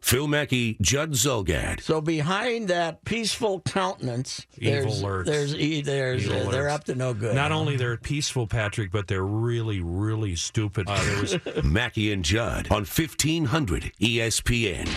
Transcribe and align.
Phil 0.00 0.26
Mackey, 0.28 0.76
Judd 0.80 1.12
Zulgad. 1.12 1.80
So 1.82 2.00
behind 2.00 2.68
that 2.68 3.04
peaceful 3.04 3.60
countenance, 3.60 4.46
Evil 4.56 4.82
there's 4.82 5.02
lurks. 5.02 5.28
there's 5.28 5.54
e- 5.54 5.82
there's 5.82 6.24
Evil 6.26 6.48
uh, 6.48 6.50
they're 6.50 6.68
up 6.68 6.84
to 6.84 6.94
no 6.94 7.12
good. 7.12 7.34
Not 7.34 7.52
only 7.52 7.76
they're 7.76 7.96
peaceful, 7.96 8.46
Patrick, 8.46 8.90
but 8.90 9.06
they're 9.08 9.24
really, 9.24 9.80
really 9.80 10.34
stupid. 10.36 10.88
Uh, 10.88 10.98
was 11.20 11.38
Mackey 11.64 12.12
and 12.12 12.24
Judd 12.24 12.68
on 12.70 12.84
1500 12.84 13.92
ESPN. 14.00 14.88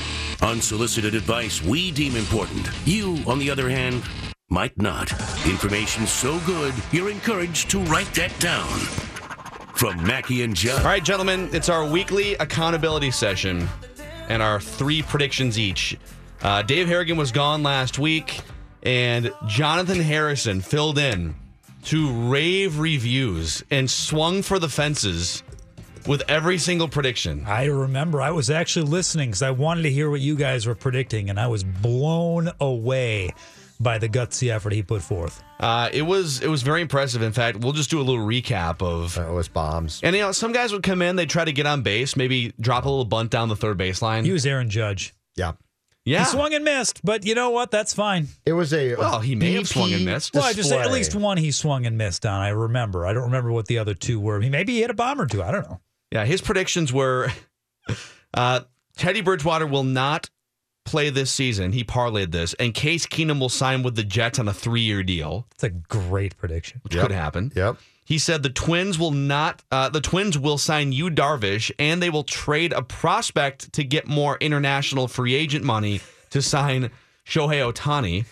Unsolicited 0.41 1.15
advice 1.15 1.61
we 1.61 1.91
deem 1.91 2.15
important. 2.15 2.69
You, 2.85 3.17
on 3.27 3.39
the 3.39 3.49
other 3.49 3.69
hand, 3.69 4.03
might 4.49 4.77
not. 4.77 5.11
Information 5.45 6.05
so 6.07 6.39
good, 6.45 6.73
you're 6.91 7.09
encouraged 7.09 7.69
to 7.71 7.79
write 7.81 8.13
that 8.13 8.37
down. 8.39 8.67
From 9.75 10.03
Mackey 10.05 10.43
and 10.43 10.55
Judd. 10.55 10.79
All 10.79 10.85
right, 10.85 11.03
gentlemen, 11.03 11.49
it's 11.53 11.69
our 11.69 11.85
weekly 11.89 12.35
accountability 12.35 13.09
session 13.09 13.67
and 14.31 14.41
our 14.41 14.61
three 14.61 15.01
predictions 15.01 15.59
each. 15.59 15.97
Uh, 16.41 16.61
Dave 16.61 16.87
Harrigan 16.87 17.17
was 17.17 17.33
gone 17.33 17.63
last 17.63 17.99
week, 17.99 18.39
and 18.81 19.29
Jonathan 19.45 19.99
Harrison 19.99 20.61
filled 20.61 20.97
in 20.97 21.35
to 21.83 22.29
rave 22.29 22.79
reviews 22.79 23.61
and 23.69 23.91
swung 23.91 24.41
for 24.41 24.57
the 24.57 24.69
fences 24.69 25.43
with 26.07 26.23
every 26.29 26.57
single 26.57 26.87
prediction. 26.87 27.43
I 27.45 27.65
remember 27.65 28.21
I 28.21 28.31
was 28.31 28.49
actually 28.49 28.85
listening 28.85 29.31
because 29.31 29.41
I 29.41 29.51
wanted 29.51 29.81
to 29.83 29.91
hear 29.91 30.09
what 30.09 30.21
you 30.21 30.37
guys 30.37 30.65
were 30.65 30.75
predicting, 30.75 31.29
and 31.29 31.37
I 31.37 31.47
was 31.47 31.65
blown 31.65 32.49
away 32.61 33.33
by 33.81 33.97
the 33.97 34.07
gutsy 34.09 34.53
effort 34.53 34.73
he 34.73 34.83
put 34.83 35.01
forth. 35.01 35.43
Uh, 35.59 35.89
it 35.91 36.03
was 36.03 36.41
it 36.41 36.47
was 36.47 36.61
very 36.61 36.81
impressive. 36.81 37.21
In 37.21 37.31
fact, 37.31 37.57
we'll 37.59 37.73
just 37.73 37.89
do 37.89 37.99
a 37.99 38.03
little 38.03 38.25
recap 38.25 38.81
of. 38.81 39.17
Oh, 39.17 39.37
it's 39.37 39.47
bombs. 39.47 39.99
And 40.03 40.15
you 40.15 40.21
know, 40.21 40.31
some 40.31 40.51
guys 40.51 40.71
would 40.71 40.83
come 40.83 41.01
in, 41.01 41.15
they'd 41.15 41.29
try 41.29 41.45
to 41.45 41.51
get 41.53 41.65
on 41.65 41.81
base, 41.81 42.15
maybe 42.15 42.53
drop 42.59 42.85
a 42.85 42.89
little 42.89 43.05
bunt 43.05 43.31
down 43.31 43.49
the 43.49 43.55
third 43.55 43.77
baseline. 43.77 44.25
He 44.25 44.31
was 44.31 44.45
Aaron 44.45 44.69
Judge. 44.69 45.13
Yeah. 45.35 45.53
yeah, 46.03 46.19
He 46.19 46.25
swung 46.25 46.53
and 46.53 46.63
missed, 46.65 46.99
but 47.03 47.25
you 47.25 47.35
know 47.35 47.51
what? 47.51 47.71
That's 47.71 47.93
fine. 47.93 48.27
It 48.45 48.53
was 48.53 48.73
a 48.73 48.95
Well, 48.95 49.19
he 49.19 49.35
may 49.35 49.53
have 49.53 49.67
swung 49.67 49.93
and 49.93 50.03
missed. 50.05 50.33
Well, 50.33 50.43
I 50.43 50.53
just 50.53 50.69
say 50.69 50.79
at 50.79 50.91
least 50.91 51.15
one 51.15 51.37
he 51.37 51.51
swung 51.51 51.85
and 51.85 51.97
missed 51.97 52.25
on. 52.25 52.41
I 52.41 52.49
remember. 52.49 53.05
I 53.05 53.13
don't 53.13 53.23
remember 53.23 53.51
what 53.51 53.67
the 53.67 53.77
other 53.77 53.93
two 53.93 54.19
were. 54.19 54.41
He 54.41 54.49
maybe 54.49 54.73
he 54.73 54.81
hit 54.81 54.89
a 54.89 54.93
bomb 54.93 55.21
or 55.21 55.25
two. 55.27 55.41
I 55.41 55.51
don't 55.51 55.69
know. 55.69 55.79
Yeah, 56.11 56.25
his 56.25 56.41
predictions 56.41 56.91
were 56.91 57.31
uh, 58.33 58.61
Teddy 58.97 59.21
Bridgewater 59.21 59.65
will 59.65 59.83
not 59.83 60.29
play 60.91 61.09
this 61.09 61.31
season. 61.31 61.71
He 61.71 61.83
parlayed 61.83 62.31
this, 62.31 62.53
and 62.55 62.73
Case 62.73 63.05
Keenum 63.07 63.39
will 63.39 63.49
sign 63.49 63.81
with 63.81 63.95
the 63.95 64.03
Jets 64.03 64.37
on 64.39 64.47
a 64.47 64.53
three-year 64.53 65.01
deal, 65.03 65.47
It's 65.55 65.63
a 65.63 65.69
great 65.69 66.37
prediction. 66.37 66.81
which 66.83 66.93
could 66.93 67.11
happen. 67.11 67.51
Yep. 67.55 67.77
He 68.05 68.17
said 68.17 68.43
the 68.43 68.49
Twins 68.49 68.99
will 68.99 69.11
not. 69.11 69.63
Uh, 69.71 69.87
the 69.89 70.01
Twins 70.01 70.37
will 70.37 70.57
sign 70.57 70.91
Yu 70.91 71.09
Darvish, 71.09 71.71
and 71.79 72.03
they 72.03 72.09
will 72.09 72.23
trade 72.25 72.73
a 72.73 72.81
prospect 72.81 73.71
to 73.73 73.83
get 73.85 74.05
more 74.07 74.37
international 74.41 75.07
free 75.07 75.33
agent 75.33 75.63
money 75.63 76.01
to 76.31 76.41
sign 76.41 76.91
Shohei 77.25 77.71
Otani. 77.71 78.25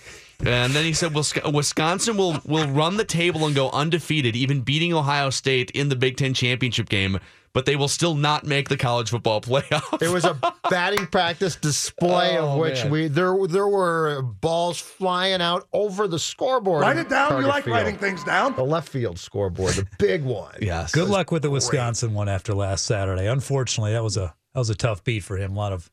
And 0.46 0.72
then 0.74 0.86
he 0.86 0.94
said 0.94 1.14
Wis- 1.14 1.34
Wisconsin 1.52 2.16
will 2.18 2.40
will 2.46 2.68
run 2.70 2.98
the 2.98 3.04
table 3.04 3.46
and 3.46 3.54
go 3.56 3.70
undefeated, 3.72 4.36
even 4.36 4.62
beating 4.62 4.94
Ohio 4.94 5.30
State 5.30 5.72
in 5.72 5.90
the 5.90 5.96
Big 5.96 6.18
Ten 6.18 6.34
championship 6.34 6.88
game. 6.90 7.20
But 7.52 7.66
they 7.66 7.76
will 7.76 7.88
still 7.88 8.14
not 8.14 8.46
make 8.46 8.70
the 8.70 8.78
college 8.78 9.10
football 9.10 9.42
playoff. 9.42 10.02
It 10.02 10.10
was 10.10 10.24
a 10.24 10.38
batting 10.70 11.08
practice 11.08 11.56
display 11.56 12.38
Oh, 12.38 12.52
of 12.54 12.60
which 12.60 12.84
man. 12.84 12.92
we 12.92 13.08
there 13.08 13.36
there 13.48 13.68
were 13.68 14.22
balls 14.22 14.80
flying 14.80 15.42
out 15.42 15.68
over 15.74 16.08
the 16.08 16.20
scoreboard. 16.20 16.82
Write 16.84 16.98
it 16.98 17.10
down. 17.10 17.42
You 17.42 17.48
like 17.48 17.66
Field. 17.66 17.76
writing 17.76 17.98
things 17.98 18.24
down. 18.24 18.56
The 18.56 18.64
left 18.64 18.88
field 18.88 19.18
scoreboard, 19.20 19.74
the 19.74 19.88
big 19.98 20.24
one. 20.24 20.54
yes. 20.62 20.92
Good 20.92 21.10
luck 21.10 21.32
with 21.32 21.42
the 21.42 21.50
Wisconsin 21.50 22.14
one 22.14 22.30
after 22.30 22.54
last 22.54 22.86
Saturday. 22.86 23.26
Unfortunately, 23.28 23.94
that 23.94 24.04
was 24.04 24.16
a 24.16 24.36
that 24.54 24.60
was 24.60 24.70
a 24.70 24.76
tough 24.76 25.04
beat 25.04 25.24
for 25.24 25.36
him. 25.36 25.52
A 25.54 25.56
lot 25.60 25.74
of 25.74 25.90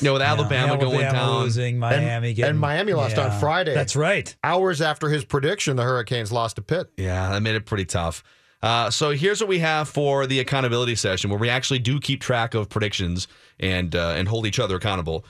You 0.00 0.06
know, 0.06 0.12
with 0.14 0.22
Alabama, 0.22 0.72
yeah, 0.72 0.80
going 0.80 1.02
Alabama 1.02 1.12
down. 1.12 1.42
losing, 1.42 1.78
Miami 1.78 2.28
and 2.28 2.36
getting, 2.36 2.56
Miami 2.56 2.92
lost 2.92 3.18
on 3.18 3.38
Friday. 3.38 3.74
That's 3.74 3.94
right. 3.94 4.34
Hours 4.42 4.80
after 4.80 5.08
his 5.08 5.24
prediction, 5.24 5.76
the 5.76 5.84
Hurricanes 5.84 6.32
lost 6.32 6.56
to 6.56 6.62
Pitt. 6.62 6.90
Yeah, 6.96 7.30
that 7.30 7.40
made 7.40 7.54
it 7.54 7.66
pretty 7.66 7.84
tough. 7.84 8.24
Uh, 8.62 8.90
so 8.90 9.10
here's 9.10 9.40
what 9.40 9.48
we 9.48 9.60
have 9.60 9.88
for 9.88 10.26
the 10.26 10.40
accountability 10.40 10.94
session, 10.94 11.30
where 11.30 11.38
we 11.38 11.48
actually 11.48 11.78
do 11.78 11.98
keep 12.00 12.20
track 12.20 12.54
of 12.54 12.68
predictions 12.68 13.28
and 13.58 13.94
uh, 13.94 14.14
and 14.16 14.28
hold 14.28 14.46
each 14.46 14.58
other 14.58 14.76
accountable. 14.76 15.24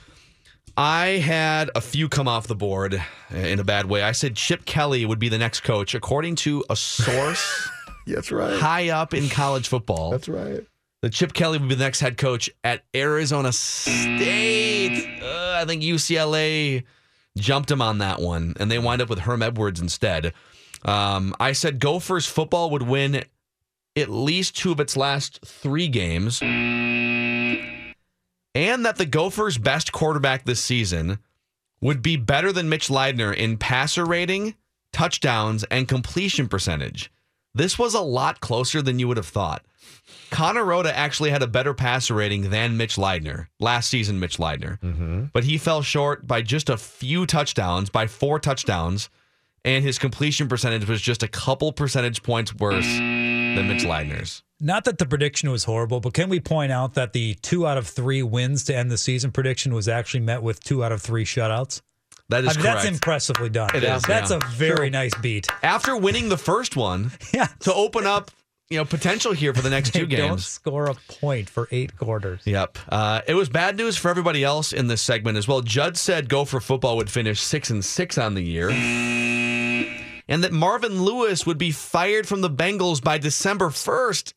I 0.75 1.05
had 1.17 1.69
a 1.75 1.81
few 1.81 2.09
come 2.09 2.27
off 2.27 2.47
the 2.47 2.55
board 2.55 3.01
in 3.29 3.59
a 3.59 3.63
bad 3.63 3.87
way. 3.87 4.03
I 4.03 4.13
said 4.13 4.35
Chip 4.35 4.65
Kelly 4.65 5.05
would 5.05 5.19
be 5.19 5.29
the 5.29 5.37
next 5.37 5.61
coach, 5.61 5.93
according 5.93 6.35
to 6.37 6.63
a 6.69 6.75
source 6.75 7.69
That's 8.07 8.31
right. 8.31 8.59
high 8.59 8.89
up 8.89 9.13
in 9.13 9.29
college 9.29 9.67
football. 9.67 10.11
That's 10.11 10.29
right. 10.29 10.65
That 11.01 11.13
Chip 11.13 11.33
Kelly 11.33 11.57
would 11.57 11.67
be 11.67 11.75
the 11.75 11.83
next 11.83 11.99
head 11.99 12.17
coach 12.17 12.49
at 12.63 12.83
Arizona 12.95 13.51
State. 13.51 15.21
Uh, 15.21 15.57
I 15.59 15.65
think 15.65 15.81
UCLA 15.81 16.83
jumped 17.37 17.71
him 17.71 17.81
on 17.81 17.97
that 17.99 18.19
one, 18.19 18.53
and 18.59 18.69
they 18.69 18.77
wind 18.77 19.01
up 19.01 19.09
with 19.09 19.19
Herm 19.19 19.41
Edwards 19.41 19.79
instead. 19.81 20.33
Um, 20.83 21.35
I 21.39 21.53
said 21.53 21.79
Gophers 21.79 22.27
football 22.27 22.69
would 22.69 22.83
win 22.83 23.23
at 23.95 24.09
least 24.09 24.55
two 24.55 24.71
of 24.71 24.79
its 24.79 24.95
last 24.95 25.39
three 25.43 25.87
games, 25.87 26.39
and 26.41 27.85
that 28.55 28.97
the 28.97 29.05
Gophers' 29.05 29.57
best 29.57 29.91
quarterback 29.91 30.45
this 30.45 30.61
season 30.61 31.17
would 31.81 32.03
be 32.03 32.15
better 32.15 32.51
than 32.51 32.69
Mitch 32.69 32.89
Leidner 32.89 33.35
in 33.35 33.57
passer 33.57 34.05
rating, 34.05 34.53
touchdowns, 34.93 35.63
and 35.65 35.87
completion 35.87 36.47
percentage. 36.47 37.11
This 37.53 37.77
was 37.77 37.93
a 37.93 38.01
lot 38.01 38.39
closer 38.39 38.81
than 38.81 38.99
you 38.99 39.07
would 39.07 39.17
have 39.17 39.27
thought. 39.27 39.65
Conor 40.29 40.63
Rhoda 40.63 40.95
actually 40.95 41.29
had 41.31 41.43
a 41.43 41.47
better 41.47 41.73
passer 41.73 42.13
rating 42.13 42.49
than 42.49 42.77
Mitch 42.77 42.95
Leidner 42.95 43.47
last 43.59 43.89
season. 43.89 44.19
Mitch 44.19 44.37
Leidner, 44.37 44.79
mm-hmm. 44.79 45.25
but 45.33 45.43
he 45.43 45.57
fell 45.57 45.81
short 45.81 46.25
by 46.25 46.41
just 46.41 46.69
a 46.69 46.77
few 46.77 47.25
touchdowns, 47.25 47.89
by 47.89 48.07
four 48.07 48.39
touchdowns, 48.39 49.09
and 49.65 49.83
his 49.83 49.99
completion 49.99 50.47
percentage 50.47 50.87
was 50.87 51.01
just 51.01 51.23
a 51.23 51.27
couple 51.27 51.71
percentage 51.71 52.23
points 52.23 52.55
worse 52.55 52.85
than 52.85 53.67
Mitch 53.67 53.83
Leidner's. 53.83 54.43
Not 54.59 54.85
that 54.85 54.99
the 54.99 55.05
prediction 55.05 55.51
was 55.51 55.63
horrible, 55.63 55.99
but 55.99 56.13
can 56.13 56.29
we 56.29 56.39
point 56.39 56.71
out 56.71 56.93
that 56.93 57.13
the 57.13 57.33
two 57.35 57.65
out 57.67 57.77
of 57.77 57.87
three 57.87 58.23
wins 58.23 58.63
to 58.65 58.75
end 58.75 58.91
the 58.91 58.97
season 58.97 59.31
prediction 59.31 59.73
was 59.73 59.87
actually 59.87 60.19
met 60.19 60.43
with 60.43 60.63
two 60.63 60.83
out 60.83 60.91
of 60.91 61.01
three 61.01 61.25
shutouts? 61.25 61.81
That 62.31 62.43
is 62.45 62.49
I 62.49 62.53
mean, 62.53 62.61
correct. 62.63 62.77
that's 62.83 62.85
impressively 62.95 63.49
done. 63.49 63.69
It 63.75 63.83
is, 63.83 64.01
That's 64.03 64.31
yeah. 64.31 64.37
a 64.37 64.45
very 64.49 64.89
nice 64.89 65.13
beat. 65.21 65.47
After 65.63 65.95
winning 65.95 66.29
the 66.29 66.37
first 66.37 66.75
one, 66.75 67.11
Yeah. 67.33 67.47
to 67.61 67.73
open 67.73 68.07
up, 68.07 68.31
you 68.69 68.77
know, 68.77 68.85
potential 68.85 69.33
here 69.33 69.53
for 69.53 69.61
the 69.61 69.69
next 69.69 69.93
two 69.93 70.05
They 70.05 70.15
Don't 70.15 70.29
games. 70.29 70.47
score 70.47 70.85
a 70.85 70.93
point 70.95 71.49
for 71.49 71.67
eight 71.71 71.95
quarters. 71.97 72.41
Yep. 72.45 72.77
Uh, 72.89 73.21
it 73.27 73.33
was 73.35 73.49
bad 73.49 73.77
news 73.77 73.97
for 73.97 74.09
everybody 74.09 74.43
else 74.43 74.73
in 74.73 74.87
this 74.87 75.01
segment 75.01 75.37
as 75.37 75.47
well. 75.47 75.61
Judd 75.61 75.97
said 75.97 76.29
Gopher 76.29 76.59
football 76.59 76.97
would 76.97 77.09
finish 77.11 77.39
six 77.41 77.69
and 77.69 77.83
six 77.85 78.17
on 78.17 78.33
the 78.33 78.43
year. 78.43 78.69
And 80.27 80.43
that 80.45 80.53
Marvin 80.53 81.01
Lewis 81.03 81.45
would 81.45 81.57
be 81.57 81.71
fired 81.71 82.25
from 82.27 82.39
the 82.41 82.49
Bengals 82.49 83.03
by 83.03 83.17
December 83.17 83.69
1st. 83.69 84.33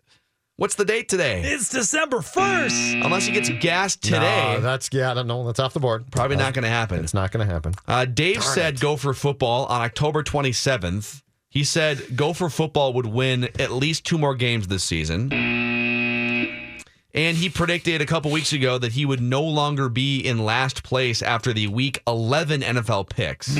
What's 0.56 0.76
the 0.76 0.84
date 0.84 1.08
today? 1.08 1.42
It's 1.44 1.68
December 1.68 2.18
1st. 2.18 3.04
Unless 3.04 3.26
he 3.26 3.32
gets 3.32 3.50
gassed 3.60 4.04
today, 4.04 4.54
No, 4.54 4.60
that's 4.60 4.88
yeah. 4.92 5.10
I 5.10 5.14
don't 5.14 5.26
know. 5.26 5.44
That's 5.44 5.58
off 5.58 5.74
the 5.74 5.80
board. 5.80 6.08
probably 6.12 6.36
not 6.36 6.54
going 6.54 6.62
to 6.62 6.68
happen. 6.68 7.02
It's 7.02 7.12
not 7.12 7.32
going 7.32 7.44
to 7.44 7.52
happen. 7.52 7.74
Uh, 7.88 8.04
Dave 8.04 8.40
said 8.44 8.78
Gopher 8.78 9.14
football 9.14 9.66
on 9.66 9.80
October 9.80 10.22
27th. 10.22 11.22
He 11.48 11.64
said 11.64 12.16
Gopher 12.16 12.48
football 12.48 12.92
would 12.92 13.06
win 13.06 13.48
at 13.58 13.72
least 13.72 14.06
two 14.06 14.16
more 14.16 14.36
games 14.36 14.68
this 14.68 14.84
season. 14.84 15.32
And 15.32 17.36
he 17.36 17.48
predicted 17.48 18.00
a 18.00 18.06
couple 18.06 18.30
weeks 18.30 18.52
ago 18.52 18.78
that 18.78 18.92
he 18.92 19.04
would 19.04 19.20
no 19.20 19.42
longer 19.42 19.88
be 19.88 20.20
in 20.20 20.44
last 20.44 20.84
place 20.84 21.20
after 21.20 21.52
the 21.52 21.66
week 21.66 22.00
11 22.06 22.60
NFL 22.60 23.08
picks. 23.08 23.48
It's 23.56 23.58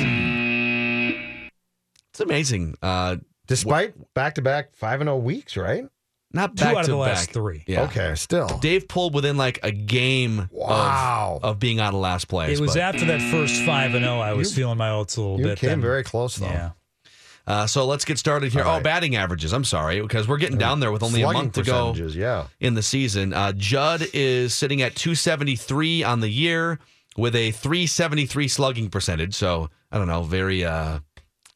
amazing. 2.21 2.77
Uh, 2.81 3.17
Despite 3.47 4.13
back 4.13 4.35
to 4.35 4.41
back 4.41 4.73
five 4.75 5.01
and 5.01 5.09
zero 5.09 5.17
weeks, 5.17 5.57
right? 5.57 5.83
Not 6.35 6.55
Two 6.55 6.63
back 6.65 6.73
out 6.75 6.79
of 6.81 6.85
to 6.85 6.91
the 6.91 6.97
last 6.97 7.31
three. 7.31 7.63
Yeah. 7.65 7.83
Okay, 7.85 8.13
still. 8.15 8.47
Dave 8.59 8.87
pulled 8.87 9.13
within 9.15 9.37
like 9.37 9.59
a 9.63 9.71
game 9.71 10.49
Wow. 10.51 11.39
of, 11.41 11.51
of 11.51 11.59
being 11.59 11.79
out 11.79 11.93
of 11.93 11.99
last 11.99 12.27
place. 12.27 12.59
It 12.59 12.61
was 12.61 12.73
but- 12.75 12.81
after 12.83 13.05
that 13.05 13.21
first 13.31 13.63
five 13.63 13.95
and 13.95 14.03
zero. 14.05 14.19
I 14.19 14.33
was 14.33 14.53
feeling 14.53 14.77
my 14.77 14.91
oats 14.91 15.17
a 15.17 15.21
little 15.21 15.39
You 15.39 15.45
bit. 15.45 15.59
came 15.59 15.69
then. 15.71 15.81
very 15.81 16.03
close 16.03 16.35
though. 16.35 16.45
Yeah. 16.47 16.71
Uh, 17.47 17.67
so 17.67 17.85
let's 17.85 18.05
get 18.05 18.17
started 18.17 18.51
here. 18.51 18.63
All 18.63 18.71
Oh, 18.71 18.73
right. 18.75 18.83
batting 18.83 19.15
averages. 19.15 19.53
I'm 19.53 19.63
sorry 19.63 20.01
because 20.01 20.27
we're 20.27 20.37
getting 20.37 20.57
down 20.57 20.79
there 20.79 20.91
with 20.91 21.03
only 21.03 21.21
a 21.21 21.31
month 21.31 21.53
to 21.53 21.61
go 21.63 21.91
percentages, 21.91 22.15
Yeah. 22.15 22.45
in 22.59 22.73
the 22.73 22.81
season. 22.81 23.33
Uh, 23.33 23.51
Judd 23.51 24.07
is 24.13 24.53
sitting 24.55 24.81
at 24.81 24.95
273 24.95 26.03
on 26.03 26.21
the 26.21 26.29
year 26.29 26.79
with 27.17 27.35
a 27.35 27.51
373 27.51 28.47
slugging 28.47 28.89
percentage. 28.89 29.35
So 29.35 29.69
I 29.91 29.99
don't 29.99 30.07
know, 30.07 30.23
very 30.23 30.65
uh, 30.65 30.99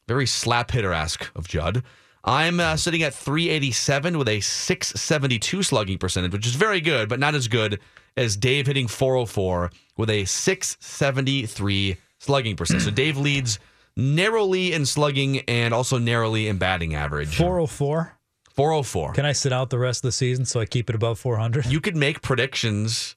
very 0.06 0.26
slap 0.26 0.70
hitter 0.70 0.92
esque 0.92 1.28
of 1.34 1.48
Judd. 1.48 1.82
I'm 2.24 2.60
uh, 2.60 2.76
sitting 2.76 3.02
at 3.02 3.14
387 3.14 4.18
with 4.18 4.28
a 4.28 4.40
672 4.40 5.62
slugging 5.62 5.98
percentage, 5.98 6.32
which 6.32 6.46
is 6.46 6.54
very 6.54 6.80
good, 6.80 7.08
but 7.08 7.18
not 7.18 7.34
as 7.34 7.48
good 7.48 7.80
as 8.16 8.36
Dave 8.36 8.66
hitting 8.66 8.88
404 8.88 9.70
with 9.96 10.10
a 10.10 10.24
673 10.26 11.96
slugging 12.18 12.56
percentage. 12.56 12.84
So 12.84 12.90
Dave 12.90 13.16
leads 13.16 13.58
narrowly 13.96 14.72
in 14.72 14.84
slugging 14.86 15.40
and 15.48 15.72
also 15.72 15.98
narrowly 15.98 16.48
in 16.48 16.58
batting 16.58 16.94
average. 16.94 17.36
Four 17.36 17.58
oh 17.58 17.66
four. 17.66 18.16
404. 18.54 19.12
Can 19.14 19.24
I 19.24 19.32
sit 19.32 19.52
out 19.52 19.70
the 19.70 19.78
rest 19.78 20.00
of 20.04 20.08
the 20.08 20.12
season 20.12 20.44
so 20.44 20.60
I 20.60 20.66
keep 20.66 20.90
it 20.90 20.96
above 20.96 21.18
four 21.18 21.36
hundred? 21.36 21.66
you 21.66 21.80
could 21.80 21.96
make 21.96 22.20
predictions 22.20 23.16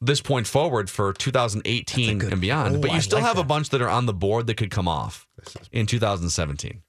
this 0.00 0.20
point 0.20 0.46
forward 0.46 0.90
for 0.90 1.12
2018 1.12 2.18
good- 2.18 2.32
and 2.32 2.40
beyond, 2.40 2.76
Oh, 2.76 2.80
but 2.80 2.90
you 2.90 2.96
I 2.96 3.00
still 3.00 3.18
like 3.18 3.26
have 3.26 3.38
a 3.38 3.44
bunch 3.44 3.70
that 3.70 3.80
are 3.82 3.88
on 3.88 4.06
the 4.06 4.12
board 4.12 4.46
that 4.48 4.56
could 4.56 4.70
come 4.70 4.86
off 4.88 5.26
in 5.72 5.86
2017. 5.86 6.82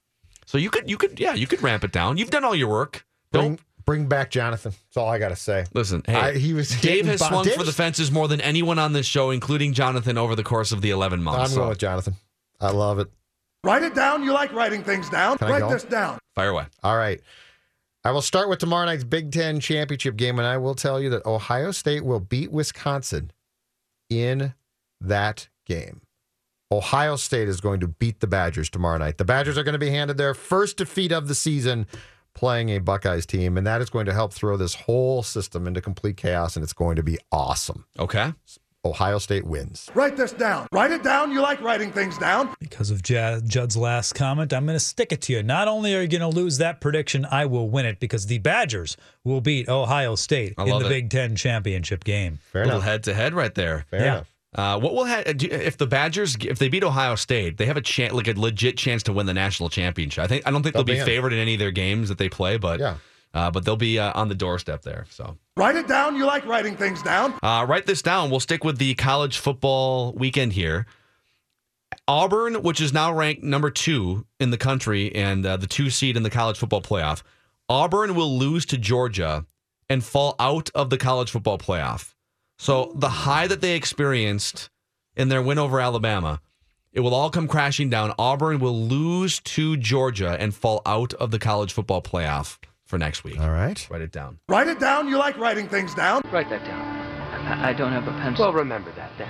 So 0.54 0.60
you 0.60 0.70
could, 0.70 0.88
you 0.88 0.98
could, 0.98 1.20
yeah, 1.20 1.34
you 1.34 1.48
could 1.48 1.64
ramp 1.64 1.84
it 1.84 1.92
down. 1.92 2.18
You've 2.18 2.30
done 2.30 2.44
all 2.44 2.54
your 2.54 2.68
work. 2.70 3.08
Don't 3.32 3.60
bring 3.88 4.06
back 4.06 4.30
Jonathan. 4.30 4.72
That's 4.72 4.98
all 4.98 5.10
I 5.10 5.18
got 5.18 5.30
to 5.30 5.36
say. 5.36 5.66
listen. 5.74 6.04
Hey, 6.06 6.14
I- 6.14 6.38
he 6.38 6.54
was 6.54 6.70
Dave 6.80 7.08
has 7.08 7.20
bo- 7.22 7.30
swung 7.30 7.44
Dave 7.46 7.56
for 7.56 7.64
the 7.64 7.72
fences 7.72 8.12
more 8.12 8.28
than 8.28 8.40
anyone 8.40 8.78
on 8.78 8.94
this 8.94 9.08
show, 9.08 9.32
including 9.32 9.74
Jonathan, 9.74 10.16
over 10.16 10.36
the 10.36 10.44
course 10.44 10.72
of 10.72 10.82
the 10.84 10.92
11 10.92 11.24
months. 11.24 11.38
I'm 11.38 11.42
months. 11.42 11.56
going 11.56 11.70
with 11.70 11.80
Jonathan. 11.80 12.14
I 12.62 12.70
love 12.70 13.00
it. 13.00 13.08
Write 13.64 13.82
it 13.82 13.96
down. 13.96 14.22
You 14.24 14.32
like 14.32 14.54
writing 14.54 14.84
things 14.84 15.10
down. 15.10 15.40
Can 15.40 15.50
Write 15.50 15.68
this 15.72 15.86
down. 15.86 16.20
fire 16.36 16.50
away. 16.50 16.66
All 16.84 16.98
right. 16.98 17.20
I 18.04 18.12
will 18.12 18.22
start 18.22 18.48
with 18.48 18.60
tomorrow 18.60 18.86
night's 18.86 19.04
Big 19.04 19.32
Ten 19.32 19.60
championship 19.60 20.18
game, 20.18 20.38
and 20.38 20.48
I 20.48 20.58
will 20.58 20.76
tell 20.76 21.02
you 21.02 21.10
that 21.10 21.26
Ohio 21.26 21.72
State 21.72 22.06
will 22.06 22.20
beat 22.20 22.52
Wisconsin 22.52 23.32
in 24.08 24.54
that 25.02 25.48
game. 25.66 26.02
Ohio 26.74 27.16
State 27.16 27.48
is 27.48 27.62
going 27.62 27.80
to 27.82 27.88
beat 27.88 28.20
the 28.20 28.28
Badgers 28.28 28.70
tomorrow 28.70 28.98
night. 28.98 29.18
The 29.18 29.26
Badgers 29.26 29.58
are 29.58 29.64
going 29.64 29.74
to 29.74 29.80
be 29.80 29.92
handed 29.92 30.18
their 30.18 30.34
first 30.34 30.78
defeat 30.78 31.12
of 31.12 31.28
the 31.28 31.36
season 31.36 31.86
playing 32.34 32.70
a 32.70 32.80
Buckeyes 32.80 33.28
team, 33.28 33.58
and 33.58 33.68
that 33.68 33.80
is 33.82 33.90
going 33.92 34.08
to 34.08 34.14
help 34.14 34.34
throw 34.34 34.58
this 34.58 34.74
whole 34.74 35.22
system 35.22 35.68
into 35.68 35.82
complete 35.82 36.18
chaos, 36.18 36.56
and 36.56 36.64
it's 36.64 36.74
going 36.74 36.96
to 36.96 37.04
be 37.04 37.18
awesome. 37.32 37.86
Okay. 38.00 38.34
Ohio 38.86 39.18
State 39.18 39.46
wins. 39.46 39.90
Write 39.94 40.18
this 40.18 40.34
down. 40.34 40.68
Write 40.74 40.92
it 40.92 41.04
down. 41.04 41.32
You 41.32 41.40
like 41.42 41.62
writing 41.62 41.92
things 41.94 42.18
down. 42.18 42.50
Because 42.60 42.92
of 42.92 43.08
Ja- 43.10 43.40
Judd's 43.40 43.78
last 43.78 44.14
comment, 44.14 44.52
I'm 44.52 44.66
going 44.66 44.76
to 44.76 44.84
stick 44.84 45.14
it 45.14 45.22
to 45.22 45.34
you. 45.34 45.42
Not 45.44 45.70
only 45.70 45.96
are 45.96 46.02
you 46.02 46.08
going 46.10 46.20
to 46.22 46.28
lose 46.28 46.58
that 46.58 46.82
prediction, 46.82 47.26
I 47.32 47.46
will 47.46 47.70
win 47.70 47.86
it 47.86 48.02
because 48.02 48.26
the 48.26 48.40
Badgers 48.40 48.98
will 49.24 49.40
beat 49.40 49.70
Ohio 49.70 50.16
State 50.16 50.56
in 50.58 50.66
the 50.66 50.86
it. 50.88 50.90
Big 50.90 51.10
Ten 51.12 51.36
championship 51.38 52.04
game. 52.04 52.40
Fair 52.52 52.66
little 52.66 52.80
enough. 52.80 52.90
head 52.90 53.04
to 53.04 53.14
head 53.14 53.34
right 53.34 53.56
there. 53.56 53.86
Fair 53.90 54.00
Yeah. 54.02 54.14
enough. 54.16 54.33
Uh, 54.56 54.80
what 54.80 54.94
will 54.94 55.06
ha- 55.06 55.24
do- 55.36 55.48
if 55.50 55.78
the 55.78 55.88
Badgers 55.88 56.36
if 56.42 56.60
they 56.60 56.70
beat 56.70 56.84
Ohio 56.84 57.16
State? 57.16 57.58
They 57.58 57.66
have 57.66 57.78
a 57.78 57.82
chance, 57.82 58.14
like 58.14 58.28
a 58.28 58.34
legit 58.40 58.78
chance 58.78 59.04
to 59.04 59.14
win 59.14 59.26
the 59.26 59.34
national 59.34 59.70
championship. 59.70 60.24
I 60.24 60.28
think 60.28 60.48
I 60.48 60.52
don't 60.52 60.62
think 60.64 60.74
they'll, 60.74 60.84
They'll 60.84 60.94
be 60.96 61.00
be 61.00 61.00
in. 61.00 61.06
favored 61.06 61.34
in 61.34 61.40
any 61.40 61.54
of 61.54 61.60
their 61.60 61.72
games 61.72 62.10
that 62.10 62.18
they 62.18 62.30
play, 62.30 62.58
but 62.58 62.80
Yeah. 62.80 62.96
uh, 63.34 63.50
but 63.52 63.66
they'll 63.66 63.76
be 63.76 63.98
uh, 64.00 64.12
on 64.14 64.30
the 64.30 64.36
doorstep 64.36 64.84
there. 64.84 65.06
So 65.10 65.38
Write 65.58 65.76
it 65.76 65.88
down. 65.88 66.16
You 66.16 66.26
like 66.26 66.46
writing 66.46 66.76
things 66.76 67.02
down. 67.04 67.34
uh, 67.44 67.66
write 67.68 67.86
this 67.86 68.02
down. 68.02 68.30
We'll 68.30 68.40
stick 68.40 68.64
with 68.64 68.78
the 68.78 68.94
college 68.96 69.38
football 69.38 70.14
weekend 70.14 70.54
here. 70.54 70.86
Auburn, 72.08 72.56
which 72.64 72.82
is 72.82 72.92
now 72.92 73.14
ranked 73.14 73.44
number 73.44 73.70
two 73.70 74.26
in 74.40 74.50
the 74.52 74.58
country 74.58 75.14
and 75.16 75.46
uh, 75.46 75.58
the 75.58 75.68
two 75.68 75.90
seed 75.90 76.18
in 76.18 76.24
the 76.24 76.30
college 76.30 76.58
football 76.58 76.82
playoff, 76.82 77.22
Auburn 77.70 78.16
will 78.16 78.38
lose 78.38 78.66
to 78.68 78.78
Georgia 78.78 79.46
and 79.90 80.04
fall 80.04 80.36
out 80.40 80.70
of 80.76 80.90
the 80.90 80.98
college 80.98 81.30
football 81.32 81.58
playoff. 81.58 82.14
So 82.58 82.92
the 82.96 83.10
high 83.10 83.48
that 83.48 83.62
they 83.62 83.76
experienced 83.76 84.70
in 85.16 85.30
their 85.30 85.42
win 85.42 85.60
over 85.60 85.80
Alabama, 85.80 86.42
it 86.92 87.00
will 87.00 87.14
all 87.14 87.30
come 87.30 87.48
crashing 87.48 87.90
down. 87.90 88.14
Auburn 88.18 88.60
will 88.60 88.80
lose 88.80 89.40
to 89.40 89.78
Georgia 89.78 90.38
and 90.40 90.54
fall 90.54 90.82
out 90.86 91.14
of 91.16 91.32
the 91.32 91.40
college 91.40 91.74
football 91.74 92.02
playoff 92.02 92.58
for 92.86 92.98
next 92.98 93.24
week. 93.24 93.40
All 93.40 93.50
right. 93.50 93.88
Write 93.90 94.02
it 94.02 94.12
down. 94.12 94.40
Write 94.48 94.68
it 94.68 94.80
down. 94.80 95.08
You 95.08 95.18
like 95.18 95.38
writing 95.38 95.68
things 95.68 95.96
down. 95.96 96.22
Write 96.32 96.50
that 96.50 96.64
down. 96.66 96.82
I, 97.48 97.70
I 97.70 97.74
don't 97.74 97.92
have 97.92 98.08
a 98.08 98.12
pencil. 98.12 98.46
Well, 98.46 98.54
remember 98.54 98.92
that 98.92 99.12
then. 99.18 99.30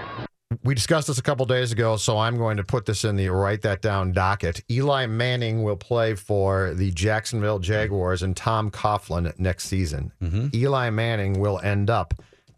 We 0.64 0.75
discussed 0.75 1.08
this 1.08 1.18
a 1.18 1.24
couple 1.24 1.46
days 1.46 1.72
ago, 1.72 1.96
so 1.96 2.20
I'm 2.20 2.38
going 2.38 2.58
to 2.58 2.64
put 2.64 2.86
this 2.86 3.04
in 3.04 3.16
the 3.16 3.30
write 3.30 3.64
that 3.64 3.81
down 3.81 4.12
docket. 4.12 4.62
Eli 4.70 5.08
Manning 5.08 5.64
will 5.64 5.75
play 5.75 6.14
for 6.16 6.74
the 6.74 6.92
Jacksonville 6.92 7.60
Jaguars 7.60 8.22
and 8.22 8.38
Tom 8.38 8.70
Coughlin 8.70 9.38
next 9.40 9.66
season. 9.66 10.12
Mm-hmm. 10.22 10.48
Eli 10.54 10.90
Manning 10.90 11.40
will 11.40 11.60
end 11.64 11.90
up 11.90 12.14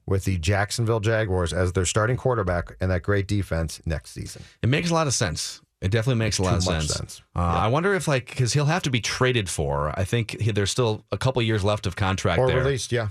with 0.07 0.25
the 0.25 0.38
Jacksonville 0.38 1.00
Jaguars 1.00 1.52
as 1.54 1.74
their 1.74 1.86
starting 1.86 2.18
quarterback 2.18 2.75
and 2.80 2.92
that 2.92 3.02
great 3.04 3.28
defense 3.28 3.81
next 3.86 4.12
season. 4.12 4.44
It 4.62 4.68
makes 4.69 4.92
a 4.92 4.94
lot 4.94 5.07
of 5.07 5.13
sense. 5.13 5.62
It 5.81 5.92
definitely 5.92 6.19
makes 6.19 6.38
a 6.40 6.44
lot 6.44 6.52
Too 6.52 6.56
of 6.57 6.66
much 6.66 6.88
sense. 6.88 6.94
sense. 6.94 7.22
Uh, 7.36 7.40
I 7.40 7.68
wonder 7.68 7.94
if 7.94 8.07
like 8.07 8.28
because 8.28 8.54
he'll 8.54 8.66
have 8.66 8.84
to 8.84 8.90
be 8.90 9.02
traded 9.02 9.50
for. 9.50 9.94
I 10.00 10.04
think 10.04 10.40
he, 10.40 10.52
there's 10.52 10.72
still 10.72 11.04
a 11.12 11.18
couple 11.18 11.42
years 11.42 11.63
left 11.63 11.86
of 11.86 11.96
contract 11.96 12.40
Or 12.40 12.48
there. 12.48 12.57
released, 12.63 12.92
yeah. 12.92 13.10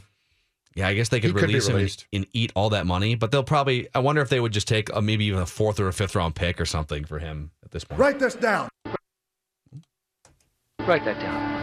Yeah, 0.74 0.88
I 0.88 0.94
guess 0.94 1.08
they 1.08 1.20
could, 1.20 1.28
He 1.28 1.34
could 1.34 1.42
release 1.42 1.68
him 1.68 1.76
and, 1.76 2.04
and 2.12 2.26
eat 2.32 2.50
all 2.56 2.70
that 2.70 2.84
money, 2.84 3.14
but 3.14 3.30
they'll 3.30 3.44
probably. 3.44 3.86
I 3.94 4.00
wonder 4.00 4.22
if 4.22 4.28
they 4.28 4.40
would 4.40 4.52
just 4.52 4.66
take 4.66 4.88
a, 4.92 5.00
maybe 5.00 5.24
even 5.26 5.38
a 5.40 5.46
fourth 5.46 5.78
or 5.78 5.86
a 5.86 5.92
fifth 5.92 6.16
round 6.16 6.34
pick 6.34 6.60
or 6.60 6.66
something 6.66 7.04
for 7.04 7.20
him 7.20 7.52
at 7.64 7.70
this 7.70 7.84
point. 7.84 8.00
Write 8.00 8.18
this 8.18 8.34
down. 8.34 8.68
Write 10.80 11.04
that 11.04 11.20
down. 11.20 11.53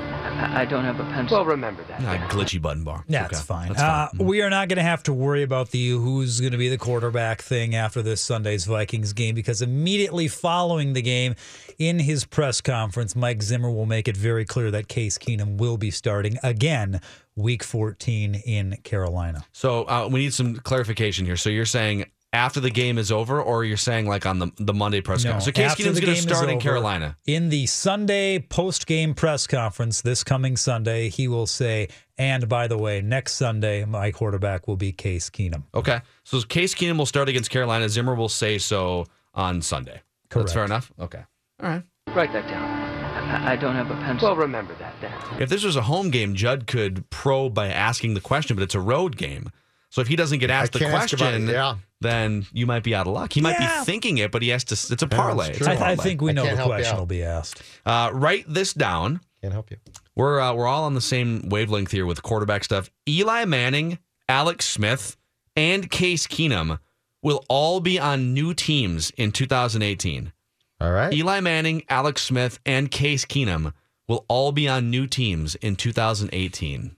I, 0.41 0.61
I 0.61 0.65
don't 0.65 0.83
have 0.83 0.99
a 0.99 1.03
pencil. 1.05 1.37
Well, 1.37 1.45
remember 1.45 1.83
that. 1.83 2.01
Ah, 2.01 2.03
then. 2.17 2.29
glitchy 2.29 2.61
button 2.61 2.83
bar. 2.83 3.03
That's 3.07 3.33
Okay, 3.37 3.43
fine. 3.43 3.67
That's 3.69 3.81
Uh, 3.81 4.07
fine. 4.17 4.25
we 4.27 4.41
are 4.41 4.49
not 4.49 4.67
going 4.67 4.77
to 4.77 4.83
have 4.83 5.03
to 5.03 5.13
worry 5.13 5.43
about 5.43 5.71
the 5.71 5.89
who's 5.91 6.39
going 6.39 6.51
to 6.51 6.57
be 6.57 6.69
the 6.69 6.77
quarterback 6.77 7.41
thing 7.41 7.75
after 7.75 8.01
this 8.01 8.21
Sunday's 8.21 8.65
Vikings 8.65 9.13
game 9.13 9.35
because 9.35 9.61
immediately 9.61 10.27
following 10.27 10.93
the 10.93 11.01
game, 11.01 11.35
in 11.77 11.99
his 11.99 12.25
press 12.25 12.61
conference, 12.61 13.15
Mike 13.15 13.41
Zimmer 13.41 13.69
will 13.71 13.85
make 13.85 14.07
it 14.07 14.15
very 14.17 14.45
clear 14.45 14.69
that 14.71 14.87
Case 14.87 15.17
Keenum 15.17 15.57
will 15.57 15.77
be 15.77 15.89
starting 15.91 16.37
again 16.43 17.01
Week 17.35 17.63
14 17.63 18.35
in 18.35 18.77
Carolina. 18.83 19.43
So 19.51 19.83
uh, 19.85 20.07
we 20.11 20.19
need 20.19 20.33
some 20.33 20.57
clarification 20.57 21.25
here. 21.25 21.37
So 21.37 21.49
you're 21.49 21.65
saying 21.65 22.05
after 22.33 22.59
the 22.59 22.69
game 22.69 22.97
is 22.97 23.11
over, 23.11 23.41
or 23.41 23.65
you're 23.65 23.77
saying 23.77 24.07
like 24.07 24.25
on 24.25 24.39
the 24.39 24.51
the 24.57 24.73
Monday 24.73 25.01
press 25.01 25.23
No, 25.23 25.31
conference? 25.31 25.45
So 25.45 25.51
Case 25.51 25.71
after 25.71 25.83
Keenum's 25.83 25.99
going 25.99 26.15
to 26.15 26.21
start 26.21 26.49
in 26.49 26.55
over, 26.55 26.61
Carolina. 26.61 27.17
In 27.25 27.49
the 27.49 27.65
Sunday 27.65 28.39
post 28.39 28.87
game 28.87 29.13
press 29.13 29.47
conference 29.47 30.01
this 30.01 30.23
coming 30.23 30.55
Sunday, 30.55 31.09
he 31.09 31.27
will 31.27 31.47
say, 31.47 31.89
and 32.17 32.47
by 32.47 32.67
the 32.67 32.77
way, 32.77 33.01
next 33.01 33.33
Sunday, 33.33 33.85
my 33.85 34.11
quarterback 34.11 34.67
will 34.67 34.77
be 34.77 34.91
Case 34.91 35.29
Keenum. 35.29 35.63
Okay. 35.73 35.99
So 36.23 36.41
Case 36.41 36.73
Keenum 36.73 36.97
will 36.97 37.05
start 37.05 37.29
against 37.29 37.49
Carolina. 37.49 37.89
Zimmer 37.89 38.15
will 38.15 38.29
say 38.29 38.57
so 38.57 39.05
on 39.33 39.61
Sunday. 39.61 40.01
Correct. 40.29 40.47
That's 40.47 40.53
fair 40.53 40.65
enough. 40.65 40.91
Okay. 40.99 41.23
All 41.61 41.69
right. 41.69 41.83
Write 42.15 42.33
that 42.33 42.47
down. 42.47 42.63
I, 42.63 43.53
I 43.53 43.55
don't 43.55 43.75
have 43.75 43.91
a 43.91 43.95
pencil. 43.95 44.29
Well, 44.29 44.37
remember 44.37 44.73
that 44.75 44.93
then. 45.01 45.13
If 45.41 45.49
this 45.49 45.63
was 45.63 45.75
a 45.75 45.81
home 45.81 46.09
game, 46.09 46.35
Judd 46.35 46.67
could 46.67 47.09
probe 47.09 47.53
by 47.53 47.67
asking 47.67 48.13
the 48.13 48.21
question, 48.21 48.55
but 48.55 48.63
it's 48.63 48.75
a 48.75 48.79
road 48.79 49.15
game. 49.17 49.49
So 49.89 50.01
if 50.01 50.07
he 50.07 50.15
doesn't 50.15 50.39
get 50.39 50.49
asked 50.49 50.73
the 50.73 50.79
can't 50.79 50.93
ask 50.93 51.13
about 51.13 51.31
question, 51.31 51.49
it, 51.49 51.53
yeah. 51.53 51.75
Then 52.01 52.45
you 52.51 52.65
might 52.65 52.83
be 52.83 52.93
out 52.93 53.07
of 53.07 53.13
luck. 53.13 53.31
He 53.33 53.41
might 53.41 53.55
Yeah. 53.59 53.79
be 53.79 53.85
thinking 53.85 54.17
it, 54.17 54.31
but 54.31 54.41
he 54.41 54.49
has 54.49 54.63
to. 54.65 54.73
It's 54.73 55.01
a 55.01 55.07
parlay. 55.07 55.49
it's 55.49 55.59
It's 55.59 55.67
a 55.67 55.75
true. 55.75 55.85
I, 55.85 55.91
I 55.91 55.95
think 55.95 56.21
we 56.21 56.33
know 56.33 56.43
the 56.55 56.63
question 56.63 56.97
will 56.97 57.05
be 57.05 57.23
asked. 57.23 57.61
Uh, 57.85 58.09
write 58.13 58.45
this 58.47 58.73
down. 58.73 59.21
Can't 59.41 59.53
help 59.53 59.71
you. 59.71 59.77
We're 60.15 60.39
uh, 60.39 60.53
we're 60.53 60.67
all 60.67 60.83
on 60.83 60.93
the 60.93 61.01
same 61.01 61.49
wavelength 61.49 61.91
here 61.91 62.05
with 62.05 62.21
quarterback 62.21 62.63
stuff. 62.63 62.89
Eli 63.07 63.45
Manning, 63.45 63.97
Alex 64.27 64.65
Smith, 64.65 65.15
and 65.55 65.89
Case 65.89 66.27
Keenum 66.27 66.79
will 67.23 67.45
all 67.49 67.79
be 67.79 67.99
on 67.99 68.33
new 68.33 68.53
teams 68.53 69.11
in 69.11 69.31
2018. 69.31 70.31
All 70.79 70.91
right. 70.91 71.13
Eli 71.13 71.39
Manning, 71.39 71.83
Alex 71.89 72.23
Smith, 72.23 72.59
and 72.65 72.89
Case 72.89 73.25
Keenum 73.25 73.73
will 74.07 74.25
all 74.27 74.51
be 74.51 74.67
on 74.67 74.89
new 74.89 75.05
teams 75.07 75.55
in 75.55 75.75
2018. 75.75 76.95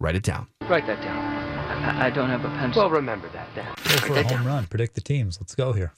Write 0.00 0.14
it 0.16 0.22
down. 0.22 0.46
Write 0.62 0.86
that 0.86 1.00
down. 1.02 1.35
I, 1.86 2.06
I 2.06 2.10
don't 2.10 2.28
have 2.28 2.44
a 2.44 2.48
pencil. 2.48 2.82
Well, 2.82 2.90
remember 2.90 3.28
that 3.30 3.48
then. 3.54 3.66
Go 3.84 4.06
for 4.06 4.18
a 4.18 4.22
home 4.22 4.46
run. 4.46 4.66
Predict 4.66 4.94
the 4.94 5.00
teams. 5.00 5.38
Let's 5.40 5.54
go 5.54 5.72
here. 5.72 5.92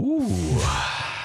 Ooh. 0.00 0.58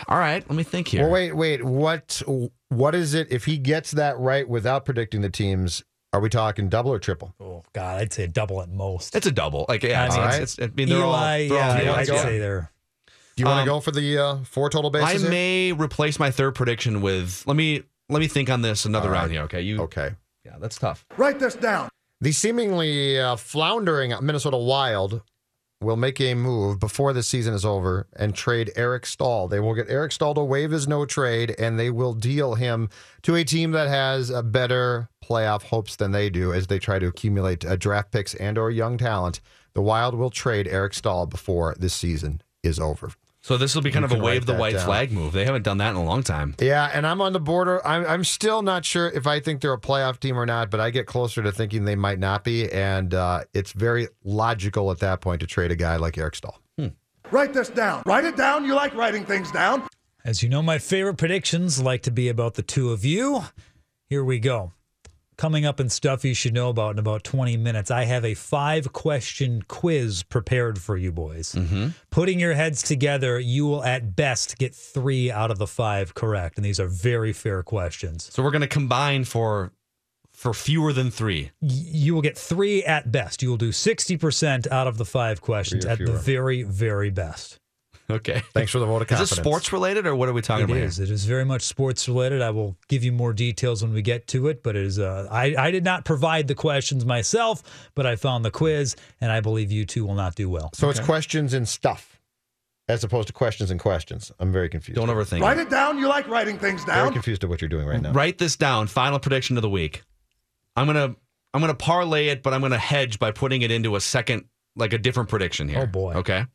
All 0.08 0.18
right, 0.18 0.44
let 0.50 0.56
me 0.56 0.64
think 0.64 0.88
here. 0.90 1.04
Well, 1.04 1.12
wait, 1.12 1.34
wait. 1.36 1.64
What 1.64 2.22
what 2.70 2.96
is 2.96 3.14
it 3.14 3.32
if 3.32 3.46
he 3.46 3.58
gets 3.58 3.92
that 3.92 4.18
right 4.20 4.48
without 4.48 4.86
predicting 4.86 5.22
the 5.22 5.30
teams? 5.30 5.84
Are 6.12 6.20
we 6.20 6.30
talking 6.30 6.70
double 6.70 6.92
or 6.94 7.00
triple? 7.00 7.34
Oh 7.40 7.64
God, 7.74 8.02
I'd 8.02 8.14
say 8.14 8.28
double 8.28 8.62
at 8.62 8.70
most. 8.70 9.16
It's 9.16 9.26
a 9.26 9.32
double. 9.32 9.66
Like 9.70 9.82
yeah, 9.84 10.04
I 10.04 10.06
it's, 10.06 10.16
mean, 10.16 10.26
it's, 10.26 10.34
Alright. 10.36 10.42
it's- 10.60 10.70
I 10.72 10.76
mean 10.76 10.90
they're 10.90 11.04
all, 11.04 11.14
Eli, 11.14 11.48
they're 11.48 11.58
all 11.64 11.76
yeah, 11.76 11.82
yeah, 11.82 11.94
I'd 11.94 12.08
yeah. 12.08 12.22
say 12.22 12.38
they're. 12.38 12.72
Do 13.36 13.42
you 13.42 13.48
want 13.48 13.60
Um, 13.62 13.66
to 13.66 13.72
go 13.72 13.80
for 13.80 13.90
the 13.92 14.18
uh, 14.20 14.36
four 14.44 14.70
total 14.70 14.92
bases? 14.92 15.10
I 15.10 15.18
here? 15.24 15.30
may 15.32 15.72
replace 15.72 16.20
my 16.20 16.30
third 16.30 16.54
prediction 16.54 17.02
with 17.02 17.44
let 17.48 17.56
me 17.56 17.82
let 18.10 18.20
me 18.20 18.28
think 18.28 18.50
on 18.52 18.62
this 18.62 18.86
another 18.86 19.08
All 19.08 19.14
right. 19.14 19.20
round 19.22 19.32
here. 19.32 19.42
Okay, 19.44 19.62
you 19.62 19.82
Okay. 19.84 20.12
yeah, 20.46 20.58
that's 20.60 20.78
tough. 20.78 21.04
Write 21.18 21.40
this 21.40 21.56
down. 21.56 21.90
The 22.24 22.32
seemingly 22.32 23.20
uh, 23.20 23.36
floundering 23.36 24.14
Minnesota 24.22 24.56
Wild 24.56 25.24
will 25.82 25.98
make 25.98 26.22
a 26.22 26.36
move 26.36 26.80
before 26.80 27.12
the 27.12 27.22
season 27.22 27.54
is 27.54 27.66
over 27.66 28.08
and 28.16 28.34
trade 28.34 28.72
Eric 28.78 29.06
Staal. 29.06 29.50
They 29.50 29.60
will 29.60 29.74
get 29.74 29.90
Eric 29.90 30.14
Staal 30.14 30.34
to 30.36 30.42
waive 30.42 30.72
his 30.72 30.88
no 30.88 31.06
trade, 31.06 31.54
and 31.60 31.78
they 31.78 31.90
will 31.90 32.14
deal 32.14 32.56
him 32.56 32.88
to 33.24 33.36
a 33.36 33.44
team 33.44 33.72
that 33.72 33.90
has 33.90 34.30
a 34.30 34.42
better 34.42 35.10
playoff 35.22 35.64
hopes 35.64 35.98
than 35.98 36.12
they 36.12 36.30
do 36.30 36.54
as 36.54 36.68
they 36.68 36.80
try 36.80 36.98
to 36.98 37.08
accumulate 37.08 37.66
uh, 37.66 37.76
draft 37.76 38.14
picks 38.14 38.36
and 38.36 38.58
or 38.58 38.72
young 38.72 38.98
talent. 38.98 39.42
The 39.74 39.82
Wild 39.82 40.16
will 40.16 40.30
trade 40.30 40.66
Eric 40.66 40.94
Staal 40.94 41.26
before 41.26 41.76
this 41.78 41.94
season 41.94 42.42
is 42.64 42.80
over. 42.80 43.12
So 43.44 43.58
this 43.58 43.76
will 43.76 43.82
be 43.82 43.92
kind 43.92 44.10
You 44.10 44.16
of 44.16 44.22
a 44.22 44.24
wave 44.24 44.46
the 44.46 44.54
white 44.56 44.74
down. 44.76 44.86
flag 44.86 45.12
move. 45.12 45.34
They 45.34 45.44
haven't 45.44 45.64
done 45.64 45.78
that 45.80 45.90
in 45.90 45.96
a 45.98 46.04
long 46.04 46.24
time. 46.24 46.56
Yeah, 46.60 46.90
and 46.94 47.06
I'm 47.06 47.20
on 47.20 47.34
the 47.34 47.42
border. 47.42 47.86
I'm, 47.86 48.06
I'm 48.08 48.24
still 48.24 48.62
not 48.62 48.86
sure 48.86 49.10
if 49.10 49.28
I 49.28 49.42
think 49.42 49.60
they're 49.60 49.74
a 49.74 49.80
playoff 49.80 50.20
team 50.22 50.40
or 50.40 50.46
not, 50.46 50.72
but 50.72 50.80
I 50.80 50.92
get 50.92 51.08
closer 51.08 51.44
to 51.44 51.52
thinking 51.52 51.84
they 51.84 51.98
might 51.98 52.20
not 52.20 52.46
be. 52.46 52.72
And 52.72 53.14
uh, 53.14 53.44
it's 53.54 53.74
very 53.74 54.08
logical 54.24 54.92
at 54.92 55.00
that 55.00 55.20
point 55.20 55.42
to 55.42 55.48
trade 55.48 55.72
a 55.72 55.76
guy 55.76 55.98
like 55.98 56.18
Eric 56.18 56.36
Staal. 56.36 56.58
Write 57.32 57.54
this 57.54 57.70
down. 57.70 58.04
Write 58.06 58.26
it 58.26 58.38
down. 58.38 58.64
You 58.64 58.76
like 58.76 58.94
writing 58.94 59.26
things 59.26 59.52
down. 59.52 59.88
As 60.24 60.44
you 60.44 60.50
know, 60.50 60.62
my 60.62 60.78
favorite 60.78 61.16
predictions 61.18 61.82
like 61.82 62.04
to 62.04 62.12
be 62.12 62.30
about 62.30 62.54
the 62.54 62.62
two 62.62 62.92
of 62.92 63.04
you. 63.04 63.44
Here 64.08 64.24
we 64.24 64.40
go. 64.40 64.72
Coming 65.38 65.66
up 65.66 65.80
and 65.80 65.92
stuff 65.92 66.24
you 66.24 66.34
should 66.34 66.54
know 66.54 66.70
about 66.70 66.92
in 66.92 67.00
about 67.00 67.24
20 67.24 67.58
minutes, 67.58 67.90
I 67.92 68.04
have 68.06 68.24
a 68.24 68.34
five 68.34 68.94
question 68.94 69.64
quiz 69.68 70.24
prepared 70.24 70.80
for 70.80 70.96
you 70.96 71.12
boys. 71.12 71.54
Mm-hmm. 71.54 71.88
Putting 72.12 72.40
your 72.40 72.54
heads 72.54 72.82
together, 72.84 73.40
you 73.40 73.66
will 73.66 73.84
at 73.84 74.16
best 74.16 74.58
get 74.58 74.76
three 74.76 75.32
out 75.32 75.50
of 75.52 75.58
the 75.58 75.68
five 75.68 76.14
correct. 76.14 76.58
And 76.58 76.64
these 76.66 76.80
are 76.80 76.88
very 76.88 77.34
fair 77.34 77.64
questions. 77.64 78.30
So 78.32 78.44
we're 78.44 78.52
going 78.52 78.62
to 78.62 78.68
combine 78.68 79.24
for 79.24 79.72
for 80.32 80.54
fewer 80.54 80.92
than 80.94 81.12
three. 81.12 81.52
Y- 81.62 81.70
You 81.72 82.14
will 82.16 82.22
get 82.22 82.38
three 82.38 82.84
at 82.84 83.12
best. 83.12 83.42
You 83.44 83.50
will 83.50 83.58
do 83.58 83.70
60% 83.70 84.68
out 84.72 84.88
of 84.88 84.98
the 84.98 85.06
five 85.06 85.42
questions 85.42 85.84
Three 85.86 85.90
or 85.92 85.94
at 85.94 86.00
the 86.06 86.12
very, 86.14 86.64
very 86.64 87.10
best. 87.12 87.60
Okay. 88.14 88.42
Thanks 88.54 88.72
for 88.72 88.80
the 88.80 88.86
vote 88.86 89.02
of 89.02 89.08
confidence. 89.08 89.32
Is 89.32 89.38
it 89.38 89.42
sports 89.42 89.72
related 89.74 90.06
or 90.06 90.16
what 90.16 90.30
are 90.30 90.34
we 90.34 90.42
talking 90.42 90.70
It 90.70 90.72
about? 90.72 90.84
is. 90.84 91.00
It 91.00 91.10
is 91.10 91.26
very 91.26 91.46
much 91.46 91.62
sports 91.64 92.08
related. 92.08 92.42
I 92.42 92.50
will 92.52 92.76
give 92.88 93.04
you 93.04 93.12
more 93.12 93.34
details 93.34 93.84
when 93.84 93.94
we 93.94 94.02
get 94.02 94.28
to 94.28 94.48
it. 94.48 94.64
But 94.64 94.76
it 94.76 94.86
is. 94.86 95.00
Uh, 95.00 95.28
I 95.32 95.56
I 95.58 95.72
did 95.72 95.84
not 95.84 96.06
provide 96.06 96.48
the 96.48 96.56
questions 96.56 97.06
myself, 97.06 97.64
but 97.96 98.06
I 98.06 98.16
found 98.16 98.46
the 98.46 98.52
quiz, 98.52 98.96
and 99.22 99.32
I 99.32 99.40
believe 99.42 99.72
you 99.72 99.86
two 99.86 100.06
will 100.06 100.16
not 100.16 100.36
do 100.36 100.50
well. 100.50 100.70
So 100.74 100.90
it's 100.90 101.00
questions 101.00 101.54
and 101.54 101.68
stuff 101.68 102.20
as 102.90 103.04
opposed 103.04 103.28
to 103.28 103.34
questions 103.34 103.72
and 103.72 103.80
questions. 103.80 104.32
I'm 104.40 104.52
very 104.52 104.68
confused. 104.70 104.98
Don't 105.00 105.08
overthink 105.10 105.42
Write 105.42 105.58
it. 105.58 105.68
it 105.68 105.70
down. 105.70 105.98
You 105.98 106.08
like 106.10 106.28
writing 106.28 106.58
things 106.60 106.84
down. 106.84 106.96
very 106.96 107.06
down. 107.08 107.14
confused 107.14 107.44
at 107.44 107.50
what 107.50 107.62
you're 107.62 107.70
doing 107.70 107.88
right 107.88 108.02
now. 108.02 108.12
Write 108.12 108.38
this 108.38 108.56
down. 108.58 108.88
Final 108.88 109.20
prediction 109.20 109.58
of 109.58 109.62
the 109.62 109.70
week. 109.70 110.04
I'm 110.76 110.86
gonna 110.86 111.16
I'm 111.54 111.62
gonna 111.62 111.74
parlay 111.76 112.28
it, 112.28 112.44
but 112.44 112.54
I'm 112.54 112.62
gonna 112.62 112.78
hedge 112.78 113.20
by 113.20 113.32
putting 113.32 113.62
it 113.62 113.72
into 113.72 113.96
a 113.96 114.02
second, 114.02 114.46
like 114.76 114.92
a 114.92 114.98
different 114.98 115.30
prediction 115.30 115.70
here. 115.70 115.80
Oh, 115.82 115.86
boy. 115.86 116.14
Okay. 116.16 116.46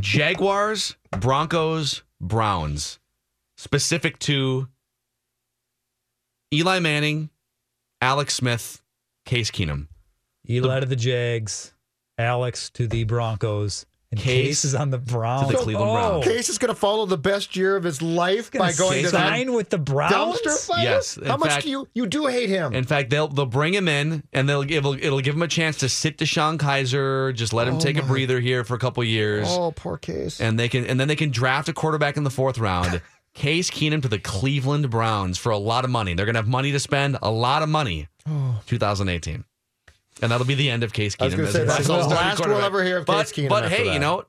Jaguars, 0.00 0.96
Broncos, 1.10 2.02
Browns, 2.20 2.98
specific 3.56 4.18
to 4.20 4.68
Eli 6.52 6.78
Manning, 6.78 7.30
Alex 8.00 8.34
Smith, 8.34 8.82
Case 9.24 9.50
Keenum. 9.50 9.88
Eli 10.48 10.80
to 10.80 10.86
the 10.86 10.96
Jags, 10.96 11.74
Alex 12.16 12.70
to 12.70 12.86
the 12.86 13.04
Broncos, 13.04 13.86
and 14.10 14.18
Case 14.18 14.46
Case, 14.46 14.64
is 14.64 14.74
on 14.74 14.90
the 14.90 14.98
Browns. 14.98 15.48
to 15.50 15.56
the 15.56 15.62
Cleveland 15.62 15.90
oh, 15.90 15.94
Browns. 15.94 16.24
Case 16.24 16.48
is 16.48 16.56
going 16.56 16.70
to 16.72 16.74
follow 16.74 17.04
the 17.04 17.18
best 17.18 17.54
year 17.56 17.76
of 17.76 17.84
his 17.84 18.00
life 18.00 18.50
by 18.50 18.72
going 18.72 19.04
to 19.04 19.10
that 19.10 19.28
sign 19.28 19.52
with 19.52 19.68
the 19.68 19.76
Browns. 19.76 20.14
dumpster 20.14 20.66
fire. 20.66 20.82
Yes, 20.82 21.16
in 21.18 21.26
How 21.26 21.36
much 21.36 21.62
do 21.62 21.68
you 21.70 21.88
you 21.94 22.06
do 22.06 22.26
hate 22.26 22.48
him? 22.48 22.74
In 22.74 22.84
fact, 22.84 23.10
they'll 23.10 23.28
they'll 23.28 23.44
bring 23.46 23.74
him 23.74 23.86
in 23.86 24.22
and 24.32 24.48
they'll 24.48 24.62
give 24.64 24.86
it'll 24.86 25.20
give 25.20 25.34
him 25.34 25.42
a 25.42 25.48
chance 25.48 25.76
to 25.78 25.88
sit 25.90 26.16
DeShone 26.16 26.56
Kizer, 26.58 27.34
just 27.34 27.52
let 27.52 27.68
him 27.68 27.76
Oh, 27.76 27.80
take 27.80 27.98
a 27.98 28.02
breather 28.02 28.40
here 28.40 28.64
for 28.64 28.74
a 28.74 28.78
couple 28.78 29.04
years. 29.04 29.46
oh, 29.50 29.72
poor 29.72 29.98
Case. 29.98 30.40
and 30.40 30.58
they 30.58 30.68
can 30.68 30.86
and 30.86 30.98
then 30.98 31.08
they 31.08 31.16
can 31.16 31.30
draft 31.30 31.68
a 31.68 31.72
quarterback 31.74 32.16
in 32.16 32.24
the 32.24 32.30
fourth 32.30 32.58
round. 32.58 33.02
Case 33.34 33.70
Keenum 33.70 34.02
to 34.02 34.08
the 34.08 34.18
Cleveland 34.18 34.88
Browns 34.90 35.38
for 35.38 35.50
a 35.52 35.58
lot 35.58 35.84
of 35.84 35.90
money. 35.90 36.14
They're 36.14 36.26
gonna 36.26 36.38
have 36.38 36.48
money 36.48 36.72
to 36.72 36.80
spend, 36.80 37.18
a 37.22 37.30
lot 37.30 37.62
of 37.62 37.68
money. 37.68 38.08
Oh. 38.26 38.60
2018. 38.66 39.44
And 40.20 40.32
that'll 40.32 40.46
be 40.46 40.54
the 40.54 40.68
end 40.68 40.82
of 40.82 40.92
Case 40.92 41.16
I 41.20 41.26
was 41.26 41.34
Keenum. 41.34 41.52
say, 41.52 41.64
that's 41.64 41.78
the 41.78 41.84
starting 41.84 42.10
last 42.10 42.46
we'll 42.46 42.58
ever 42.58 42.82
hear 42.84 42.98
of 42.98 43.06
but, 43.06 43.26
Case 43.26 43.32
Keenum 43.32 43.48
But 43.48 43.64
after 43.64 43.76
hey, 43.76 43.84
that. 43.84 43.92
you 43.94 43.98
know, 44.00 44.24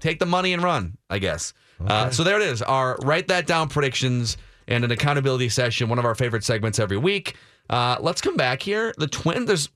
take 0.00 0.18
the 0.18 0.26
money 0.26 0.52
and 0.52 0.62
run, 0.62 0.98
I 1.08 1.18
guess. 1.18 1.52
Uh, 1.84 2.10
so 2.10 2.24
there 2.24 2.40
it 2.40 2.42
is. 2.42 2.60
Our 2.62 2.96
write 3.02 3.28
that 3.28 3.46
down 3.46 3.68
predictions 3.68 4.36
and 4.66 4.84
an 4.84 4.90
accountability 4.90 5.48
session, 5.48 5.88
one 5.88 5.98
of 5.98 6.04
our 6.04 6.14
favorite 6.14 6.44
segments 6.44 6.78
every 6.78 6.96
week. 6.96 7.36
Uh, 7.70 7.96
let's 8.00 8.20
come 8.20 8.36
back 8.36 8.62
here. 8.62 8.94
The 8.98 9.06
twin 9.06 9.44
there's 9.44 9.68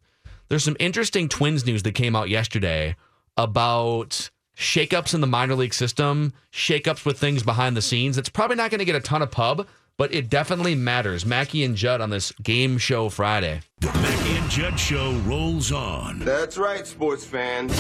there's 0.49 0.64
some 0.64 0.76
interesting 0.81 1.28
twins 1.28 1.64
news 1.64 1.83
that 1.85 1.92
came 1.92 2.16
out 2.16 2.28
yesterday 2.28 2.97
about 3.37 4.31
shakeups 4.57 5.14
in 5.14 5.21
the 5.21 5.26
minor 5.26 5.54
league 5.54 5.75
system, 5.75 6.33
shakeups 6.52 7.07
with 7.07 7.19
things 7.19 7.42
behind 7.42 7.76
the 7.76 7.83
scenes. 7.83 8.19
It's 8.19 8.28
probably 8.28 8.57
not 8.57 8.71
going 8.71 8.81
to 8.81 8.85
get 8.85 8.95
a 8.95 9.00
ton 9.00 9.23
of 9.23 9.31
pub, 9.31 9.66
but 9.97 10.12
it 10.12 10.28
definitely 10.28 10.75
matters. 10.75 11.25
Mackey 11.25 11.64
and 11.64 11.76
Judd 11.76 12.00
on 12.00 12.11
this 12.11 12.33
game 12.33 12.78
show 12.78 13.09
Friday. 13.09 13.61
The 14.52 14.59
Judd 14.59 14.78
Show 14.78 15.12
rolls 15.25 15.73
on. 15.73 16.18
That's 16.18 16.59
right, 16.59 16.87
sports 16.87 17.25
fans. 17.25 17.75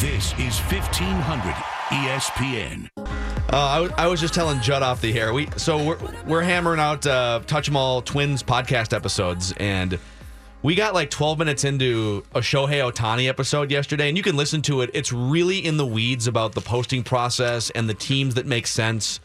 This 0.00 0.32
is 0.40 0.58
1500 0.58 1.54
ESPN. 1.90 2.88
Uh, 2.96 3.04
I, 3.52 3.74
w- 3.76 3.94
I 3.96 4.08
was 4.08 4.20
just 4.20 4.34
telling 4.34 4.60
Judd 4.60 4.82
off 4.82 5.00
the 5.00 5.16
air. 5.16 5.32
We 5.32 5.48
so 5.56 5.84
we're 5.84 5.98
we're 6.26 6.42
hammering 6.42 6.80
out 6.80 7.06
uh, 7.06 7.42
Touch 7.46 7.68
'Em 7.68 7.76
All 7.76 8.02
Twins 8.02 8.42
podcast 8.42 8.92
episodes, 8.92 9.54
and 9.58 10.00
we 10.62 10.74
got 10.74 10.94
like 10.94 11.10
12 11.10 11.38
minutes 11.38 11.62
into 11.62 12.24
a 12.34 12.40
Shohei 12.40 12.90
Otani 12.90 13.28
episode 13.28 13.70
yesterday, 13.70 14.08
and 14.08 14.16
you 14.16 14.24
can 14.24 14.36
listen 14.36 14.62
to 14.62 14.80
it. 14.80 14.90
It's 14.94 15.12
really 15.12 15.64
in 15.64 15.76
the 15.76 15.86
weeds 15.86 16.26
about 16.26 16.54
the 16.56 16.60
posting 16.60 17.04
process 17.04 17.70
and 17.70 17.88
the 17.88 17.94
teams 17.94 18.34
that 18.34 18.46
make 18.46 18.66
sense. 18.66 19.20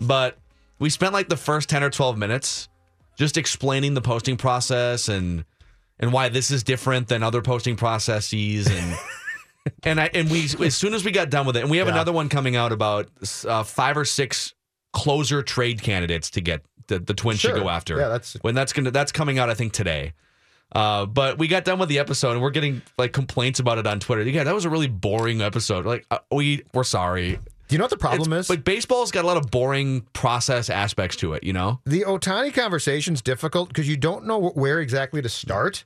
But 0.00 0.38
we 0.80 0.90
spent 0.90 1.12
like 1.12 1.28
the 1.28 1.36
first 1.36 1.68
10 1.68 1.84
or 1.84 1.90
12 1.90 2.18
minutes 2.18 2.68
just 3.16 3.36
explaining 3.36 3.94
the 3.94 4.00
posting 4.02 4.36
process 4.36 5.08
and 5.08 5.44
and 5.98 6.12
why 6.12 6.28
this 6.28 6.50
is 6.50 6.62
different 6.62 7.08
than 7.08 7.22
other 7.22 7.42
posting 7.42 7.76
processes 7.76 8.66
and. 8.68 8.96
And 9.82 10.00
I 10.00 10.08
and 10.14 10.30
we 10.30 10.44
as 10.64 10.76
soon 10.76 10.94
as 10.94 11.04
we 11.04 11.10
got 11.10 11.28
done 11.28 11.44
with 11.44 11.56
it, 11.56 11.62
and 11.62 11.68
we 11.70 11.78
have 11.78 11.88
Yeah. 11.88 11.94
another 11.94 12.12
one 12.12 12.28
coming 12.28 12.54
out 12.54 12.70
about 12.70 13.08
uh, 13.48 13.64
five 13.64 13.96
or 13.96 14.04
six 14.04 14.54
closer 14.92 15.42
trade 15.42 15.82
candidates 15.82 16.30
to 16.30 16.40
get 16.40 16.62
the, 16.86 17.00
the 17.00 17.14
Twins 17.14 17.40
should 17.40 17.50
Sure. 17.50 17.58
go 17.58 17.68
after. 17.68 17.96
Yeah, 17.98 18.06
that's- 18.06 18.36
when 18.42 18.54
that's 18.54 18.72
gonna 18.72 18.92
that's 18.92 19.10
coming 19.10 19.40
out 19.40 19.50
I 19.50 19.54
think 19.54 19.72
today. 19.72 20.12
Uh, 20.70 21.04
but 21.06 21.38
we 21.38 21.48
got 21.48 21.64
done 21.64 21.80
with 21.80 21.88
the 21.88 21.98
episode, 21.98 22.34
and 22.34 22.42
we're 22.42 22.50
getting 22.50 22.80
like 22.96 23.12
complaints 23.12 23.58
about 23.58 23.78
it 23.78 23.88
on 23.88 23.98
Twitter. 23.98 24.22
Yeah, 24.22 24.44
that 24.44 24.54
was 24.54 24.66
a 24.66 24.70
really 24.70 24.86
boring 24.86 25.42
episode. 25.42 25.84
Like 25.84 26.06
uh, 26.12 26.18
we 26.30 26.62
we're 26.72 26.84
sorry. 26.84 27.40
Do 27.68 27.74
you 27.74 27.78
know 27.78 27.84
what 27.84 27.90
the 27.90 27.96
problem 27.98 28.32
It's- 28.32 28.44
is? 28.44 28.48
But 28.48 28.64
baseball's 28.64 29.10
got 29.10 29.24
a 29.24 29.26
lot 29.26 29.36
of 29.36 29.50
boring 29.50 30.02
process 30.12 30.70
aspects 30.70 31.16
to 31.16 31.32
it. 31.34 31.42
You 31.44 31.52
know. 31.52 31.80
the 31.86 32.02
Otani 32.02 32.52
conversation's 32.54 33.22
difficult 33.22 33.68
because 33.68 33.88
you 33.88 33.96
don't 33.96 34.26
know 34.26 34.50
where 34.50 34.80
exactly 34.80 35.20
to 35.22 35.28
start. 35.28 35.84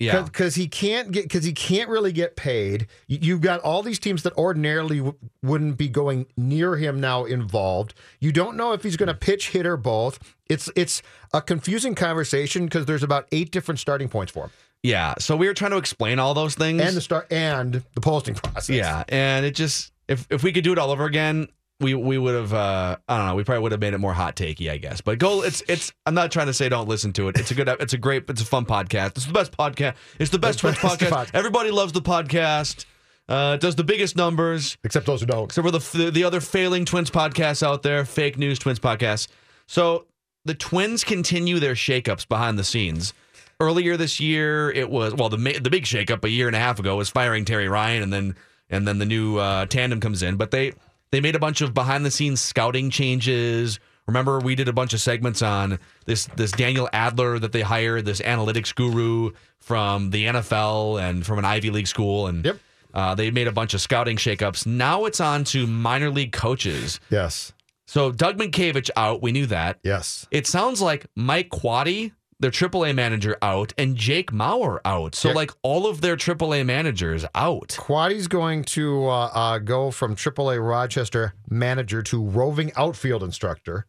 Yeah. 0.00 0.22
because 0.22 0.56
he 0.56 0.66
can't 0.66 1.12
get 1.12 1.22
because 1.22 1.44
he 1.44 1.52
can't 1.52 1.88
really 1.88 2.10
get 2.12 2.34
paid. 2.34 2.88
You- 3.06 3.20
You've 3.22 3.40
got 3.40 3.60
all 3.60 3.80
these 3.80 4.00
teams 4.00 4.24
that 4.24 4.36
ordinarily 4.36 4.98
w- 4.98 5.16
wouldn't 5.42 5.78
be 5.78 5.88
going 5.88 6.26
near 6.36 6.76
him 6.76 7.00
now 7.00 7.24
involved. 7.24 7.94
You 8.20 8.32
don't 8.32 8.56
know 8.56 8.72
if 8.72 8.82
he's 8.82 8.96
going 8.96 9.06
to 9.06 9.14
pitch, 9.14 9.50
hit, 9.50 9.64
or 9.66 9.76
both. 9.76 10.18
It's 10.50 10.68
it's 10.74 11.00
a 11.32 11.40
confusing 11.40 11.94
conversation 11.94 12.64
because 12.64 12.86
there's 12.86 13.04
about 13.04 13.28
eight 13.30 13.52
different 13.52 13.78
starting 13.78 14.08
points 14.08 14.32
for 14.32 14.46
him, 14.46 14.50
Yeah. 14.82 15.14
So 15.20 15.36
we 15.36 15.46
were 15.46 15.54
trying 15.54 15.70
to 15.70 15.78
explain 15.78 16.18
all 16.18 16.34
those 16.34 16.56
things. 16.56 16.82
and 16.82 16.96
the 16.96 17.00
start 17.00 17.32
and 17.32 17.82
the 17.94 18.00
posting 18.00 18.34
process. 18.34 18.68
Yeah, 18.76 19.04
and 19.08 19.46
it 19.46 19.54
just 19.54 19.92
if 20.08 20.26
if 20.30 20.42
we 20.42 20.52
could 20.52 20.64
do 20.64 20.72
it 20.72 20.78
all 20.78 20.90
over 20.90 21.04
again, 21.04 21.48
we 21.80 21.94
we 21.94 22.18
would 22.18 22.34
have 22.34 22.52
uh 22.54 22.96
I 23.08 23.16
don't 23.16 23.26
know, 23.26 23.34
we 23.34 23.44
probably 23.44 23.62
would 23.62 23.72
have 23.72 23.80
made 23.80 23.94
it 23.94 23.98
more 23.98 24.12
hot 24.12 24.36
takey, 24.36 24.70
I 24.70 24.76
guess. 24.76 25.00
But 25.00 25.18
go 25.18 25.42
it's 25.42 25.62
it's 25.68 25.92
I'm 26.06 26.14
not 26.14 26.30
trying 26.30 26.46
to 26.46 26.54
say 26.54 26.68
don't 26.68 26.88
listen 26.88 27.12
to 27.14 27.28
it. 27.28 27.38
It's 27.38 27.50
a 27.50 27.54
good 27.54 27.68
it's 27.80 27.92
a 27.92 27.98
great 27.98 28.24
it's 28.28 28.42
a 28.42 28.46
fun 28.46 28.64
podcast. 28.64 29.16
It's 29.16 29.26
the 29.26 29.32
best 29.32 29.52
podcast. 29.56 29.94
It's 30.18 30.30
the 30.30 30.38
best 30.38 30.58
Twitch 30.60 30.76
podcast. 30.76 31.10
pod- 31.10 31.30
Everybody 31.34 31.70
loves 31.70 31.92
the 31.92 32.02
podcast. 32.02 32.84
Uh 33.28 33.56
does 33.56 33.74
the 33.74 33.84
biggest 33.84 34.16
numbers. 34.16 34.76
except 34.84 35.06
those 35.06 35.20
who 35.20 35.26
don't. 35.26 35.44
Except 35.44 35.64
for 35.66 35.70
the, 35.72 35.78
the 36.04 36.10
the 36.10 36.24
other 36.24 36.40
failing 36.40 36.84
Twins 36.84 37.10
podcasts 37.10 37.62
out 37.62 37.82
there, 37.82 38.04
fake 38.04 38.36
news 38.38 38.58
Twins 38.58 38.78
podcasts. 38.78 39.28
So 39.66 40.06
the 40.44 40.54
Twins 40.54 41.04
continue 41.04 41.58
their 41.58 41.74
shakeups 41.74 42.28
behind 42.28 42.58
the 42.58 42.64
scenes. 42.64 43.14
Earlier 43.60 43.96
this 43.96 44.20
year, 44.20 44.70
it 44.70 44.90
was 44.90 45.14
well 45.14 45.28
the 45.30 45.38
the 45.58 45.70
big 45.70 45.84
shakeup 45.84 46.22
a 46.24 46.28
year 46.28 46.48
and 46.48 46.54
a 46.56 46.58
half 46.58 46.78
ago 46.78 46.96
was 46.96 47.08
firing 47.08 47.44
Terry 47.46 47.68
Ryan, 47.68 48.02
and 48.02 48.12
then 48.12 48.36
and 48.70 48.86
then 48.86 48.98
the 48.98 49.06
new 49.06 49.38
uh, 49.38 49.66
tandem 49.66 50.00
comes 50.00 50.22
in. 50.22 50.36
But 50.36 50.50
they 50.50 50.72
they 51.10 51.20
made 51.20 51.36
a 51.36 51.38
bunch 51.40 51.60
of 51.60 51.74
behind 51.74 52.04
the 52.04 52.10
scenes 52.10 52.40
scouting 52.40 52.90
changes, 52.90 53.78
Remember, 54.06 54.38
we 54.38 54.54
did 54.54 54.68
a 54.68 54.72
bunch 54.74 54.92
of 54.92 55.00
segments 55.00 55.40
on 55.40 55.78
this 56.04 56.26
this 56.36 56.52
Daniel 56.52 56.88
Adler 56.92 57.38
that 57.38 57.52
they 57.52 57.62
hired, 57.62 58.04
this 58.04 58.20
analytics 58.20 58.74
guru 58.74 59.30
from 59.60 60.10
the 60.10 60.26
NFL 60.26 61.00
and 61.00 61.24
from 61.24 61.38
an 61.38 61.46
Ivy 61.46 61.70
League 61.70 61.86
school, 61.86 62.26
and 62.26 62.44
Yep. 62.44 62.58
uh, 62.92 63.14
they 63.14 63.30
made 63.30 63.48
a 63.48 63.52
bunch 63.52 63.72
of 63.72 63.80
scouting 63.80 64.18
shakeups. 64.18 64.66
Now 64.66 65.06
it's 65.06 65.20
on 65.20 65.44
to 65.44 65.66
minor 65.66 66.10
league 66.10 66.32
coaches. 66.32 67.00
Yes. 67.08 67.54
So 67.86 68.12
Doug 68.12 68.36
Mientkiewicz 68.38 68.90
out, 68.94 69.22
we 69.22 69.32
knew 69.32 69.46
that. 69.46 69.78
Yes. 69.82 70.26
It 70.30 70.46
sounds 70.46 70.82
like 70.82 71.06
Mike 71.16 71.48
Quade, 71.48 72.12
their 72.40 72.50
AAA 72.50 72.94
manager, 72.94 73.36
out, 73.42 73.72
and 73.78 73.96
Jake 73.96 74.30
Mauer 74.32 74.80
out. 74.84 75.14
So 75.14 75.28
Yeah. 75.28 75.34
like 75.34 75.50
all 75.62 75.86
of 75.86 76.00
their 76.00 76.16
AAA 76.16 76.64
managers 76.64 77.24
out. 77.34 77.76
Quade's 77.78 78.26
going 78.28 78.64
to 78.64 79.06
uh, 79.08 79.30
uh, 79.34 79.58
go 79.58 79.90
from 79.90 80.14
AAA 80.16 80.58
Rochester 80.58 81.34
manager 81.48 82.02
to 82.02 82.22
roving 82.22 82.72
outfield 82.76 83.22
instructor. 83.22 83.86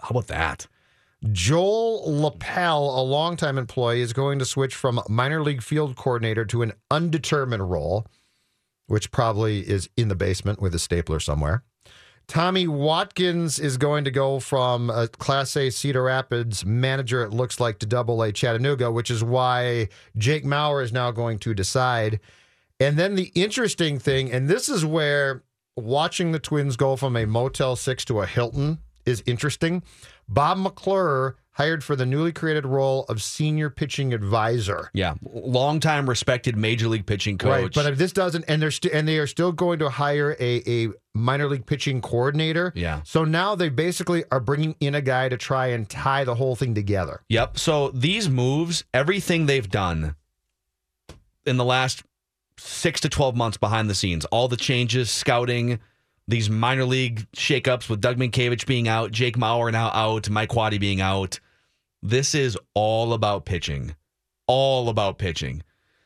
How 0.00 0.10
about 0.10 0.28
that? 0.28 0.66
Joel 1.32 2.10
Lepel, 2.10 2.98
a 2.98 3.02
longtime 3.02 3.58
employee, 3.58 4.00
is 4.00 4.12
going 4.14 4.38
to 4.38 4.44
switch 4.46 4.74
from 4.74 5.00
minor 5.08 5.42
league 5.42 5.62
field 5.62 5.96
coordinator 5.96 6.44
to 6.46 6.62
an 6.62 6.72
undetermined 6.90 7.70
role, 7.70 8.06
which 8.86 9.10
probably 9.10 9.60
is 9.68 9.90
in 9.96 10.08
the 10.08 10.14
basement 10.14 10.62
with 10.62 10.74
a 10.74 10.78
stapler 10.78 11.20
somewhere. 11.20 11.62
Tommy 12.30 12.68
Watkins 12.68 13.58
is 13.58 13.76
going 13.76 14.04
to 14.04 14.10
go 14.12 14.38
from 14.38 14.88
a 14.88 15.08
Class 15.08 15.56
A 15.56 15.68
Cedar 15.68 16.04
Rapids 16.04 16.64
manager, 16.64 17.24
it 17.24 17.32
looks 17.32 17.58
like, 17.58 17.80
to 17.80 17.86
Double 17.86 18.22
A 18.22 18.30
Chattanooga, 18.30 18.92
which 18.92 19.10
is 19.10 19.24
why 19.24 19.88
Jake 20.16 20.44
Mauer 20.44 20.80
is 20.80 20.92
now 20.92 21.10
going 21.10 21.40
to 21.40 21.54
decide. 21.54 22.20
And 22.78 22.96
then 22.96 23.16
the 23.16 23.32
interesting 23.34 23.98
thing, 23.98 24.30
and 24.30 24.48
this 24.48 24.68
is 24.68 24.86
where 24.86 25.42
watching 25.76 26.30
the 26.30 26.38
Twins 26.38 26.76
go 26.76 26.94
from 26.94 27.16
a 27.16 27.26
Motel 27.26 27.74
6 27.74 28.04
to 28.04 28.20
a 28.20 28.26
Hilton 28.26 28.78
is 29.04 29.24
interesting. 29.26 29.82
Bob 30.28 30.56
McClure 30.56 31.34
hired 31.60 31.84
for 31.84 31.94
the 31.94 32.06
newly 32.06 32.32
created 32.32 32.64
role 32.64 33.04
of 33.10 33.22
senior 33.22 33.68
pitching 33.68 34.14
advisor. 34.14 34.90
Yeah, 34.94 35.14
longtime 35.22 36.08
respected 36.08 36.56
major 36.56 36.88
league 36.88 37.04
pitching 37.04 37.36
coach. 37.36 37.50
Right, 37.50 37.74
but 37.74 37.84
if 37.86 37.98
this 37.98 38.12
doesn't, 38.12 38.46
and 38.48 38.62
they're 38.62 38.70
st- 38.70 38.94
and 38.94 39.06
they 39.06 39.18
are 39.18 39.26
still 39.26 39.52
going 39.52 39.78
to 39.80 39.90
hire 39.90 40.34
a 40.40 40.62
a 40.66 40.88
minor 41.14 41.48
league 41.48 41.66
pitching 41.66 42.00
coordinator. 42.00 42.72
Yeah. 42.74 43.02
So 43.04 43.24
now 43.24 43.54
they 43.56 43.68
basically 43.68 44.24
are 44.30 44.40
bringing 44.40 44.74
in 44.80 44.94
a 44.94 45.02
guy 45.02 45.28
to 45.28 45.36
try 45.36 45.68
and 45.68 45.88
tie 45.88 46.24
the 46.24 46.34
whole 46.34 46.56
thing 46.56 46.74
together. 46.74 47.22
Yep. 47.28 47.58
So 47.58 47.90
these 47.90 48.28
moves, 48.30 48.84
everything 48.94 49.44
they've 49.44 49.68
done 49.68 50.16
in 51.44 51.58
the 51.58 51.64
last 51.64 52.04
six 52.56 53.00
to 53.00 53.08
12 53.08 53.36
months 53.36 53.58
behind 53.58 53.90
the 53.90 53.94
scenes, 53.94 54.24
all 54.26 54.48
the 54.48 54.56
changes, 54.56 55.10
scouting, 55.10 55.80
these 56.28 56.48
minor 56.48 56.84
league 56.84 57.26
shakeups 57.32 57.88
with 57.88 58.00
Doug 58.00 58.16
Mientkiewicz 58.16 58.66
being 58.66 58.88
out, 58.88 59.10
Jake 59.10 59.36
Mauer 59.36 59.72
now 59.72 59.90
out, 59.92 60.30
Mike 60.30 60.50
Quade 60.50 60.80
being 60.80 61.00
out. 61.00 61.40
This 62.02 62.34
is 62.34 62.58
all 62.74 63.12
about 63.12 63.44
pitching. 63.44 63.94
All 64.46 64.88
about 64.88 65.18
pitching. 65.18 65.62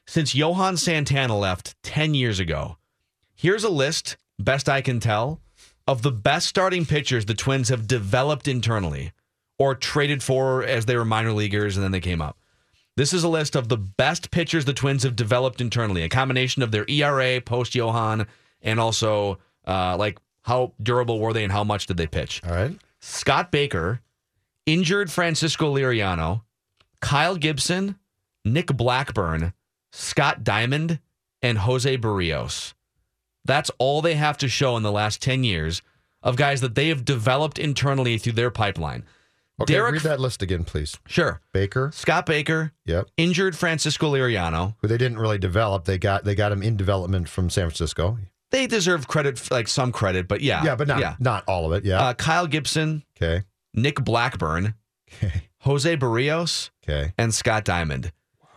Since 0.07 0.35
Johan 0.35 0.77
Santana 0.77 1.39
left 1.39 1.81
10 1.83 2.15
years 2.15 2.41
ago, 2.41 2.77
here's 3.35 3.65
a 3.65 3.71
list, 3.71 4.17
best 4.39 4.69
I 4.69 4.81
can 4.81 5.01
tell, 5.01 5.41
of 5.87 6.03
the 6.03 6.13
best 6.13 6.47
starting 6.47 6.85
pitchers 6.85 7.27
the 7.27 7.35
Twins 7.35 7.69
have 7.69 7.87
developed 7.87 8.49
internally 8.49 9.13
or 9.59 9.75
traded 9.75 10.23
for 10.23 10.63
as 10.65 10.87
they 10.87 10.97
were 10.97 11.05
minor 11.05 11.33
leaguers 11.33 11.77
and 11.77 11.85
then 11.85 11.93
they 11.93 12.01
came 12.01 12.21
up. 12.21 12.39
This 12.97 13.13
is 13.13 13.25
a 13.25 13.29
list 13.29 13.57
of 13.57 13.69
the 13.69 13.77
best 13.77 14.31
pitchers 14.31 14.65
the 14.65 14.73
Twins 14.73 15.03
have 15.03 15.17
developed 15.17 15.61
internally, 15.61 16.03
a 16.03 16.09
combination 16.09 16.63
of 16.63 16.71
their 16.71 16.85
ERA 16.89 17.41
post 17.41 17.75
Johan 17.75 18.27
and 18.63 18.79
also 18.79 19.39
uh, 19.67 19.97
like 19.97 20.19
how 20.43 20.73
durable 20.83 21.19
were 21.19 21.33
they 21.33 21.45
and 21.45 21.53
how 21.53 21.65
much 21.65 21.87
did 21.87 21.97
they 21.97 22.07
pitch. 22.07 22.41
All 22.45 22.53
right. 22.53 22.77
Scott 23.01 23.51
Baker, 23.51 24.01
injured 24.66 25.11
Francisco 25.11 25.75
Liriano, 25.75 26.42
Kyle 27.00 27.37
Gibson, 27.37 27.99
Nick 28.44 28.68
Blackburn, 28.68 29.52
Scott 29.92 30.44
Diamond, 30.44 31.00
and 31.42 31.59
Jose 31.59 31.97
Berrios. 31.99 32.75
That's 33.44 33.71
all 33.78 34.00
they 34.00 34.14
have 34.14 34.38
to 34.38 34.49
show 34.49 34.76
in 34.76 34.83
the 34.83 34.92
last 34.92 35.21
10 35.23 35.44
years 35.44 35.83
of 36.23 36.37
guys 36.37 36.61
that 36.62 36.75
they 36.75 36.88
have 36.88 37.04
developed 37.04 37.58
internally 37.58 38.17
through 38.17 38.32
their 38.32 38.50
pipeline. 38.50 39.04
Okay, 39.60 39.75
Derek, 39.75 39.93
read 39.93 40.02
that 40.02 40.19
list 40.19 40.43
again, 40.43 40.65
please. 40.65 40.99
sure. 41.06 41.41
Baker. 41.52 41.91
Scott 41.95 42.26
Baker, 42.26 42.73
Yep. 42.86 43.08
injured 43.17 43.56
Francisco 43.56 44.12
Liriano. 44.12 44.75
Who 44.80 44.89
they 44.89 44.97
didn't 44.99 45.19
really 45.19 45.39
develop. 45.39 45.84
They 45.84 45.97
got 45.99 46.25
they 46.25 46.34
got 46.34 46.50
him 46.50 46.60
in 46.62 46.76
development 46.76 47.28
from 47.28 47.50
San 47.50 47.67
Francisco. 47.67 48.19
They 48.50 48.67
deserve 48.67 49.06
credit, 49.06 49.49
like 49.52 49.69
some 49.69 49.93
credit, 49.93 50.26
but 50.26 50.41
yeah. 50.41 50.65
Yeah, 50.65 50.75
but 50.75 50.89
not 50.89 50.99
Yeah. 50.99 51.15
not 51.21 51.45
all 51.47 51.67
of 51.67 51.73
it. 51.78 51.84
Yeah. 51.84 52.00
Uh, 52.00 52.15
Kyle 52.15 52.49
Gibson, 52.49 53.04
okay. 53.17 53.45
Nick 53.75 54.02
Blackburn, 54.04 54.75
Okay. 55.13 55.43
Jose 55.60 55.97
Berrios, 55.97 56.71
Okay. 56.89 57.13
and 57.19 57.34
Scott 57.34 57.65
Diamond. 57.65 58.13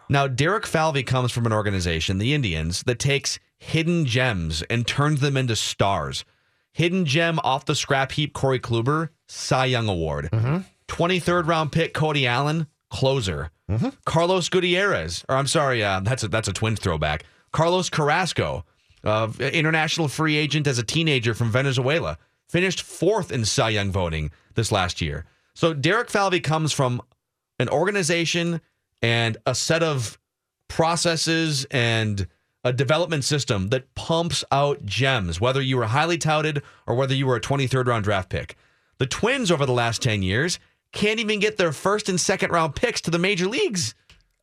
Now, 0.09 0.27
Derek 0.27 0.65
Falvey 0.65 1.03
comes 1.03 1.31
from 1.33 1.45
an 1.45 1.51
organization, 1.53 2.17
the 2.17 2.33
Indians, 2.33 2.83
that 2.83 2.99
takes 2.99 3.39
hidden 3.57 4.05
gems 4.05 4.61
and 4.69 4.87
turns 4.87 5.19
them 5.19 5.35
into 5.35 5.55
stars. 5.55 6.23
Hidden 6.71 7.05
gem 7.05 7.39
off 7.43 7.65
the 7.65 7.75
scrap 7.75 8.13
heap, 8.13 8.33
Corey 8.33 8.59
Kluber, 8.59 9.09
Cy 9.27 9.65
Young 9.65 9.89
Award. 9.89 10.29
23rd 10.87 11.47
round 11.47 11.71
pick, 11.71 11.93
Cody 11.93 12.25
Allen, 12.27 12.67
closer. 12.89 13.49
Carlos 14.05 14.47
Gutierrez, 14.47 15.25
or 15.27 15.35
I'm 15.35 15.47
sorry, 15.47 15.83
uh, 15.83 15.99
that's 15.99 16.23
a 16.23 16.29
that's 16.29 16.47
a 16.47 16.53
twin 16.53 16.77
throwback. 16.77 17.25
Carlos 17.51 17.89
Carrasco, 17.89 18.63
uh, 19.03 19.27
international 19.39 20.07
free 20.07 20.37
agent 20.37 20.67
as 20.67 20.77
a 20.79 20.83
teenager 20.83 21.33
from 21.33 21.51
Venezuela, 21.51 22.17
finished 22.47 22.81
fourth 22.81 23.31
in 23.31 23.45
Cy 23.45 23.69
Young 23.69 23.91
voting 23.91 24.31
this 24.55 24.71
last 24.71 25.01
year. 25.01 25.25
So 25.53 25.73
Derek 25.73 26.09
Falvey 26.09 26.39
comes 26.39 26.71
from 26.71 27.01
an 27.59 27.69
organization 27.69 28.61
and 29.01 29.37
a 29.45 29.55
set 29.55 29.83
of 29.83 30.19
processes 30.67 31.65
and 31.71 32.27
a 32.63 32.73
development 32.73 33.23
system 33.23 33.69
that 33.69 33.93
pumps 33.95 34.43
out 34.51 34.85
gems, 34.85 35.39
whether 35.39 35.61
you 35.61 35.77
were 35.77 35.85
highly 35.85 36.17
touted 36.17 36.61
or 36.85 36.95
whether 36.95 37.13
you 37.13 37.25
were 37.25 37.37
a 37.37 37.41
23rd 37.41 37.87
round 37.87 38.03
draft 38.03 38.29
pick. 38.29 38.57
The 38.97 39.05
Twins 39.05 39.51
over 39.51 39.65
the 39.65 39.73
last 39.73 40.01
10 40.01 40.23
years 40.23 40.59
can't 40.91 41.19
even 41.19 41.39
get 41.39 41.57
their 41.57 41.71
first 41.71 42.09
and 42.09 42.19
second 42.19 42.51
round 42.51 42.75
picks 42.75 43.01
to 43.01 43.11
the 43.11 43.19
major 43.19 43.47
leagues. 43.47 43.95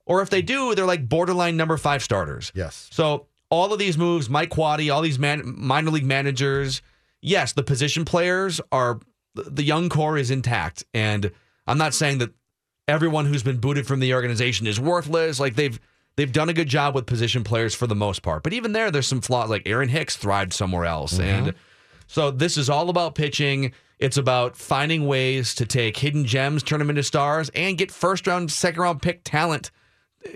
Or 0.07 0.23
if 0.23 0.31
they 0.31 0.43
do, 0.43 0.75
they're 0.75 0.87
like 0.87 1.09
borderline 1.09 1.57
number 1.57 1.77
five 1.77 2.03
starters. 2.03 2.53
Yes. 2.55 2.89
So 2.93 3.27
all 3.51 3.73
of 3.73 3.79
these 3.79 3.97
moves, 3.99 4.29
Mike 4.29 4.51
Quade, 4.51 4.91
all 4.91 5.01
these 5.03 5.19
man, 5.19 5.43
minor 5.57 5.91
league 5.91 6.05
managers, 6.05 6.83
yes, 7.25 7.53
the 7.53 7.63
position 7.63 8.05
players 8.05 8.61
are 8.71 9.01
the 9.35 9.65
young 9.65 9.89
core 9.89 10.17
is 10.17 10.31
intact, 10.31 10.85
and 10.95 11.33
I'm 11.67 11.79
not 11.79 11.95
saying 11.95 12.19
that 12.19 12.33
everyone 12.87 13.27
who's 13.27 13.43
been 13.43 13.59
booted 13.59 13.87
from 13.87 13.99
the 13.99 14.15
organization 14.15 14.67
is 14.67 14.79
worthless. 14.79 15.41
Like 15.41 15.57
they've 15.57 15.81
they've 16.17 16.31
done 16.31 16.49
a 16.49 16.53
good 16.53 16.69
job 16.69 16.95
with 16.95 17.07
position 17.07 17.43
players 17.43 17.75
for 17.75 17.89
the 17.89 17.97
most 17.97 18.23
part, 18.23 18.45
but 18.45 18.53
even 18.53 18.73
there, 18.73 18.91
there's 18.91 19.09
some 19.09 19.21
flaws. 19.21 19.51
Like 19.51 19.63
Aaron 19.67 19.89
Hicks 19.89 20.17
thrived 20.17 20.53
somewhere 20.53 20.85
else, 20.85 21.19
and 21.19 21.55
so 22.07 22.31
this 22.31 22.57
is 22.57 22.71
all 22.71 22.91
about 22.91 23.17
pitching. 23.17 23.73
It's 23.99 24.17
about 24.17 24.57
finding 24.57 25.07
ways 25.07 25.55
to 25.55 25.67
take 25.67 25.97
hidden 25.97 26.27
gems, 26.27 26.63
turn 26.63 26.81
them 26.81 26.91
into 26.91 27.03
stars, 27.03 27.51
and 27.55 27.79
get 27.79 27.91
first 27.91 28.27
round, 28.27 28.53
second 28.53 28.83
round 28.83 29.03
pick 29.03 29.23
talent. 29.25 29.71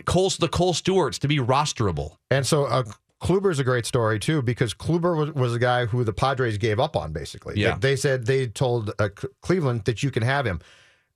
Kohl, 0.04 0.30
the 0.30 0.48
Kohl 0.48 0.74
Stewarts 0.74 1.18
to 1.20 1.28
be 1.28 1.38
rosterable. 1.38 2.16
And 2.30 2.46
so 2.46 2.66
uh, 2.66 2.84
Kluber's 3.20 3.58
a 3.58 3.64
great 3.64 3.84
story 3.84 4.18
too 4.18 4.42
because 4.42 4.74
Kluber 4.74 5.16
was, 5.16 5.32
was 5.32 5.54
a 5.54 5.58
guy 5.58 5.86
who 5.86 6.04
the 6.04 6.12
Padres 6.12 6.58
gave 6.58 6.78
up 6.78 6.96
on 6.96 7.12
basically. 7.12 7.54
Yeah. 7.56 7.74
They, 7.74 7.90
they 7.90 7.96
said 7.96 8.26
they 8.26 8.46
told 8.46 8.92
uh, 8.98 9.08
Cleveland 9.42 9.84
that 9.86 10.02
you 10.02 10.10
can 10.10 10.22
have 10.22 10.46
him. 10.46 10.60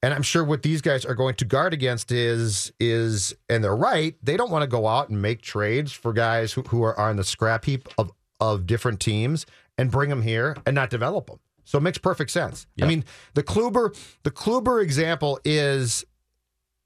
And 0.04 0.12
I'm 0.12 0.22
sure 0.22 0.42
what 0.42 0.64
these 0.64 0.82
guys 0.82 1.04
are 1.04 1.14
going 1.14 1.36
to 1.36 1.44
guard 1.44 1.72
against 1.72 2.10
is 2.10 2.72
is 2.80 3.36
and 3.48 3.62
they're 3.62 3.76
right, 3.76 4.16
they 4.20 4.36
don't 4.36 4.50
want 4.50 4.62
to 4.62 4.66
go 4.66 4.88
out 4.88 5.10
and 5.10 5.22
make 5.22 5.42
trades 5.42 5.92
for 5.92 6.12
guys 6.12 6.52
who, 6.52 6.62
who 6.62 6.82
are, 6.82 6.98
on 6.98 7.16
the 7.16 7.24
scrap 7.24 7.64
heap 7.64 7.88
of 7.98 8.10
of 8.40 8.66
different 8.66 8.98
teams 8.98 9.46
and 9.78 9.92
bring 9.92 10.10
them 10.10 10.22
here 10.22 10.56
and 10.66 10.74
not 10.74 10.90
develop 10.90 11.28
them. 11.28 11.38
So 11.64 11.78
it 11.78 11.82
makes 11.82 11.98
perfect 11.98 12.32
sense. 12.32 12.66
I 12.80 12.86
mean, 12.86 13.04
the 13.34 13.44
Kluber 13.44 13.96
the 14.24 14.32
Kluber 14.32 14.82
example 14.82 15.38
is 15.44 16.04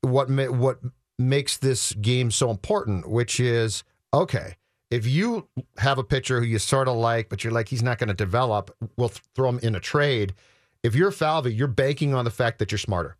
what 0.02 0.28
what 0.50 0.80
makes 1.18 1.56
this 1.56 1.94
game 1.94 2.30
so 2.30 2.50
important, 2.50 3.08
which 3.08 3.40
is 3.40 3.82
okay. 4.12 4.56
If 4.90 5.06
you 5.06 5.48
have 5.78 5.98
a 5.98 6.04
pitcher 6.04 6.40
who 6.40 6.46
you 6.46 6.58
sort 6.58 6.88
of 6.88 6.96
like, 6.96 7.28
but 7.28 7.42
you're 7.42 7.52
like 7.52 7.68
he's 7.68 7.82
not 7.82 7.98
going 7.98 8.08
to 8.08 8.14
develop, 8.14 8.74
we'll 8.96 9.08
th- 9.08 9.22
throw 9.34 9.48
him 9.48 9.58
in 9.62 9.74
a 9.74 9.80
trade. 9.80 10.34
If 10.82 10.94
you're 10.94 11.10
Falvey, 11.10 11.52
you're 11.52 11.66
banking 11.66 12.14
on 12.14 12.24
the 12.24 12.30
fact 12.30 12.60
that 12.60 12.70
you're 12.70 12.78
smarter. 12.78 13.16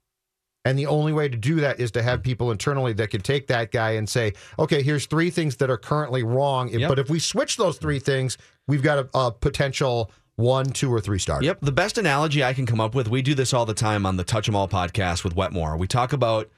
And 0.65 0.79
the 0.79 0.87
only 0.87 1.13
way 1.13 1.29
to 1.29 1.37
do 1.37 1.57
that 1.57 1.79
is 1.79 1.93
to 1.93 2.03
have 2.03 2.25
people 2.25 2.51
internally 2.51 2.93
that 2.95 3.11
can 3.11 3.21
take 3.21 3.47
that 3.47 3.71
guy 3.71 3.93
and 3.93 4.09
say, 4.09 4.33
okay, 4.59 4.83
here's 4.83 5.07
three 5.07 5.31
things 5.31 5.57
that 5.59 5.71
are 5.71 5.77
currently 5.77 6.25
wrong. 6.25 6.69
Yep. 6.69 6.89
But 6.89 6.99
if 6.99 7.09
we 7.09 7.21
switch 7.21 7.57
those 7.57 7.79
three 7.79 8.01
things, 8.01 8.37
we've 8.67 8.83
got 8.83 8.99
a, 8.99 9.09
a 9.17 9.31
potential 9.31 10.11
one, 10.35 10.67
two, 10.67 10.93
or 10.93 11.01
three 11.01 11.19
starter. 11.19 11.45
Yep. 11.47 11.61
The 11.63 11.73
best 11.73 11.99
analogy 11.99 12.43
I 12.43 12.53
can 12.53 12.67
come 12.67 12.81
up 12.81 12.95
with, 12.95 13.09
we 13.09 13.23
do 13.23 13.35
this 13.35 13.55
all 13.55 13.65
the 13.65 13.75
time 13.75 14.05
on 14.05 14.17
the 14.17 14.25
Touch 14.25 14.49
'em 14.49 14.57
All 14.57 14.69
podcast 14.69 15.25
with 15.25 15.35
Wetmore. 15.35 15.77
We 15.77 15.87
talk 15.87 16.13
about 16.13 16.51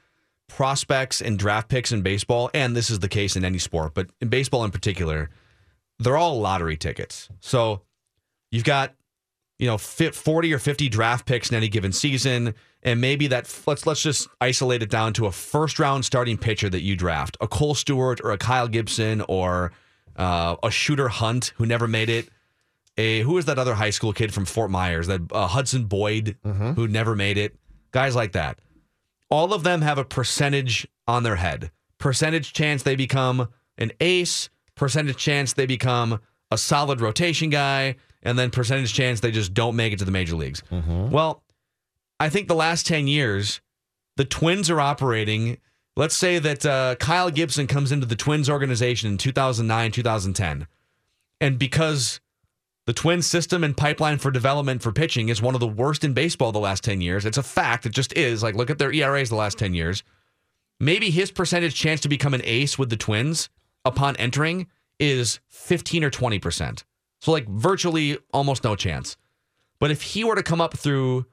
prospects 0.49 1.21
and 1.21 1.39
draft 1.39 1.69
picks 1.69 1.91
in 1.91 2.01
baseball, 2.01 2.49
and 2.53 2.75
this 2.75 2.89
is 2.89 2.99
the 2.99 3.07
case 3.07 3.35
in 3.35 3.45
any 3.45 3.57
sport, 3.57 3.93
but 3.93 4.09
in 4.19 4.27
baseball 4.27 4.65
in 4.65 4.71
particular, 4.71 5.29
they're 5.99 6.17
all 6.17 6.39
lottery 6.39 6.75
tickets. 6.77 7.29
So 7.39 7.81
you've 8.51 8.63
got 8.63 8.93
you 9.59 9.67
know, 9.67 9.77
40 9.77 10.53
or 10.53 10.57
50 10.57 10.87
draft 10.89 11.25
picks 11.25 11.49
in 11.49 11.57
any 11.57 11.67
given 11.67 11.91
season, 11.91 12.55
and 12.81 13.01
maybe 13.01 13.27
that 13.27 13.53
let's 13.67 13.85
let's 13.85 14.01
just 14.01 14.29
isolate 14.39 14.81
it 14.81 14.89
down 14.89 15.11
to 15.13 15.25
a 15.25 15.31
first 15.33 15.79
round 15.79 16.05
starting 16.05 16.37
pitcher 16.37 16.69
that 16.69 16.81
you 16.81 16.95
draft, 16.95 17.35
a 17.41 17.47
Kohl 17.47 17.75
Stewart 17.75 18.21
or 18.23 18.31
a 18.31 18.37
Kyle 18.37 18.69
Gibson 18.69 19.21
or 19.27 19.73
uh, 20.15 20.55
a 20.63 20.71
Shooter 20.71 21.09
Hunt 21.09 21.51
who 21.57 21.65
never 21.65 21.87
made 21.87 22.09
it. 22.09 22.29
A 22.97 23.21
who 23.21 23.37
is 23.37 23.45
that 23.45 23.59
other 23.59 23.73
high 23.73 23.89
school 23.89 24.13
kid 24.13 24.33
from 24.33 24.45
Fort 24.45 24.71
Myers? 24.71 25.07
That 25.07 25.21
uh, 25.31 25.47
Hudson 25.47 25.85
Boyd 25.85 26.37
who 26.75 26.87
never 26.87 27.15
made 27.15 27.37
it. 27.37 27.55
Guys 27.91 28.15
like 28.15 28.31
that. 28.31 28.59
All 29.29 29.53
of 29.53 29.63
them 29.63 29.81
have 29.81 29.97
a 29.97 30.05
percentage 30.05 30.87
on 31.07 31.23
their 31.23 31.35
head. 31.35 31.71
Percentage 31.97 32.53
chance 32.53 32.83
they 32.83 32.95
become 32.95 33.49
an 33.77 33.91
ace. 33.99 34.49
Percentage 34.75 35.17
chance 35.17 35.53
they 35.53 35.65
become 35.65 36.19
a 36.51 36.57
solid 36.57 36.99
rotation 37.01 37.49
guy, 37.49 37.95
and 38.23 38.39
then 38.39 38.49
percentage 38.49 38.93
chance 38.93 39.19
they 39.19 39.31
just 39.31 39.53
don't 39.53 39.75
make 39.75 39.93
it 39.93 39.99
to 39.99 40.05
the 40.05 40.11
major 40.11 40.35
leagues. 40.35 40.63
Well, 41.11 41.43
I 42.19 42.29
think 42.29 42.47
the 42.47 42.55
last 42.55 42.87
10 42.87 43.07
years, 43.07 43.61
the 44.17 44.25
Twins 44.25 44.69
are 44.69 44.79
operating. 44.81 45.57
Let's 45.95 46.15
say 46.15 46.39
that 46.39 46.65
uh, 46.65 46.95
Kyle 46.95 47.29
Gibson 47.29 47.67
comes 47.67 47.91
into 47.91 48.05
the 48.05 48.15
Twins 48.15 48.49
organization 48.49 49.11
in 49.11 49.17
2009, 49.17 49.91
2010. 49.91 50.67
And 51.41 51.59
because 51.59 52.19
the 52.89 52.93
Twins 52.93 53.27
system 53.27 53.63
and 53.63 53.77
pipeline 53.77 54.17
for 54.17 54.31
development 54.31 54.81
for 54.81 54.91
pitching 54.91 55.29
is 55.29 55.43
one 55.43 55.53
of 55.53 55.59
the 55.59 55.67
worst 55.67 56.03
in 56.03 56.15
baseball 56.15 56.51
the 56.51 56.57
last 56.57 56.83
10 56.83 57.01
years, 57.01 57.23
it's 57.23 57.37
a 57.37 57.43
fact. 57.43 57.85
It 57.85 57.91
just 57.91 58.17
is. 58.17 58.41
Like, 58.41 58.55
look 58.55 58.71
at 58.71 58.79
their 58.79 58.91
ERAs 58.91 59.29
the 59.29 59.35
last 59.35 59.59
10 59.59 59.75
years. 59.75 60.01
Maybe 60.79 61.11
his 61.11 61.29
percentage 61.29 61.75
chance 61.75 62.01
to 62.01 62.09
become 62.09 62.33
an 62.33 62.41
ace 62.43 62.79
with 62.79 62.89
the 62.89 62.97
Twins 62.97 63.49
upon 63.85 64.15
entering 64.15 64.65
is 64.97 65.39
15 65.49 66.03
or 66.03 66.09
20%. 66.09 66.83
So, 67.21 67.31
like, 67.31 67.47
virtually 67.47 68.17
almost 68.33 68.63
no 68.63 68.75
chance. 68.75 69.17
But 69.79 69.91
if 69.91 70.01
he 70.01 70.23
were 70.23 70.33
to 70.33 70.41
come 70.41 70.59
up 70.59 70.75
through 70.75 71.27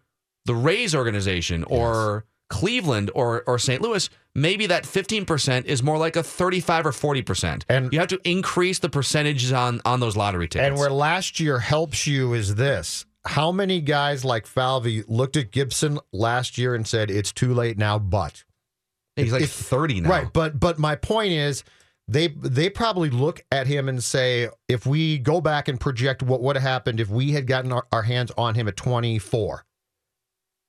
the 0.44 0.54
Rays 0.54 0.94
organization 0.94 1.64
or 1.64 2.26
Cleveland 2.48 3.10
or 3.14 3.42
or 3.46 3.58
St. 3.58 3.82
Louis, 3.82 4.08
maybe 4.34 4.66
that 4.66 4.84
15% 4.84 5.64
is 5.64 5.82
more 5.82 5.98
like 5.98 6.16
a 6.16 6.22
35 6.22 6.86
or 6.86 6.92
40%. 6.92 7.64
And- 7.68 7.92
you 7.92 7.98
have 7.98 8.08
to 8.08 8.20
increase 8.24 8.78
the 8.78 8.88
percentages 8.88 9.52
on 9.52 9.80
on 9.84 10.00
those 10.00 10.16
lottery 10.16 10.48
tickets. 10.48 10.68
And 10.68 10.78
where 10.78 10.90
last 10.90 11.40
year 11.40 11.58
helps 11.58 12.06
you 12.06 12.34
is 12.34 12.54
this. 12.54 13.04
How 13.26 13.50
many 13.50 13.80
guys 13.80 14.24
like 14.24 14.46
Falvey 14.46 15.02
looked 15.08 15.36
at 15.36 15.50
Gibson 15.50 15.98
last 16.12 16.56
year 16.58 16.76
and 16.76 16.86
said, 16.86 17.10
it's 17.10 17.32
too 17.32 17.52
late 17.54 17.76
now, 17.76 17.98
but. 17.98 18.44
he's 19.16 19.32
like 19.32 19.42
if- 19.42 19.50
30 19.50 20.02
now. 20.02 20.10
Right, 20.10 20.32
but 20.32 20.60
but 20.60 20.78
my 20.78 20.94
point 20.94 21.32
is 21.32 21.64
they 22.06 22.28
they 22.28 22.70
probably 22.70 23.10
look 23.10 23.42
at 23.50 23.66
him 23.66 23.88
and 23.88 24.04
say 24.04 24.48
if 24.68 24.86
we 24.86 25.18
go 25.18 25.40
back 25.40 25.66
and 25.66 25.80
project 25.80 26.22
what 26.22 26.40
would 26.40 26.54
have 26.54 26.62
happened 26.62 27.00
if 27.00 27.08
we 27.08 27.32
had 27.32 27.48
gotten 27.48 27.72
our, 27.72 27.84
our 27.90 28.02
hands 28.02 28.30
on 28.38 28.54
him 28.54 28.68
at 28.68 28.76
24 28.76 29.64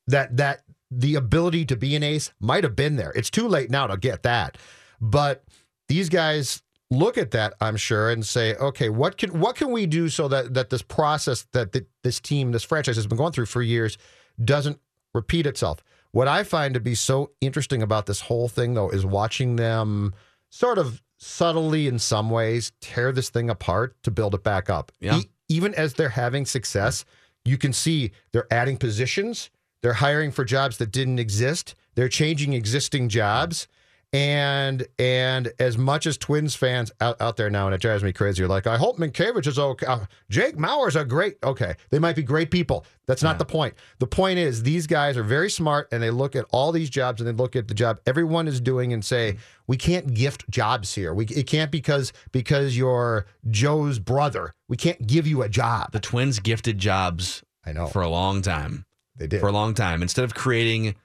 that 0.08 0.36
that 0.38 0.62
the 0.89 1.15
ability 1.15 1.65
to 1.65 1.76
be 1.76 1.95
an 1.95 2.04
ace 2.04 2.32
might 2.39 2.63
have 2.63 2.76
been 2.76 2.95
there. 2.95 3.12
It's 3.12 3.30
too 3.30 3.47
late 3.47 3.69
now 3.69 3.88
to 3.88 3.97
get 3.97 4.23
that. 4.23 4.58
But 5.02 5.43
these 5.89 6.10
guys 6.10 6.62
look 6.89 7.17
at 7.17 7.32
that, 7.32 7.54
I'm 7.60 7.78
sure, 7.78 8.10
and 8.10 8.26
say, 8.26 8.56
okay, 8.56 8.89
what 8.89 9.17
can 9.17 9.39
what 9.39 9.56
can 9.56 9.71
we 9.71 9.86
do 9.86 10.10
so 10.10 10.28
that 10.30 10.54
that 10.54 10.69
this 10.69 10.82
process 10.82 11.45
that 11.54 11.73
th- 11.73 11.86
this 12.04 12.19
team, 12.19 12.52
this 12.52 12.63
franchise 12.63 12.95
has 12.95 13.08
been 13.08 13.17
going 13.17 13.34
through 13.34 13.47
for 13.47 13.62
years 13.62 13.97
doesn't 14.43 14.80
repeat 15.13 15.45
itself. 15.45 15.84
What 16.12 16.28
I 16.28 16.43
find 16.43 16.73
to 16.73 16.80
be 16.80 16.95
so 16.95 17.32
interesting 17.41 17.82
about 17.82 18.06
this 18.06 18.21
whole 18.21 18.47
thing 18.47 18.73
though 18.73 18.89
is 18.89 19.06
watching 19.06 19.56
them 19.56 20.13
sort 20.50 20.78
of 20.78 21.02
subtly 21.17 21.88
in 21.88 22.00
some 22.00 22.30
ways 22.30 22.71
tear 22.80 23.12
this 23.12 23.30
thing 23.30 23.50
apart 23.50 23.95
to 24.04 24.12
build 24.12 24.36
it 24.36 24.43
back 24.43 24.69
up. 24.69 24.91
Yeah. 25.00 25.17
E- 25.19 25.30
even 25.50 25.73
as 25.76 25.93
they're 25.93 26.10
having 26.10 26.45
success, 26.45 27.06
you 27.45 27.58
can 27.58 27.73
see 27.73 28.12
they're 28.32 28.52
adding 28.52 28.78
positions, 28.78 29.50
they're 29.82 29.94
hiring 29.94 30.32
for 30.32 30.44
jobs 30.46 30.78
that 30.78 30.92
didn't 30.92 31.20
exist, 31.20 31.76
they're 31.96 32.10
changing 32.10 32.54
existing 32.54 33.10
jobs. 33.10 33.68
And 34.13 34.88
and 34.98 35.52
as 35.60 35.78
much 35.78 36.08
as 36.08 36.18
Twins 36.18 36.56
fans 36.56 36.94
out, 37.02 37.20
out 37.20 37.36
there 37.36 37.50
now, 37.50 37.66
and 37.66 37.76
it 37.76 37.82
drives 37.82 38.04
me 38.04 38.13
crazy, 38.13 38.40
you're 38.42 38.48
like, 38.48 38.66
I 38.66 38.78
hope 38.78 38.98
Mientkiewicz 38.98 39.48
is 39.48 39.60
okay. 39.60 39.86
Uh, 39.86 40.06
Jake 40.30 40.56
Mauer's 40.56 40.96
a 40.96 41.04
great, 41.04 41.36
okay. 41.44 41.76
They 41.90 42.00
might 42.00 42.16
be 42.16 42.24
great 42.24 42.50
people. 42.50 42.86
That's 43.06 43.22
not 43.22 43.38
the 43.38 43.44
point. 43.44 43.74
The 44.00 44.08
point 44.08 44.40
is 44.40 44.63
these 44.63 44.88
guys 44.88 45.18
are 45.18 45.24
very 45.24 45.50
smart 45.50 45.90
and 45.92 46.02
they 46.02 46.10
look 46.10 46.38
at 46.38 46.46
all 46.52 46.72
these 46.72 46.90
jobs 46.90 47.20
and 47.20 47.28
they 47.28 47.34
look 47.34 47.58
at 47.58 47.68
the 47.68 47.74
job 47.74 48.00
everyone 48.06 48.48
is 48.48 48.62
doing 48.62 48.94
and 48.94 49.04
say, 49.04 49.38
we 49.68 49.76
can't 49.76 50.13
gift 50.13 50.50
jobs 50.50 50.96
here. 50.96 51.13
We 51.13 51.26
it 51.26 51.46
can't 51.46 51.70
because 51.70 52.13
because 52.32 52.78
you're 52.78 53.26
Joe's 53.50 54.00
brother. 54.00 54.54
We 54.70 54.78
can't 54.78 55.06
give 55.06 55.28
you 55.28 55.42
a 55.42 55.50
job. 55.50 55.92
The 55.92 56.00
Twins 56.00 56.40
gifted 56.40 56.78
jobs 56.80 57.44
I 57.66 57.74
know. 57.74 57.88
for 57.88 58.02
a 58.02 58.10
long 58.10 58.42
time. 58.42 58.86
They 59.17 59.27
did. 59.27 59.39
For 59.39 59.47
a 59.47 59.51
long 59.51 59.73
time. 59.73 60.01
Instead 60.01 60.25
of 60.25 60.34
creating 60.34 60.95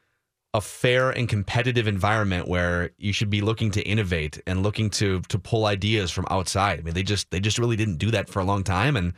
a 0.55 0.61
fair 0.61 1.11
and 1.11 1.29
competitive 1.29 1.87
environment 1.87 2.47
where 2.47 2.91
you 2.99 3.13
should 3.13 3.31
be 3.31 3.41
looking 3.41 3.71
to 3.71 3.83
innovate 3.83 4.41
and 4.47 4.63
looking 4.63 4.91
to 4.91 5.21
to 5.29 5.39
pull 5.39 5.65
ideas 5.65 6.11
from 6.11 6.27
outside. 6.31 6.79
I 6.79 6.83
mean, 6.83 6.95
they 6.95 7.03
just 7.03 7.31
they 7.31 7.41
just 7.41 7.59
really 7.59 7.77
didn't 7.77 7.97
do 7.97 8.11
that 8.11 8.29
for 8.29 8.41
a 8.41 8.45
long 8.45 8.63
time 8.63 8.97
and 8.97 9.15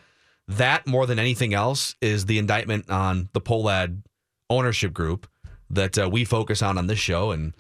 that 0.47 0.87
more 0.87 1.07
than 1.07 1.19
anything 1.19 1.55
else 1.55 1.95
is 2.01 2.27
the 2.27 2.39
indictment 2.39 2.91
on 2.91 3.31
the 3.33 3.41
Pohlad 3.41 4.03
ownership 4.51 4.93
group 4.93 5.27
that 5.71 5.99
uh, 5.99 6.09
we 6.09 6.25
focus 6.25 6.63
on 6.63 6.79
on 6.79 6.87
this 6.87 6.99
show 6.99 7.31
and 7.31 7.55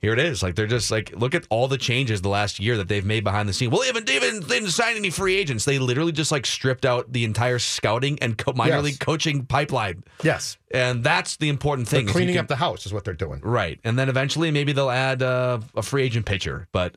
here 0.00 0.12
it 0.12 0.18
is. 0.18 0.42
Like 0.42 0.54
they're 0.54 0.66
just 0.66 0.90
like 0.90 1.12
look 1.16 1.34
at 1.34 1.46
all 1.50 1.68
the 1.68 1.78
changes 1.78 2.22
the 2.22 2.28
last 2.28 2.60
year 2.60 2.76
that 2.76 2.88
they've 2.88 3.04
made 3.04 3.24
behind 3.24 3.48
the 3.48 3.52
scene. 3.52 3.70
Well, 3.70 3.80
they 3.80 3.86
haven't, 3.86 4.06
they 4.06 4.14
haven't, 4.14 4.48
they 4.48 4.60
didn't 4.60 4.70
sign 4.72 4.96
any 4.96 5.10
free 5.10 5.36
agents. 5.36 5.64
They 5.64 5.78
literally 5.78 6.12
just 6.12 6.30
like 6.32 6.46
stripped 6.46 6.84
out 6.84 7.12
the 7.12 7.24
entire 7.24 7.58
scouting 7.58 8.18
and 8.20 8.36
co- 8.36 8.52
minor 8.52 8.74
Yes. 8.76 8.84
league 8.84 9.00
coaching 9.00 9.46
pipeline, 9.46 10.04
Yes. 10.22 10.58
and 10.70 11.02
that's 11.02 11.36
the 11.38 11.48
important 11.48 11.88
thing. 11.88 12.06
They're. 12.06 12.12
Cleaning 12.12 12.34
can- 12.34 12.42
up 12.44 12.48
the 12.48 12.56
house 12.56 12.86
is 12.86 12.92
what 12.92 13.04
they're 13.04 13.14
doing. 13.14 13.40
right, 13.42 13.78
and 13.84 13.98
then 13.98 14.08
eventually 14.08 14.50
maybe 14.50 14.72
they'll 14.72 14.90
add 14.90 15.22
uh, 15.22 15.60
a 15.74 15.82
free 15.82 16.02
agent 16.04 16.26
pitcher, 16.26 16.68
but 16.72 16.94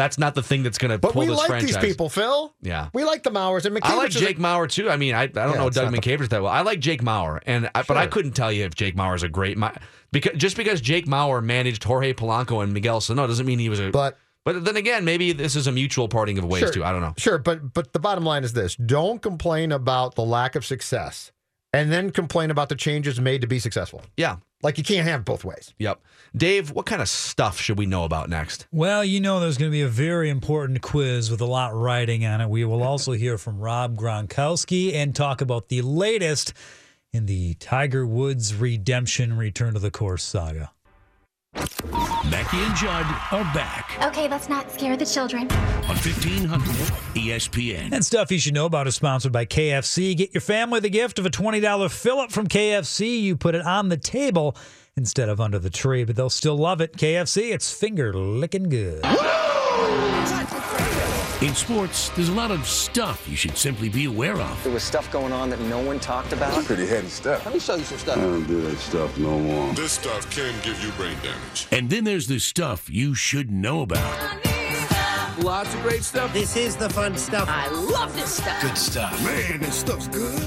that's 0.00 0.18
not 0.18 0.34
the 0.34 0.42
thing 0.42 0.62
that's 0.62 0.78
going 0.78 0.90
to 0.90 0.98
pull 0.98 1.10
the 1.10 1.12
franchise. 1.12 1.12
But 1.12 1.12
pull 1.12 1.20
we 1.20 1.26
this 1.28 1.38
like 1.38 1.48
franchise. 1.48 1.76
these 1.82 1.90
people, 1.92 2.08
Phil. 2.08 2.54
Yeah. 2.62 2.88
We 2.94 3.04
like 3.04 3.22
the 3.22 3.30
Mauers 3.30 3.64
and 3.66 3.76
McKinney. 3.76 3.90
I 3.90 3.94
like 3.96 4.10
Jake 4.10 4.38
Mauer 4.38 4.68
too. 4.70 4.88
I 4.90 4.96
mean, 4.96 5.14
I, 5.14 5.22
I 5.22 5.26
don't 5.26 5.36
Yeah, 5.50 5.54
know 5.58 5.70
Doug 5.70 5.92
not 5.92 6.02
the- 6.02 6.16
that 6.28 6.42
well. 6.42 6.50
I 6.52 6.62
like 6.62 6.80
Jake 6.80 7.02
Mauer, 7.02 7.40
and 7.46 7.70
I, 7.74 7.82
but 7.82 7.96
I 7.96 8.06
couldn't 8.06 8.32
tell 8.32 8.50
you 8.50 8.64
if 8.64 8.74
Jake 8.74 8.96
Mauer 8.96 9.14
is 9.14 9.22
a 9.22 9.28
great 9.28 9.58
Mi- 9.58 9.68
because 10.12 10.36
just 10.36 10.56
because 10.56 10.80
Jake 10.80 11.06
Mauer 11.06 11.42
managed 11.42 11.84
Jorge 11.84 12.12
Polanco 12.14 12.62
and 12.64 12.72
Miguel 12.72 13.00
Sano 13.00 13.26
doesn't 13.26 13.46
mean 13.46 13.58
he 13.58 13.68
was 13.68 13.78
a. 13.80 13.90
But 13.90 14.16
But 14.44 14.64
then 14.64 14.76
again, 14.76 15.04
maybe 15.04 15.32
this 15.32 15.54
is 15.54 15.66
a 15.66 15.72
mutual 15.72 16.08
parting 16.08 16.38
of 16.38 16.44
ways 16.46 16.60
Sure. 16.60 16.72
too. 16.72 16.84
I 16.84 16.92
don't 16.92 17.02
know. 17.02 17.14
Sure, 17.18 17.36
but 17.38 17.74
but 17.74 17.92
the 17.92 17.98
bottom 18.00 18.24
line 18.24 18.42
is 18.42 18.52
this: 18.54 18.74
don't 18.76 19.20
complain 19.20 19.70
about 19.70 20.14
the 20.14 20.24
lack 20.24 20.56
of 20.56 20.64
success, 20.64 21.30
and 21.72 21.92
then 21.92 22.10
complain 22.10 22.50
about 22.50 22.68
the 22.68 22.74
changes 22.74 23.20
made 23.20 23.40
to 23.40 23.46
be 23.46 23.58
successful. 23.58 24.02
Yeah. 24.16 24.36
Like 24.62 24.76
you 24.76 24.84
can't 24.84 25.06
have 25.06 25.20
it 25.20 25.24
both 25.24 25.44
ways. 25.44 25.72
Yep. 25.78 26.00
Dave, 26.36 26.70
what 26.70 26.84
kind 26.86 27.00
of 27.00 27.08
stuff 27.08 27.58
should 27.58 27.78
we 27.78 27.86
know 27.86 28.04
about 28.04 28.28
next? 28.28 28.66
Well, 28.70 29.04
you 29.04 29.20
know 29.20 29.40
there's 29.40 29.56
going 29.56 29.70
to 29.70 29.74
be 29.74 29.82
a 29.82 29.88
very 29.88 30.28
important 30.28 30.82
quiz 30.82 31.30
with 31.30 31.40
a 31.40 31.46
lot 31.46 31.74
riding 31.74 32.26
on 32.26 32.40
it. 32.40 32.50
We 32.50 32.64
will 32.64 32.82
also 32.82 33.12
hear 33.12 33.38
from 33.38 33.58
Rob 33.58 33.96
Gronkowski 33.96 34.94
and 34.94 35.14
talk 35.14 35.40
about 35.40 35.68
the 35.68 35.82
latest 35.82 36.52
in 37.12 37.26
the 37.26 37.54
Tiger 37.54 38.06
Woods 38.06 38.54
redemption 38.54 39.36
return 39.36 39.74
to 39.74 39.80
the 39.80 39.90
course 39.90 40.22
saga. 40.22 40.72
Mackey 42.30 42.58
and 42.58 42.76
Judd 42.76 43.06
are 43.32 43.44
back 43.54 43.98
Okay, 44.04 44.28
let's 44.28 44.48
not 44.48 44.70
scare 44.70 44.96
the 44.96 45.04
children. 45.04 45.50
on 45.50 45.96
E 45.96 46.00
1500 46.00 46.60
ESPN. 47.14 47.92
And 47.92 48.04
stuff 48.04 48.30
you 48.30 48.38
should 48.38 48.54
know 48.54 48.66
about 48.66 48.86
is 48.86 48.94
sponsored 48.94 49.32
by 49.32 49.46
KFC. 49.46 50.16
Get 50.16 50.32
your 50.32 50.40
family 50.40 50.80
the 50.80 50.90
gift 50.90 51.18
of 51.18 51.26
a 51.26 51.30
$20 51.30 51.90
fill 51.90 52.20
up 52.20 52.30
from 52.30 52.46
KFC. 52.46 53.20
You 53.20 53.36
put 53.36 53.54
it 53.54 53.62
on 53.66 53.88
the 53.88 53.96
table 53.96 54.56
instead 54.96 55.28
of 55.28 55.40
under 55.40 55.58
the 55.58 55.70
tree, 55.70 56.04
but 56.04 56.16
they'll 56.16 56.30
still 56.30 56.56
love 56.56 56.80
it. 56.80 56.92
KFC, 56.96 57.52
it's 57.52 57.72
finger 57.72 58.12
licking 58.12 58.68
good. 58.68 59.04
In 61.42 61.54
sports, 61.54 62.10
there's 62.10 62.28
a 62.28 62.34
lot 62.34 62.50
of 62.50 62.66
stuff 62.66 63.26
you 63.26 63.34
should 63.34 63.56
simply 63.56 63.88
be 63.88 64.04
aware 64.04 64.38
of. 64.38 64.62
There 64.62 64.72
was 64.74 64.82
stuff 64.82 65.10
going 65.10 65.32
on 65.32 65.48
that 65.48 65.58
no 65.62 65.80
one 65.82 65.98
talked 65.98 66.34
about. 66.34 66.66
Pretty 66.66 66.86
heady 66.86 67.08
stuff. 67.08 67.46
Let 67.46 67.54
me 67.54 67.60
show 67.60 67.76
you 67.76 67.84
some 67.84 67.96
stuff. 67.96 68.18
I 68.18 68.20
don't 68.20 68.46
do 68.46 68.60
that 68.60 68.76
stuff 68.76 69.16
no 69.16 69.38
more. 69.38 69.72
This 69.72 69.92
stuff 69.92 70.30
can 70.30 70.52
give 70.62 70.82
you 70.84 70.92
brain 70.92 71.16
damage. 71.22 71.66
And 71.72 71.88
then 71.88 72.04
there's 72.04 72.26
the 72.26 72.40
stuff 72.40 72.90
you 72.90 73.14
should 73.14 73.50
know 73.50 73.80
about. 73.80 74.38
Lots 75.38 75.74
of 75.74 75.80
great 75.80 76.04
stuff. 76.04 76.30
This 76.34 76.56
is 76.56 76.76
the 76.76 76.90
fun 76.90 77.16
stuff. 77.16 77.48
I 77.48 77.68
love 77.70 78.14
this 78.14 78.36
stuff. 78.36 78.60
Good 78.60 78.76
stuff. 78.76 79.24
Man, 79.24 79.60
this 79.60 79.76
stuff's 79.76 80.08
good. 80.08 80.38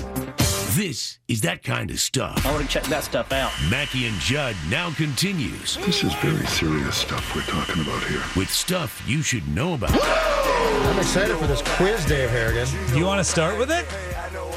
This 0.76 1.18
is 1.28 1.42
that 1.42 1.64
kind 1.64 1.90
of 1.90 2.00
stuff. 2.00 2.46
I 2.46 2.52
want 2.52 2.64
to 2.64 2.70
check 2.70 2.84
that 2.84 3.04
stuff 3.04 3.32
out. 3.32 3.52
Mackey 3.70 4.06
and 4.06 4.20
Judd 4.20 4.56
now 4.70 4.92
continues 4.92 5.78
This 5.78 6.04
is 6.04 6.14
very 6.16 6.46
serious 6.48 6.98
stuff 6.98 7.36
we're 7.36 7.42
talking 7.44 7.82
about 7.82 8.04
here. 8.04 8.22
with 8.36 8.50
stuff 8.52 9.04
you 9.08 9.24
should 9.24 9.48
know 9.48 9.74
about. 9.74 9.92
I'm 10.64 11.00
excited 11.00 11.38
for 11.38 11.48
this 11.48 11.62
quiz, 11.76 12.06
Dave 12.06 12.30
Harrigan. 12.30 12.68
Do 12.92 12.98
you 12.98 13.06
want 13.06 13.20
to 13.20 13.24
start 13.24 13.58
with 13.58 13.72
it? 13.72 13.86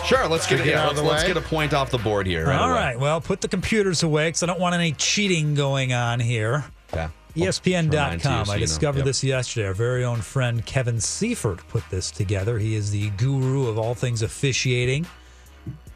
Sure, 0.05 0.29
let's 0.29 0.47
get, 0.47 0.59
Get 0.59 0.67
yeah, 0.69 0.83
out 0.83 0.89
let's, 0.89 1.01
the 1.01 1.05
let's 1.07 1.23
way. 1.25 1.29
get 1.29 1.37
a 1.37 1.41
point 1.41 1.75
off 1.75 1.91
the 1.91 1.99
board 1.99 2.27
here. 2.27 2.47
Right 2.47 2.59
All 2.61 2.71
away. 2.71 2.79
right. 2.79 2.99
Well, 3.01 3.21
put 3.21 3.41
the 3.41 3.49
computers 3.49 4.03
away 4.05 4.29
because 4.29 4.43
I 4.43 4.47
don't 4.47 4.61
want 4.61 4.75
any 4.75 4.93
cheating 4.93 5.55
going 5.55 5.93
on 5.93 6.21
here. 6.21 6.65
Yeah. 6.95 7.09
Remind 7.35 7.35
you 7.35 7.45
ESPN.com. 7.51 8.49
I 8.51 8.59
discovered 8.59 8.99
Yep. 9.01 9.07
this 9.07 9.25
yesterday. 9.25 9.67
Our 9.67 9.75
very 9.75 10.05
own 10.05 10.21
friend 10.21 10.65
Kevin 10.65 11.01
Seifert 11.01 11.67
put 11.69 11.83
this 11.91 12.11
together. 12.11 12.59
He 12.59 12.77
is 12.77 12.91
the 12.93 13.11
guru 13.11 13.67
of 13.67 13.79
all 13.79 13.95
things 13.95 14.23
officiating. 14.23 15.07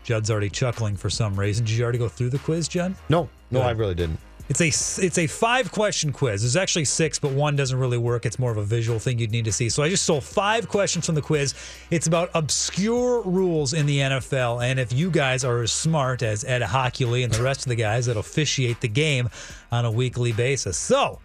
Judd's 0.03 0.31
already 0.31 0.51
chuckling 0.51 0.96
for 0.96 1.09
some 1.09 1.38
reason. 1.38 1.64
Did 1.64 1.75
you 1.77 1.85
already 1.85 1.99
go 1.99 2.09
through 2.09 2.31
the 2.31 2.38
quiz, 2.40 2.66
Judd? 2.68 2.94
No, 3.09 3.29
no, 3.51 3.61
I 3.61 3.70
really 3.70 3.94
didn't. 3.94 4.18
It's 4.51 4.61
a 4.61 5.05
it's 5.07 5.17
a 5.17 5.29
five 5.29 5.71
question 5.71 6.13
quiz. 6.13 6.43
There's 6.43 6.57
actually 6.57 6.85
six, 6.85 7.21
but 7.21 7.31
one 7.31 7.55
doesn't 7.55 7.79
really 7.79 7.99
work. 7.99 8.27
It's 8.27 8.37
more 8.37 8.51
of 8.51 8.57
a 8.57 8.65
visual 8.65 8.99
thing 8.99 9.21
you'd 9.21 9.31
need 9.31 9.45
to 9.45 9.53
see. 9.53 9.69
So 9.69 9.85
I 9.85 9.89
just 9.89 10.03
stole 10.03 10.21
five 10.21 10.69
questions 10.69 11.07
from 11.07 11.15
the 11.15 11.23
quiz. 11.23 11.55
It's 11.93 12.09
about 12.09 12.31
obscure 12.35 13.23
rules 13.23 13.75
in 13.75 13.87
the 13.87 13.99
NFL, 13.99 14.61
and 14.65 14.81
if 14.81 14.93
you 14.93 15.09
guys 15.09 15.45
are 15.45 15.63
as 15.63 15.71
smart 15.71 16.25
as 16.25 16.45
Ed 16.45 16.63
Hochuli 16.63 17.23
and 17.23 17.33
the 17.33 17.45
rest 17.45 17.61
of 17.61 17.69
the 17.69 17.77
guys 17.77 18.07
that 18.07 18.17
officiate 18.17 18.81
the 18.81 18.89
game 18.89 19.31
on 19.71 19.85
a 19.85 19.91
weekly 19.91 20.33
basis, 20.33 20.77
so. 20.77 21.21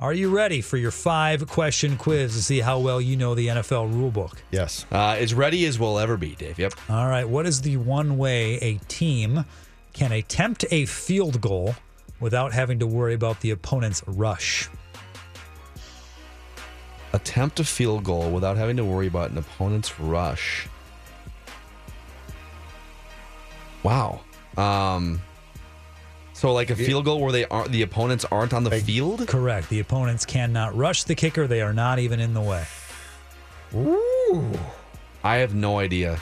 Are 0.00 0.14
you 0.14 0.34
ready 0.34 0.62
for 0.62 0.78
your 0.78 0.92
five 0.92 1.46
question 1.46 1.98
quiz 1.98 2.34
to 2.34 2.42
see 2.42 2.60
how 2.60 2.78
well 2.78 3.02
you 3.02 3.18
know 3.18 3.34
the 3.34 3.48
NFL 3.48 3.92
rulebook? 3.92 4.38
Yes. 4.50 4.86
Uh, 4.90 5.16
as 5.18 5.34
ready 5.34 5.66
as 5.66 5.78
we'll 5.78 5.98
ever 5.98 6.16
be, 6.16 6.34
Dave. 6.36 6.58
Yep. 6.58 6.72
All 6.88 7.06
right. 7.06 7.28
What 7.28 7.44
is 7.44 7.60
the 7.60 7.76
one 7.76 8.16
way 8.16 8.54
a 8.62 8.78
team 8.88 9.44
can 9.92 10.10
attempt 10.12 10.64
a 10.70 10.86
field 10.86 11.42
goal 11.42 11.74
without 12.20 12.52
having 12.52 12.78
to 12.78 12.86
worry 12.86 13.14
about 13.14 13.40
the 13.40 13.50
opponent's 13.50 14.02
rush? 14.06 14.68
Attempt 17.12 17.58
a 17.58 17.64
field 17.64 18.04
goal 18.04 18.30
without 18.30 18.56
having 18.56 18.76
to 18.76 18.84
worry 18.84 19.08
about 19.08 19.30
an 19.30 19.38
opponent's 19.38 19.98
rush. 19.98 20.68
Wow. 23.82 24.20
Um, 24.56 25.20
so 26.32 26.52
like 26.52 26.70
a 26.70 26.76
field 26.76 27.04
goal 27.04 27.20
where 27.20 27.32
they 27.32 27.44
aren't 27.46 27.72
the 27.72 27.82
opponents 27.82 28.24
aren't 28.30 28.54
on 28.54 28.64
the 28.64 28.70
field. 28.70 29.26
Correct. 29.26 29.68
The 29.68 29.80
opponents 29.80 30.24
cannot 30.24 30.76
rush 30.76 31.04
the 31.04 31.14
kicker. 31.14 31.46
They 31.46 31.62
are 31.62 31.72
not 31.72 31.98
even 31.98 32.20
in 32.20 32.34
the 32.34 32.40
way. 32.40 32.64
Ooh. 33.74 34.52
I 35.22 35.36
have 35.36 35.54
no 35.54 35.78
idea. 35.78 36.18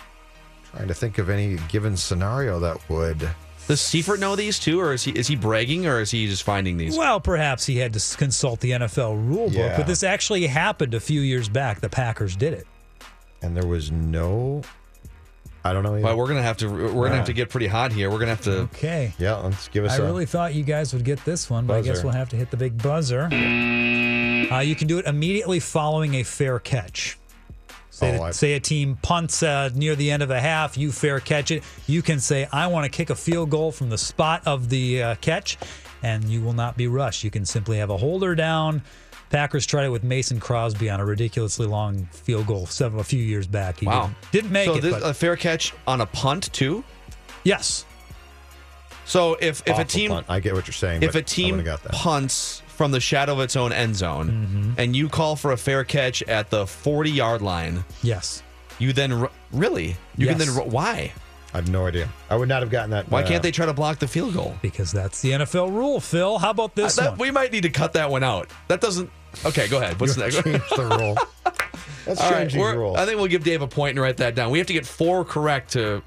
Trying 0.73 0.89
to 0.89 0.95
think 0.95 1.19
of 1.19 1.31
any 1.31 1.57
given 1.69 1.97
scenario 1.97 2.59
that 2.61 2.89
would. 2.89 3.29
Does 3.69 3.81
Seifert 3.81 4.19
know 4.19 4.35
these 4.35 4.59
too, 4.59 4.81
or 4.81 4.93
is 4.95 5.05
he 5.05 5.13
is 5.13 5.29
he 5.29 5.37
bragging, 5.37 5.87
or 5.87 6.01
is 6.01 6.11
he 6.11 6.27
just 6.27 6.43
finding 6.43 6.77
these? 6.79 6.97
Well, 6.99 7.21
perhaps 7.21 7.67
he 7.67 7.77
had 7.77 7.93
to 7.93 8.17
consult 8.17 8.61
the 8.61 8.71
NFL 8.73 9.29
rulebook, 9.29 9.53
Yeah. 9.53 9.77
but 9.77 9.87
this 9.87 10.03
actually 10.03 10.47
happened 10.47 10.95
a 10.95 11.01
few 11.01 11.21
years 11.21 11.49
back. 11.51 11.81
The 11.81 11.89
Packers 11.91 12.35
did 12.35 12.55
it. 12.55 12.67
And 13.43 13.55
there 13.57 13.67
was 13.67 13.93
no. 13.93 14.63
I 15.65 15.73
don't 15.75 15.83
know. 15.83 15.95
Either. 15.97 16.03
Well, 16.05 16.17
we're 16.17 16.29
gonna 16.29 16.43
have 16.43 16.57
to 16.59 16.69
we're 16.69 17.05
gonna 17.05 17.17
have 17.17 17.27
to 17.27 17.33
get 17.35 17.51
pretty 17.51 17.67
hot 17.67 17.93
here. 17.93 18.11
We're 18.11 18.19
gonna 18.21 18.31
have 18.31 18.41
to. 18.45 18.59
Okay. 18.61 19.13
Yeah, 19.19 19.35
let's 19.35 19.69
give 19.69 19.85
us 19.85 19.93
I 19.93 20.03
a. 20.03 20.07
really 20.07 20.25
thought 20.25 20.55
you 20.55 20.65
guys 20.65 20.95
would 20.95 21.05
get 21.05 21.23
this 21.27 21.51
one, 21.51 21.67
but 21.67 21.77
I 21.77 21.83
guess 21.83 22.03
we'll 22.03 22.15
have 22.15 22.31
to 22.31 22.37
hit 22.37 22.51
the 22.51 22.57
big 22.57 22.83
buzzer. 22.83 23.25
Uh, 23.25 24.61
you 24.61 24.75
can 24.75 24.87
do 24.89 24.99
it 24.99 25.05
immediately 25.05 25.61
following 25.61 26.15
a 26.15 26.23
fair 26.23 26.59
catch. 26.59 27.19
Say, 27.91 28.19
Oh, 28.19 28.23
I- 28.25 28.31
say 28.31 28.53
a 28.55 28.61
team 28.61 28.97
punts 29.03 29.43
uh, 29.43 29.71
near 29.75 29.97
the 29.97 30.11
end 30.11 30.23
of 30.23 30.31
a 30.31 30.41
half, 30.41 30.77
you 30.77 30.93
fair 30.93 31.21
catch 31.21 31.51
it. 31.51 31.63
You 31.87 32.03
can 32.03 32.21
say, 32.21 32.47
I 32.53 32.67
want 32.69 32.85
to 32.85 32.91
kick 32.91 33.11
a 33.11 33.15
field 33.15 33.51
goal 33.51 33.73
from 33.73 33.89
the 33.91 33.99
spot 33.99 34.43
of 34.47 34.69
the 34.69 35.03
uh, 35.03 35.15
catch, 35.21 35.57
and 36.03 36.25
you 36.25 36.41
will 36.43 36.53
not 36.53 36.77
be 36.77 36.87
rushed. 36.87 37.25
You 37.25 37.31
can 37.31 37.45
simply 37.45 37.79
have 37.79 37.91
a 37.91 37.97
holder 37.97 38.35
down. 38.35 38.83
Packers 39.31 39.67
tried 39.67 39.85
it 39.85 39.89
with 39.91 40.05
Mason 40.05 40.39
Crosby 40.41 40.89
on 40.89 41.01
a 41.01 41.05
ridiculously 41.05 41.67
long 41.67 42.07
field 42.13 42.47
goal 42.47 42.67
several, 42.67 43.01
a 43.01 43.05
few 43.05 43.23
years 43.23 43.47
back. 43.47 43.79
He 43.81 43.87
Wow. 43.87 44.11
didn't, 44.31 44.33
didn't 44.33 44.53
make 44.53 44.67
so 44.67 44.75
it. 44.77 44.81
this, 44.81 44.93
but 44.93 45.03
a 45.03 45.13
fair 45.13 45.37
catch 45.37 45.75
on 45.87 46.01
a 46.01 46.07
punt 46.07 46.53
too. 46.53 46.83
yes. 47.45 47.85
So 49.05 49.37
if 49.41 49.63
if 49.67 49.79
a 49.79 49.85
team 49.85 50.11
punt. 50.11 50.27
I 50.29 50.39
get 50.41 50.55
what 50.55 50.67
you're 50.67 50.73
saying. 50.75 51.03
if 51.03 51.15
a 51.15 51.23
team 51.23 51.63
got 51.65 51.83
that. 51.83 51.93
punts 51.93 52.63
from 52.79 52.93
the 52.93 53.01
shadow 53.01 53.35
of 53.35 53.41
its 53.41 53.57
own 53.57 53.73
end 53.73 53.95
zone 53.97 54.29
Mm-hmm. 54.31 54.73
and 54.81 54.97
you 54.97 55.09
call 55.11 55.37
for 55.37 55.53
a 55.53 55.57
fair 55.59 55.85
catch 55.85 56.23
at 56.23 56.49
the 56.49 56.67
40 56.67 57.11
yard 57.11 57.43
line, 57.43 57.85
Yes. 58.03 58.43
you 58.79 58.93
then 58.95 59.13
ru- 59.21 59.29
really 59.53 59.97
you 60.17 60.27
can 60.29 60.39
then 60.39 60.55
ru- 60.55 60.63
why 60.63 61.13
I 61.53 61.57
have 61.59 61.71
no 61.71 61.87
idea. 61.87 62.09
I 62.31 62.37
would 62.37 62.49
not 62.49 62.61
have 62.63 62.71
gotten 62.71 62.91
that. 62.91 63.11
why 63.11 63.23
uh, 63.23 63.27
can't 63.27 63.43
they 63.43 63.51
try 63.51 63.67
to 63.67 63.73
block 63.73 63.99
the 63.99 64.07
field 64.07 64.35
goal? 64.35 64.55
Because 64.63 64.93
that's 64.93 65.21
the 65.23 65.31
NFL 65.33 65.71
rule, 65.73 65.99
Phil. 65.99 66.39
How 66.39 66.51
about 66.51 66.75
this 66.75 66.99
Uh, 66.99 67.03
that- 67.03 67.11
one? 67.13 67.19
we 67.19 67.31
might 67.31 67.51
need 67.53 67.63
to 67.63 67.71
cut 67.71 67.95
that 67.95 68.11
one 68.11 68.23
out. 68.23 68.49
That 68.69 68.81
doesn't. 68.81 69.11
Okay, 69.45 69.67
go 69.69 69.79
ahead. 69.79 69.99
What's 70.01 70.17
You 70.17 70.23
next? 70.25 70.43
change 70.45 70.63
the 70.77 70.85
rule. 70.99 71.17
Let's 72.07 72.21
All 72.21 72.31
right, 72.31 72.49
change 72.51 72.53
these. 72.55 72.97
I 72.97 73.05
think 73.07 73.19
we'll 73.19 73.27
give 73.27 73.45
Dave 73.45 73.61
a 73.63 73.67
point 73.67 73.91
and 73.97 74.01
write 74.01 74.19
that 74.19 74.35
down. 74.35 74.51
We 74.51 74.59
have 74.59 74.67
to 74.69 74.73
get 74.73 74.87
four 74.87 75.25
correct 75.25 75.73
to. 75.73 76.03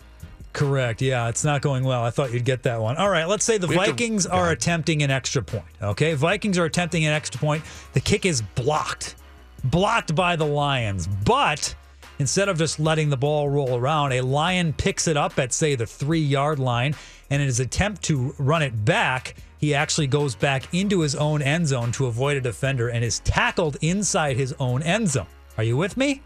Correct. 0.53 1.01
Yeah, 1.01 1.29
it's 1.29 1.43
not 1.43 1.61
going 1.61 1.83
well. 1.83 2.03
I 2.03 2.09
thought 2.09 2.33
you'd 2.33 2.45
get 2.45 2.63
that 2.63 2.81
one. 2.81 2.97
All 2.97 3.09
right, 3.09 3.25
let's 3.27 3.45
say 3.45 3.57
the 3.57 3.67
We 3.67 3.75
have 3.75 3.85
to- 3.85 3.91
Vikings 3.91 4.25
are 4.25 4.51
attempting 4.51 5.01
an 5.03 5.09
extra 5.11 5.41
point. 5.41 5.65
Okay, 5.81 6.13
Vikings 6.13 6.57
are 6.57 6.65
attempting 6.65 7.05
an 7.05 7.13
extra 7.13 7.39
point. 7.39 7.63
The 7.93 8.01
kick 8.01 8.25
is 8.25 8.41
blocked, 8.41 9.15
blocked 9.63 10.13
by 10.13 10.35
the 10.35 10.45
Lions. 10.45 11.07
But 11.07 11.73
instead 12.19 12.49
of 12.49 12.57
just 12.57 12.79
letting 12.79 13.09
the 13.09 13.17
ball 13.17 13.49
roll 13.49 13.77
around, 13.77 14.11
a 14.11 14.21
Lion 14.21 14.73
picks 14.73 15.07
it 15.07 15.15
up 15.17 15.39
at 15.39 15.53
say 15.53 15.75
the 15.75 15.85
three 15.85 16.19
yard 16.19 16.59
line, 16.59 16.95
and 17.29 17.41
in 17.41 17.47
his 17.47 17.59
attempt 17.61 18.03
to 18.03 18.35
run 18.37 18.61
it 18.61 18.83
back, 18.83 19.35
he 19.57 19.73
actually 19.73 20.07
goes 20.07 20.35
back 20.35 20.63
into 20.73 20.99
his 21.01 21.15
own 21.15 21.41
end 21.41 21.67
zone 21.67 21.91
to 21.93 22.07
avoid 22.07 22.35
a 22.35 22.41
defender 22.41 22.89
and 22.89 23.05
is 23.05 23.19
tackled 23.19 23.77
inside 23.81 24.35
his 24.35 24.53
own 24.59 24.83
end 24.83 25.07
zone. 25.07 25.27
Are 25.57 25.63
you 25.63 25.77
with 25.77 25.95
me? 25.97 26.21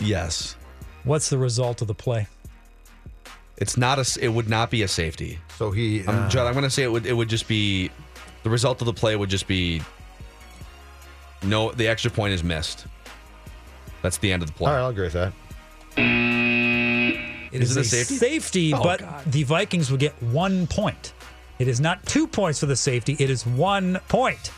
Yes, 0.00 0.56
What's 1.04 1.30
the 1.30 1.38
result 1.38 1.80
of 1.80 1.88
the 1.88 1.94
play? 1.94 2.26
It's 3.58 3.76
not 3.76 3.98
a. 3.98 4.18
It 4.24 4.28
would 4.28 4.48
not 4.48 4.70
be 4.70 4.82
a 4.82 4.88
safety. 4.88 5.38
so 5.56 5.70
he. 5.70 6.00
I'm, 6.06 6.24
uh, 6.24 6.28
Judd, 6.28 6.46
I'm 6.46 6.52
going 6.54 6.64
to 6.64 6.70
say 6.70 6.82
it 6.84 6.90
would. 6.92 7.06
It 7.06 7.12
would 7.14 7.28
just 7.28 7.46
be. 7.48 7.90
The 8.44 8.50
result 8.50 8.80
of 8.80 8.86
the 8.86 8.92
play 8.92 9.14
would 9.16 9.30
just 9.30 9.46
be. 9.46 9.82
No, 11.42 11.70
the 11.72 11.86
extra 11.88 12.10
point 12.10 12.32
is 12.34 12.42
missed. 12.42 12.86
That's 14.02 14.18
the 14.18 14.32
end 14.32 14.42
of 14.42 14.48
the 14.48 14.54
play. 14.54 14.68
all 14.70 14.76
right, 14.76 14.82
I'll 14.82 14.88
agree 14.90 15.04
with 15.04 15.12
that. 15.14 15.32
It 17.52 17.62
Is 17.62 17.70
is, 17.70 17.76
it 17.76 17.80
a 17.80 17.82
a 17.82 17.84
safety? 17.84 18.16
safety, 18.16 18.74
Oh, 18.74 18.82
but 18.82 19.00
God. 19.00 19.24
the 19.32 19.42
Vikings 19.44 19.90
would 19.90 20.00
get 20.00 20.12
one 20.22 20.66
point. 20.66 21.12
It 21.58 21.66
is 21.66 21.80
not 21.80 22.04
two 22.06 22.26
points 22.26 22.60
for 22.60 22.66
the 22.66 22.76
safety. 22.76 23.16
It 23.18 23.30
is 23.30 23.44
one 23.46 23.98
point. 24.08 24.52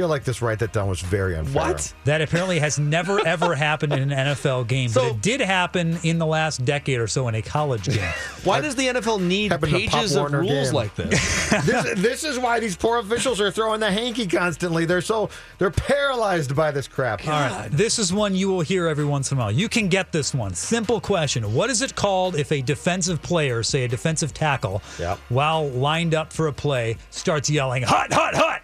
I 0.00 0.02
feel 0.02 0.08
like 0.08 0.24
this 0.24 0.40
write 0.40 0.60
that 0.60 0.72
down 0.72 0.88
was 0.88 1.02
very 1.02 1.36
unfair. 1.36 1.62
What? 1.72 1.92
That 2.06 2.22
apparently 2.22 2.58
has 2.58 2.78
never 2.78 3.20
ever 3.26 3.54
happened 3.54 3.92
in 3.92 4.10
an 4.10 4.28
NFL 4.28 4.66
game, 4.66 4.88
So- 4.88 5.02
but 5.02 5.10
it 5.16 5.20
did 5.20 5.40
happen 5.42 5.98
in 6.02 6.18
the 6.18 6.24
last 6.24 6.64
decade 6.64 6.98
or 7.00 7.06
so 7.06 7.28
in 7.28 7.34
a 7.34 7.42
college 7.42 7.84
game. 7.84 7.98
Why 8.44 8.62
does 8.62 8.74
the 8.76 8.86
NFL 8.86 9.20
need 9.20 9.52
Happened 9.52 9.72
to 9.74 9.80
Pop 9.80 9.90
pages 9.92 10.16
of 10.16 10.22
Warner 10.22 10.40
rules 10.40 10.68
game. 10.68 10.74
like 10.74 10.94
this? 10.94 11.50
this, 11.66 12.00
this 12.00 12.24
is 12.24 12.38
why 12.38 12.60
these 12.60 12.76
poor 12.76 12.98
officials 13.00 13.42
are 13.42 13.50
throwing 13.50 13.80
the 13.80 13.90
hanky 13.92 14.26
constantly. 14.26 14.86
They're 14.86 15.02
so 15.02 15.28
they're 15.58 15.70
paralyzed 15.70 16.56
by 16.56 16.70
this 16.70 16.88
crap. 16.88 17.26
All 17.28 17.32
right, 17.32 17.68
this 17.70 17.98
is 17.98 18.10
one 18.14 18.34
you 18.34 18.48
will 18.48 18.62
hear 18.62 18.86
every 18.86 19.04
once 19.04 19.30
in 19.30 19.36
a 19.36 19.40
while. 19.42 19.52
You 19.52 19.68
can 19.68 19.88
get 19.88 20.12
this 20.12 20.32
one. 20.34 20.54
Simple 20.54 20.98
question: 21.02 21.52
What 21.52 21.68
is 21.68 21.82
it 21.82 21.94
called 21.94 22.36
if 22.36 22.50
a 22.52 22.62
defensive 22.62 23.20
player, 23.20 23.62
say 23.62 23.84
a 23.84 23.88
defensive 23.88 24.32
tackle, 24.32 24.80
Yep. 24.98 25.18
while 25.28 25.68
lined 25.68 26.14
up 26.14 26.32
for 26.32 26.46
a 26.46 26.52
play, 26.52 26.96
starts 27.10 27.50
yelling 27.50 27.82
"hot, 27.82 28.10
hot, 28.10 28.34
hot" 28.34 28.62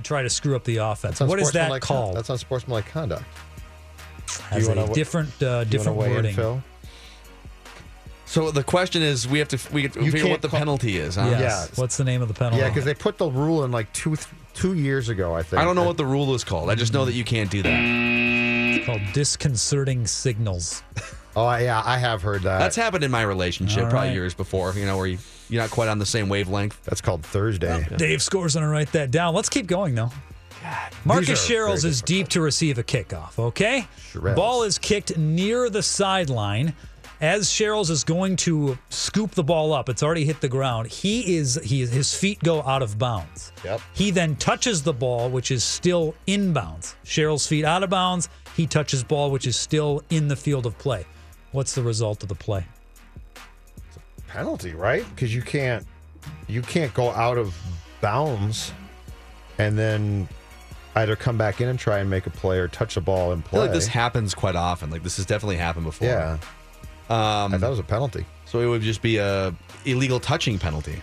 to 0.00 0.06
try 0.06 0.22
to 0.22 0.30
screw 0.30 0.56
up 0.56 0.64
the 0.64 0.78
offense? 0.78 1.18
That's 1.18 1.28
What 1.28 1.38
is 1.40 1.52
that 1.52 1.70
unsportsmanlike- 1.70 1.82
called? 1.82 2.16
That's 2.16 2.30
unsportsmanlike 2.30 2.86
conduct. 2.86 3.24
Has 4.50 4.66
you 4.66 4.72
a 4.72 4.76
wanna- 4.76 4.94
different 4.94 5.28
uh, 5.34 5.36
Do 5.38 5.44
you 5.44 5.50
wanna 5.52 5.64
different 5.66 5.98
weigh 5.98 6.06
in, 6.08 6.14
wording. 6.14 6.34
Phil? 6.36 6.62
so 8.26 8.50
the 8.50 8.62
question 8.62 9.02
is, 9.02 9.26
we 9.26 9.38
have 9.40 9.48
to 9.48 9.58
we 9.72 9.82
have 9.82 9.92
to 9.92 10.00
You 10.00 10.06
figure 10.06 10.20
can't 10.20 10.30
what 10.30 10.42
the 10.42 10.48
call- 10.48 10.58
penalty 10.60 10.98
is. 10.98 11.16
Huh? 11.16 11.26
Yes. 11.30 11.40
Yeah. 11.40 11.66
What's 11.80 11.96
the 11.96 12.04
name 12.04 12.22
of 12.22 12.28
the 12.28 12.34
penalty? 12.34 12.58
Yeah, 12.58 12.68
because 12.68 12.84
they 12.84 12.94
put 12.94 13.18
the 13.18 13.28
rule 13.28 13.64
in 13.64 13.72
like 13.72 13.92
two 13.92 14.16
two 14.54 14.74
years 14.74 15.08
ago. 15.08 15.34
I 15.34 15.42
think. 15.42 15.60
I 15.60 15.64
don't 15.64 15.74
know 15.76 15.84
what 15.84 15.96
the 15.96 16.06
rule 16.06 16.34
is 16.34 16.44
called. 16.44 16.70
I 16.70 16.74
just 16.74 16.92
know 16.92 17.04
that 17.04 17.12
you 17.14 17.24
can't 17.24 17.50
do 17.50 17.62
that. 17.62 17.80
it's 17.80 18.86
called 18.86 19.00
disconcerting 19.12 20.06
signals. 20.06 20.82
Oh 21.36 21.56
yeah, 21.56 21.82
I 21.84 21.98
have 21.98 22.22
heard 22.22 22.42
that. 22.42 22.58
That's 22.58 22.76
happened 22.76 23.04
in 23.04 23.10
my 23.10 23.22
relationship 23.22 23.84
All 23.84 23.90
probably 23.90 24.08
right. 24.08 24.14
years 24.14 24.34
before. 24.34 24.72
You 24.74 24.84
know, 24.86 24.96
where 24.96 25.06
you, 25.06 25.18
you're 25.48 25.62
not 25.62 25.70
quite 25.70 25.88
on 25.88 25.98
the 25.98 26.06
same 26.06 26.28
wavelength. 26.28 26.82
That's 26.84 27.00
called 27.00 27.24
Thursday. 27.24 27.86
Dave 27.96 28.22
scores 28.22 28.54
gonna 28.54 28.68
write 28.68 28.92
that 28.92 29.10
down. 29.10 29.34
Let's 29.34 29.48
keep 29.48 29.66
going 29.66 29.94
though. 29.94 30.10
Marcus 31.04 31.28
These 31.28 31.56
Sherels 31.56 31.84
is 31.84 32.02
deep 32.02 32.28
to 32.28 32.40
receive 32.40 32.78
a 32.78 32.82
kickoff. 32.82 33.38
Okay, 33.38 33.86
Sherels. 34.12 34.36
ball 34.36 34.62
is 34.64 34.78
kicked 34.78 35.16
near 35.16 35.70
the 35.70 35.82
sideline. 35.82 36.74
As 37.22 37.48
Sherels 37.48 37.90
is 37.90 38.02
going 38.02 38.36
to 38.36 38.78
scoop 38.88 39.32
the 39.32 39.42
ball 39.42 39.74
up, 39.74 39.90
it's 39.90 40.02
already 40.02 40.24
hit 40.24 40.40
the 40.40 40.48
ground. 40.48 40.86
He 40.86 41.36
is 41.36 41.60
he 41.62 41.86
his 41.86 42.14
feet 42.14 42.38
go 42.40 42.62
out 42.62 42.82
of 42.82 42.98
bounds. 42.98 43.52
Yep. 43.62 43.80
He 43.92 44.10
then 44.10 44.36
touches 44.36 44.82
the 44.82 44.94
ball, 44.94 45.28
which 45.28 45.50
is 45.50 45.62
still 45.62 46.14
inbounds. 46.26 46.94
Sherels's 47.04 47.46
feet 47.46 47.64
out 47.66 47.82
of 47.82 47.90
bounds. 47.90 48.30
He 48.56 48.66
touches 48.66 49.04
ball, 49.04 49.30
which 49.30 49.46
is 49.46 49.56
still 49.56 50.02
in 50.10 50.28
the 50.28 50.36
field 50.36 50.64
of 50.64 50.76
play. 50.78 51.04
What's 51.52 51.74
the 51.74 51.82
result 51.82 52.22
of 52.22 52.28
the 52.28 52.34
play? 52.34 52.64
penalty, 54.28 54.72
right? 54.74 55.04
Because 55.14 55.34
you 55.34 55.42
can't 55.42 55.84
you 56.46 56.62
can't 56.62 56.94
go 56.94 57.10
out 57.10 57.36
of 57.36 57.52
bounds 58.00 58.72
and 59.58 59.76
then 59.76 60.28
either 60.94 61.16
come 61.16 61.36
back 61.36 61.60
in 61.60 61.68
and 61.68 61.78
try 61.78 61.98
and 61.98 62.08
make 62.08 62.26
a 62.26 62.30
play 62.30 62.58
or 62.58 62.68
touch 62.68 62.94
the 62.94 63.00
ball 63.00 63.32
and 63.32 63.40
I 63.40 63.42
feel 63.42 63.50
play. 63.50 63.60
like 63.62 63.72
this 63.72 63.88
happens 63.88 64.32
quite 64.34 64.54
often. 64.54 64.88
Like 64.90 65.02
this 65.02 65.16
has 65.16 65.26
definitely 65.26 65.56
happened 65.56 65.84
before. 65.86 66.06
yeah, 66.08 66.34
Um, 67.08 67.52
I 67.54 67.58
thought 67.58 67.66
it 67.66 67.70
was 67.70 67.78
a 67.80 67.82
penalty. 67.82 68.24
so 68.44 68.60
it 68.60 68.66
would 68.66 68.82
just 68.82 69.02
be 69.02 69.16
a 69.16 69.52
illegal 69.84 70.20
touching 70.20 70.58
penalty. 70.60 71.00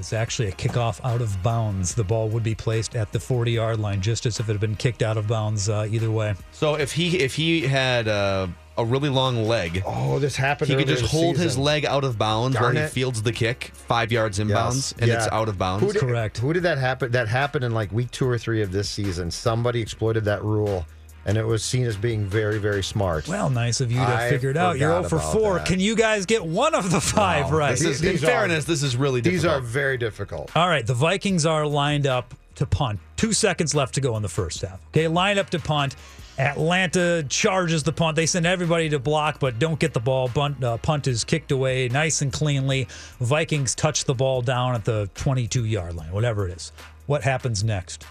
It's 0.00 0.14
actually 0.14 0.48
a 0.48 0.52
kickoff 0.52 0.98
out 1.04 1.20
of 1.20 1.42
bounds. 1.42 1.94
The 1.94 2.02
ball 2.04 2.28
would 2.30 2.42
be 2.42 2.54
placed 2.54 2.96
at 2.96 3.12
the 3.12 3.20
40 3.20 3.52
yard 3.52 3.78
line, 3.78 4.00
just 4.00 4.24
as 4.24 4.40
if 4.40 4.48
it 4.48 4.52
had 4.52 4.60
been 4.60 4.74
kicked 4.74 5.02
out 5.02 5.18
of 5.18 5.26
bounds 5.28 5.68
uh, 5.68 5.86
either 5.90 6.10
way. 6.10 6.34
So 6.52 6.74
if 6.76 6.90
he 6.92 7.18
if 7.18 7.34
he 7.34 7.60
had 7.66 8.08
uh, 8.08 8.46
a 8.78 8.84
really 8.84 9.10
long 9.10 9.44
leg. 9.44 9.82
Oh, 9.84 10.18
this 10.18 10.36
happened. 10.36 10.68
He 10.70 10.74
could 10.74 10.84
earlier 10.84 10.96
just 10.96 11.02
this 11.12 11.12
hold 11.12 11.36
his 11.36 11.52
season. 11.52 11.64
leg 11.64 11.84
out 11.84 12.02
of 12.02 12.16
bounds 12.16 12.54
Darn 12.56 12.74
while 12.74 12.82
he 12.82 12.88
it. 12.88 12.90
fields 12.92 13.22
the 13.22 13.32
kick, 13.32 13.72
five 13.74 14.10
yards 14.10 14.38
inbounds, 14.38 14.92
and 14.98 15.08
Yes. 15.08 15.24
it's 15.24 15.26
Yeah. 15.30 15.38
out 15.38 15.50
of 15.50 15.58
bounds. 15.58 15.84
Who 15.84 15.92
did, 15.92 16.36
Who 16.38 16.52
did 16.54 16.62
that 16.62 16.78
happen? 16.78 17.12
That 17.12 17.28
happened 17.28 17.62
in 17.64 17.74
like 17.74 17.92
week 17.92 18.10
two 18.10 18.26
or 18.26 18.38
three 18.38 18.62
of 18.62 18.72
this 18.72 18.88
season. 18.88 19.30
Somebody 19.30 19.82
exploited 19.82 20.24
that 20.24 20.42
rule, 20.42 20.86
and 21.26 21.36
it 21.38 21.44
was 21.46 21.62
seen 21.64 21.84
as 21.86 21.96
being 21.96 22.24
very, 22.24 22.58
very 22.58 22.82
smart. 22.82 23.28
Well, 23.28 23.50
nice 23.50 23.80
of 23.80 23.90
you 23.92 23.98
to 23.98 24.02
I 24.06 24.30
figure 24.30 24.50
it 24.50 24.56
out. 24.56 24.78
You're 24.78 24.90
0 25.02 25.08
for 25.08 25.18
4. 25.18 25.54
that. 25.58 25.66
Can 25.66 25.80
you 25.80 25.94
guys 25.96 26.26
get 26.26 26.44
one 26.44 26.74
of 26.74 26.90
the 26.90 27.00
five 27.00 27.46
Wow. 27.50 27.58
right? 27.58 27.70
This 27.72 27.82
is, 27.82 28.02
in 28.02 28.12
These 28.12 28.24
are- 28.24 28.26
fairness, 28.26 28.64
this 28.64 28.82
is 28.82 28.96
really 28.96 29.20
difficult. 29.20 29.42
These 29.42 29.50
are 29.50 29.60
very 29.60 29.98
difficult. 29.98 30.50
All 30.56 30.68
right, 30.68 30.86
the 30.86 30.94
Vikings 30.94 31.44
are 31.46 31.66
lined 31.66 32.06
up 32.06 32.34
to 32.56 32.66
punt. 32.66 33.00
Two 33.16 33.32
seconds 33.32 33.74
left 33.74 33.94
to 33.94 34.00
go 34.00 34.16
in 34.16 34.22
the 34.22 34.28
first 34.28 34.60
half. 34.62 34.80
Okay, 34.88 35.08
lined 35.08 35.38
up 35.38 35.50
to 35.50 35.58
punt. 35.58 35.96
Atlanta 36.38 37.22
charges 37.28 37.82
the 37.82 37.92
punt. 37.92 38.16
They 38.16 38.24
send 38.24 38.46
everybody 38.46 38.88
to 38.90 38.98
block, 38.98 39.40
but 39.40 39.58
don't 39.58 39.78
get 39.78 39.92
the 39.92 40.00
ball. 40.00 40.28
Bunt, 40.28 40.62
uh, 40.64 40.78
punt 40.78 41.06
is 41.06 41.22
kicked 41.22 41.52
away 41.52 41.88
nice 41.88 42.22
and 42.22 42.32
cleanly. 42.32 42.88
Vikings 43.20 43.74
touch 43.74 44.04
the 44.06 44.14
ball 44.14 44.40
down 44.40 44.74
at 44.74 44.84
the 44.86 45.10
22 45.14 45.66
yard 45.66 45.94
line, 45.96 46.10
whatever 46.12 46.48
it 46.48 46.56
is. 46.56 46.72
What 47.06 47.22
happens 47.24 47.62
next? 47.62 48.04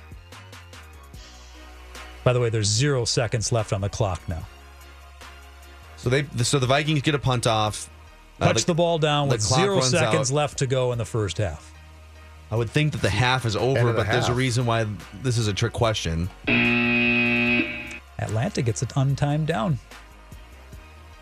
By 2.23 2.33
the 2.33 2.39
way, 2.39 2.49
there's 2.49 2.67
zero 2.67 3.05
seconds 3.05 3.51
left 3.51 3.73
on 3.73 3.81
the 3.81 3.89
clock 3.89 4.21
now. 4.27 4.45
So 5.97 6.09
they, 6.09 6.25
so 6.43 6.59
the 6.59 6.67
Vikings 6.67 7.01
get 7.01 7.15
a 7.15 7.19
punt 7.19 7.47
off. 7.47 7.89
Uh, 8.39 8.53
Touch 8.53 8.65
the, 8.65 8.73
ball 8.73 8.99
down 8.99 9.27
the 9.27 9.35
with 9.35 9.41
zero 9.41 9.81
seconds 9.81 10.31
out. 10.31 10.35
left 10.35 10.59
to 10.59 10.67
go 10.67 10.91
in 10.93 10.97
the 10.97 11.05
first 11.05 11.37
half. 11.37 11.73
I 12.51 12.55
would 12.55 12.69
think 12.69 12.93
that 12.93 13.01
the 13.01 13.09
half 13.09 13.45
is 13.45 13.55
over, 13.55 13.77
End 13.77 13.89
of 13.89 13.95
the 13.95 14.03
but 14.03 14.11
there's 14.11 14.29
a 14.29 14.33
reason 14.33 14.65
why 14.65 14.85
this 15.21 15.37
is 15.37 15.47
a 15.47 15.53
trick 15.53 15.73
question. 15.73 16.29
Atlanta 18.17 18.61
gets 18.61 18.81
it 18.81 18.89
untimed 18.89 19.45
down. 19.45 19.77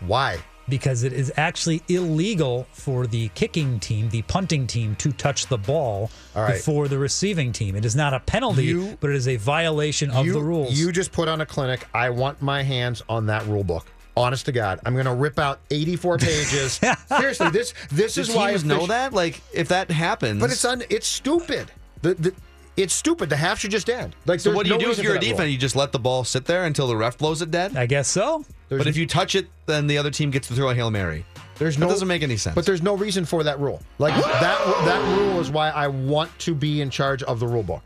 Why? 0.00 0.38
Because 0.68 1.02
it 1.02 1.12
is 1.12 1.32
actually 1.36 1.82
illegal 1.88 2.66
for 2.72 3.06
the 3.06 3.28
kicking 3.30 3.80
team, 3.80 4.08
the 4.10 4.22
punting 4.22 4.66
team, 4.66 4.94
to 4.96 5.12
touch 5.12 5.46
the 5.46 5.58
ball 5.58 6.10
All 6.36 6.42
right. 6.42 6.54
before 6.54 6.88
the 6.88 6.98
receiving 6.98 7.52
team. 7.52 7.74
It 7.76 7.84
is 7.84 7.96
not 7.96 8.12
a 8.14 8.20
penalty, 8.20 8.64
You- 8.66 8.96
but 9.00 9.10
it 9.10 9.16
is 9.16 9.28
a 9.28 9.36
violation 9.36 10.10
of 10.10 10.26
you, 10.26 10.32
the 10.34 10.40
rules. 10.42 10.72
You 10.78 10.92
just 10.92 11.12
put 11.12 11.28
on 11.28 11.40
a 11.40 11.46
clinic. 11.46 11.86
I 11.94 12.10
want 12.10 12.42
my 12.42 12.62
hands 12.62 13.02
on 13.08 13.26
that 13.26 13.46
rule 13.46 13.64
book. 13.64 13.86
Honest 14.16 14.46
to 14.46 14.52
God, 14.52 14.80
I'm 14.84 14.94
going 14.94 15.06
to 15.06 15.14
rip 15.14 15.38
out 15.38 15.60
84 15.70 16.18
pages. 16.18 16.80
Seriously, 17.08 17.50
this 17.50 17.72
this 17.92 18.14
Do 18.14 18.20
is 18.22 18.30
why 18.34 18.50
teams 18.50 18.64
know 18.64 18.86
that? 18.88 19.12
Like, 19.12 19.40
if 19.54 19.68
that 19.68 19.90
happens, 19.92 20.40
But 20.40 20.50
it's 20.50 20.64
un, 20.64 20.82
it's 20.90 21.06
stupid. 21.06 21.70
The, 22.02 22.14
the 22.14 22.34
it's 22.76 22.94
stupid. 22.94 23.28
The 23.28 23.36
half 23.36 23.58
should 23.60 23.70
just 23.70 23.88
end. 23.88 24.14
Like, 24.26 24.40
so 24.40 24.50
there's 24.50 24.56
what 24.56 24.66
do 24.66 24.72
you 24.72 24.78
no 24.78 24.84
do 24.84 24.90
if 24.90 24.98
you're 24.98 25.12
a 25.12 25.18
that 25.18 25.24
rule. 25.24 25.30
defense? 25.36 25.50
You 25.52 25.58
just 25.58 25.76
let 25.76 25.92
the 25.92 25.98
ball 26.00 26.24
sit 26.24 26.46
there 26.46 26.64
until 26.64 26.88
the 26.88 26.96
ref 26.96 27.16
blows 27.18 27.42
it 27.42 27.50
dead. 27.52 27.76
I 27.76 27.86
guess 27.86 28.08
so. 28.08 28.44
There's- 28.68 28.80
but 28.84 28.86
if 28.88 28.96
you 28.96 29.06
touch 29.06 29.34
it, 29.34 29.46
then 29.66 29.86
the 29.86 29.98
other 29.98 30.10
team 30.10 30.30
gets 30.30 30.48
to 30.48 30.54
throw 30.54 30.68
a 30.70 30.74
hail 30.74 30.90
mary. 30.90 31.24
There's 31.58 31.76
that 31.76 31.80
no 31.86 31.88
doesn't 31.88 32.06
make 32.08 32.22
any 32.22 32.36
sense. 32.36 32.54
But 32.54 32.66
there's 32.66 32.82
no 32.82 32.96
reason 32.96 33.24
for 33.24 33.42
that 33.42 33.58
rule. 33.58 33.82
Like 33.98 34.14
that 34.14 34.58
that 34.84 35.18
rule 35.18 35.40
is 35.40 35.50
why 35.50 35.70
I 35.70 35.88
want 35.88 36.36
to 36.40 36.54
be 36.54 36.80
in 36.80 36.90
charge 36.90 37.22
of 37.24 37.40
the 37.40 37.46
rule 37.48 37.62
book. 37.64 37.82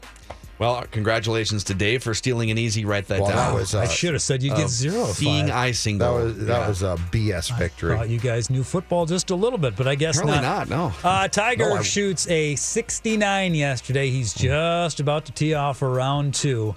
well, 0.59 0.85
congratulations 0.93 1.65
to 1.65 1.75
Dave 1.75 2.03
for 2.05 2.15
stealing 2.15 2.51
an 2.53 2.59
easy 2.59 2.85
write 2.85 3.09
that 3.09 3.21
Well, 3.21 3.31
down. 3.31 3.37
that 3.53 3.55
was, 3.59 3.75
uh, 3.75 3.81
I 3.81 3.89
should 3.89 4.13
have 4.13 4.23
said 4.23 4.43
you'd 4.45 4.55
get 4.57 4.69
zero. 4.69 5.07
Seeing 5.07 5.51
I 5.51 5.67
icing 5.69 5.99
That 5.99 6.11
was 6.13 6.37
that 6.39 6.47
Yeah. 6.61 6.69
was 6.69 6.83
a 6.83 6.97
BS 7.11 7.49
victory. 7.59 7.97
thought 7.97 8.09
you 8.11 8.21
guys 8.21 8.49
knew 8.51 8.63
football 8.63 9.07
just 9.07 9.31
a 9.31 9.35
little 9.35 9.59
bit, 9.59 9.75
but 9.75 9.89
I 9.89 9.95
guess 9.97 10.19
Apparently 10.19 10.47
not. 10.47 10.69
not, 10.69 10.93
no. 11.03 11.09
Uh, 11.09 11.27
Tiger 11.29 11.69
No, 11.71 11.77
I- 11.79 11.83
shoots 11.83 12.29
a 12.29 12.55
69 12.57 13.55
yesterday. 13.55 14.11
He's 14.11 14.35
just 14.35 15.01
about 15.01 15.25
to 15.27 15.33
tee 15.33 15.55
off 15.55 15.79
for 15.79 15.91
round 15.91 16.35
two. 16.35 16.75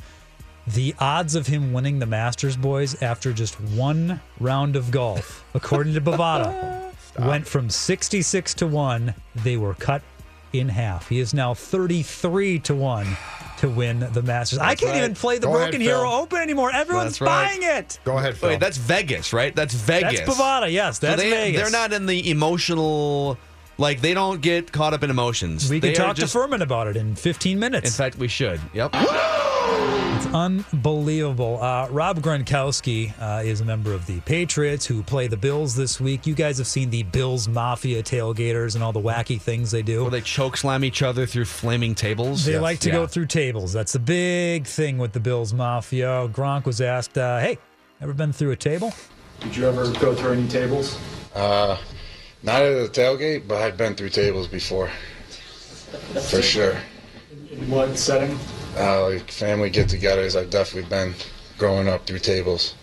The 0.68 0.96
odds 0.98 1.36
of 1.36 1.46
him 1.46 1.74
winning 1.74 2.00
the 2.00 2.08
Masters, 2.08 2.58
boys, 2.58 3.02
after 3.02 3.32
just 3.32 3.56
one 3.62 4.20
round 4.40 4.76
of 4.76 4.90
golf, 4.90 5.46
according 5.54 5.94
to 5.94 6.02
Bovada, 6.02 6.92
went 7.20 7.48
from 7.48 7.70
66 7.70 8.54
to 8.56 8.66
1. 8.68 9.14
They 9.36 9.58
were 9.58 9.76
cut 9.76 10.02
in 10.54 10.70
half. 10.70 11.08
He 11.08 11.20
is 11.20 11.36
now 11.36 11.54
33 11.54 12.60
to 12.60 12.74
1 12.74 13.08
to 13.60 13.70
win 13.70 14.00
the 14.12 14.24
Masters. 14.24 14.58
I 14.58 14.74
can't 14.74 14.92
right. 14.92 14.98
even 14.98 15.14
play 15.14 15.38
the 15.38 15.46
Go 15.46 15.56
ahead, 15.56 15.66
Broken 15.66 15.82
Hero 15.82 16.00
Phil. 16.00 16.14
Open 16.14 16.40
anymore. 16.40 16.72
Everyone's 16.74 17.22
right. 17.22 17.48
buying 17.48 17.62
it. 17.62 18.00
Go 18.04 18.18
ahead, 18.18 18.36
Phil. 18.36 18.50
Wait, 18.50 18.60
that's 18.60 18.78
Vegas, 18.78 19.34
right? 19.34 19.56
That's 19.56 19.74
Vegas. 19.76 20.22
That's 20.22 20.36
Bovada, 20.36 20.72
yes. 20.72 21.00
So 21.00 21.08
That's 21.08 21.22
they, 21.22 21.30
Vegas. 21.30 21.62
They're 21.62 21.72
not 21.72 21.94
in 21.94 22.08
the 22.08 22.32
emotional, 22.32 23.38
like 23.78 24.02
they 24.02 24.16
don't 24.16 24.42
get 24.42 24.72
caught 24.72 24.96
up 24.96 25.04
in 25.04 25.12
emotions. 25.12 25.70
We 25.70 25.80
They 25.80 25.94
can 25.94 26.02
are 26.02 26.06
talk 26.08 26.16
just, 26.16 26.34
to 26.34 26.40
Fuhrman 26.40 26.62
about 26.62 26.88
it 26.88 26.98
in 26.98 27.16
15 27.16 27.60
minutes. 27.60 27.88
In 27.88 27.94
fact, 27.94 28.18
we 28.18 28.28
should. 28.28 28.60
Yep. 28.74 28.96
It's 30.36 30.74
unbelievable. 30.74 31.64
Uh, 31.64 31.88
Rob 31.90 32.20
Gronkowski 32.20 33.14
uh, 33.22 33.42
is 33.44 33.62
a 33.62 33.66
member 33.66 33.94
of 33.94 34.06
the 34.06 34.20
Patriots 34.22 34.86
who 34.86 35.02
play 35.02 35.28
the 35.28 35.38
Bills 35.38 35.76
this 35.76 36.02
week. 36.02 36.28
You 36.28 36.36
guys 36.36 36.58
have 36.58 36.68
seen 36.68 36.90
the 36.90 37.04
Bills 37.04 37.48
Mafia 37.48 38.04
tailgaters 38.04 38.76
and 38.76 38.84
all 38.84 38.92
the 38.92 39.00
wacky 39.00 39.40
things 39.40 39.72
they 39.72 39.82
do. 39.82 40.02
Where 40.02 40.12
they 40.12 40.20
choke 40.20 40.58
slam 40.58 40.84
each 40.84 41.02
other 41.02 41.26
through 41.26 41.46
flaming 41.46 41.96
tables. 41.96 42.44
They 42.44 42.54
Yes. 42.54 42.62
like 42.62 42.80
to 42.80 42.90
Yeah. 42.90 42.96
go 42.96 43.08
through 43.08 43.28
tables. 43.28 43.72
That's 43.72 43.94
the 43.94 44.00
big 44.00 44.68
thing 44.68 44.98
with 44.98 45.14
the 45.14 45.22
Bills 45.22 45.54
Mafia. 45.54 46.28
Gronk 46.28 46.66
was 46.66 46.82
asked, 46.82 47.18
uh, 47.18 47.40
"Hey, 47.40 47.58
ever 48.02 48.14
been 48.14 48.34
through 48.34 48.52
a 48.52 48.58
table?" 48.58 48.94
Did 49.40 49.56
you 49.56 49.66
ever 49.70 49.90
go 49.94 50.14
through 50.16 50.34
any 50.34 50.48
tables? 50.50 50.98
Uh, 51.34 51.78
not 52.44 52.62
at 52.62 52.94
the 52.94 53.02
tailgate, 53.02 53.48
but 53.48 53.62
I've 53.62 53.78
been 53.78 53.96
through 53.96 54.10
tables 54.10 54.48
before. 54.48 54.90
For 56.30 56.42
sure. 56.42 56.76
In 57.52 57.70
what 57.70 57.98
setting? 57.98 58.38
Uh, 58.76 59.06
like 59.10 59.32
family 59.32 59.70
get-togethers, 59.70 60.40
I've 60.40 60.50
definitely 60.50 60.90
been 60.90 61.14
growing 61.58 61.88
up 61.88 62.06
through 62.06 62.20
tables. 62.20 62.76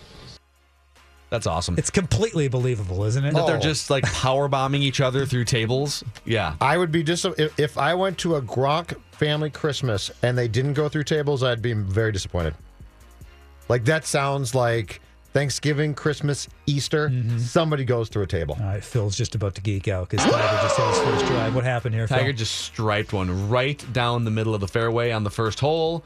That's 1.29 1.47
awesome. 1.47 1.75
It's 1.79 1.89
completely 1.89 2.47
believable, 2.47 3.03
isn't 3.05 3.23
it? 3.25 3.33
that 3.33 3.47
they're 3.47 3.57
Oh. 3.57 3.59
just 3.59 3.89
like 3.89 4.03
power 4.03 4.47
bombing 4.47 4.83
each 4.83 5.01
other 5.01 5.25
through 5.25 5.45
tables. 5.45 6.03
Yeah. 6.25 6.55
I 6.61 6.77
would 6.77 6.91
be 6.91 7.01
dis 7.01 7.25
if, 7.25 7.59
if 7.59 7.77
I 7.77 7.95
went 7.95 8.19
to 8.19 8.35
a 8.35 8.41
Gronk 8.41 8.95
family 9.11 9.49
Christmas 9.49 10.11
and 10.21 10.37
they 10.37 10.47
didn't 10.47 10.73
go 10.73 10.89
through 10.89 11.05
tables, 11.05 11.41
I'd 11.41 11.61
be 11.61 11.73
very 11.73 12.11
disappointed. 12.11 12.53
Like 13.67 13.85
that 13.85 14.05
sounds 14.05 14.53
like 14.53 15.01
Thanksgiving, 15.33 15.93
Christmas, 15.95 16.47
Easter. 16.67 17.09
Mm-hmm. 17.09 17.39
Somebody 17.39 17.85
goes 17.85 18.07
through 18.09 18.23
a 18.23 18.27
table. 18.27 18.55
All 18.59 18.65
right, 18.67 18.83
Phil's 18.83 19.17
just 19.17 19.33
about 19.35 19.55
to 19.55 19.61
geek 19.61 19.87
out 19.87 20.09
because 20.09 20.23
Tiger 20.25 20.37
just 20.61 20.77
hit 20.77 20.87
his 20.87 20.99
first 20.99 21.25
drive. 21.25 21.55
What 21.55 21.63
happened 21.63 21.95
here, 21.95 22.07
Tiger 22.07 22.25
Phil? 22.25 22.33
just 22.33 22.53
striped 22.61 23.13
one 23.13 23.49
right 23.49 23.83
down 23.93 24.25
the 24.25 24.31
middle 24.31 24.53
of 24.53 24.61
the 24.61 24.67
fairway 24.67 25.11
on 25.11 25.23
the 25.23 25.31
first 25.31 25.59
hole. 25.59 26.03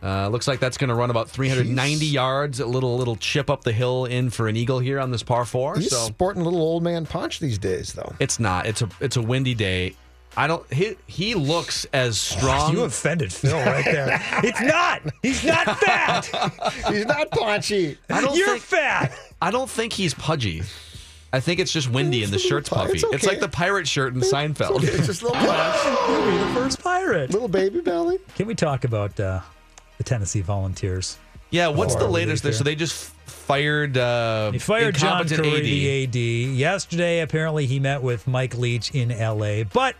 Uh, 0.00 0.28
looks 0.28 0.46
like 0.46 0.60
that's 0.60 0.76
going 0.76 0.88
to 0.88 0.94
run 0.94 1.10
about 1.10 1.28
390 1.28 2.06
Jeez. 2.06 2.12
yards. 2.12 2.60
A 2.60 2.66
little 2.66 2.96
little 2.96 3.16
chip 3.16 3.50
up 3.50 3.64
the 3.64 3.72
hill 3.72 4.04
in 4.04 4.30
for 4.30 4.46
an 4.46 4.54
eagle 4.56 4.78
here 4.78 5.00
on 5.00 5.10
this 5.10 5.24
par 5.24 5.44
four. 5.44 5.74
He's 5.76 5.90
so 5.90 5.96
sporting 6.06 6.42
a 6.42 6.44
little 6.44 6.60
old 6.62 6.84
man 6.84 7.04
punch 7.04 7.40
these 7.40 7.58
days, 7.58 7.92
though. 7.94 8.14
it's 8.20 8.38
not. 8.38 8.66
It's 8.66 8.80
a 8.80 8.88
it's 9.00 9.16
a 9.16 9.22
windy 9.22 9.54
day. 9.54 9.96
I 10.36 10.46
don't. 10.46 10.70
He 10.72 10.96
he 11.06 11.34
looks 11.34 11.84
as 11.92 12.18
strong. 12.18 12.72
You 12.72 12.84
offended 12.84 13.32
Phil 13.32 13.56
right 13.58 13.84
there. 13.84 14.20
it's 14.44 14.60
not. 14.60 15.02
He's 15.22 15.44
not 15.44 15.78
fat. 15.80 16.26
He's 16.88 17.06
not 17.06 17.30
paunchy. 17.30 17.98
I 18.08 18.20
don't 18.20 18.36
You're 18.36 18.48
think, 18.50 18.62
fat. 18.62 19.12
I 19.42 19.50
don't 19.50 19.68
think 19.68 19.92
he's 19.92 20.14
pudgy. 20.14 20.62
I 21.32 21.40
think 21.40 21.60
it's 21.60 21.72
just 21.72 21.90
windy 21.90 22.22
and 22.22 22.32
the 22.32 22.36
It's 22.36 22.44
a 22.44 22.46
little 22.46 22.58
shirt's 22.58 22.68
puffy. 22.70 22.92
it's 22.94 23.04
It's, 23.04 23.26
like 23.26 23.40
the 23.40 23.48
pirate 23.48 23.86
shirt 23.86 24.14
in 24.14 24.20
Seinfeld. 24.20 24.82
It's 24.82 25.06
just 25.06 25.22
a 25.22 25.26
little 25.26 25.40
punch. 25.46 26.08
You'll 26.08 26.30
be 26.30 26.38
the 26.38 26.54
first 26.54 26.82
pirate. 26.82 27.30
little 27.32 27.48
baby 27.48 27.80
belly. 27.80 28.18
Can 28.36 28.46
we 28.46 28.54
talk 28.54 28.84
about 28.84 29.18
uh, 29.20 29.40
the 29.98 30.04
Tennessee 30.04 30.40
Volunteers? 30.40 31.18
Yeah, 31.50 31.68
what's 31.68 31.94
Oh, 31.96 31.98
the 31.98 32.08
latest 32.08 32.42
there? 32.44 32.52
So 32.52 32.64
they 32.64 32.74
just 32.74 33.12
fired. 33.48 33.96
Uh, 33.96 34.52
He 34.52 34.58
fired 34.58 34.94
John 34.94 35.22
incompetent 35.22 35.48
Currie, 35.48 36.04
AD. 36.04 36.12
the 36.12 36.48
AD. 36.50 36.56
Yesterday, 36.56 37.20
apparently, 37.20 37.66
he 37.66 37.80
met 37.80 38.02
with 38.02 38.26
Mike 38.28 38.56
Leach 38.56 38.90
in 38.92 39.08
LA. 39.08 39.64
But 39.64 39.96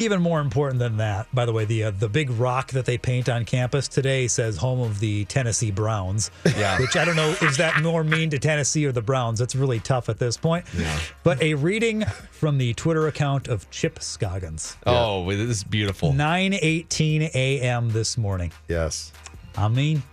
even 0.00 0.22
more 0.22 0.40
important 0.40 0.78
than 0.78 0.98
that, 0.98 1.26
by 1.34 1.44
the 1.44 1.52
way, 1.52 1.64
the 1.64 1.84
uh, 1.84 1.90
the 1.90 2.08
big 2.08 2.30
rock 2.30 2.70
that 2.70 2.86
they 2.86 2.96
paint 2.96 3.28
on 3.28 3.44
campus 3.44 3.88
today 3.88 4.28
says 4.28 4.56
"Home 4.56 4.80
of 4.80 5.00
the 5.00 5.24
Tennessee 5.24 5.72
Browns." 5.72 6.30
Yeah. 6.56 6.78
Which 6.80 6.96
I 6.96 7.04
don't 7.04 7.16
know 7.16 7.34
is 7.42 7.56
that 7.56 7.82
more 7.82 8.04
mean 8.04 8.30
to 8.30 8.38
Tennessee 8.38 8.86
or 8.86 8.92
the 8.92 9.02
Browns? 9.02 9.40
That's 9.40 9.56
really 9.56 9.80
tough 9.80 10.08
at 10.08 10.18
this 10.18 10.36
point. 10.36 10.64
Yeah. 10.76 10.98
But 11.24 11.42
a 11.42 11.54
reading 11.54 12.04
from 12.30 12.58
the 12.58 12.74
Twitter 12.74 13.08
account 13.08 13.48
of 13.48 13.68
Chip 13.70 13.98
Scoggins. 14.00 14.76
Oh, 14.86 15.28
this 15.28 15.40
is 15.50 15.64
beautiful. 15.64 16.12
9:18 16.12 17.34
a.m. 17.34 17.90
this 17.90 18.16
morning. 18.16 18.52
Yes. 18.68 19.12
I 19.56 19.66
mean, 19.66 20.04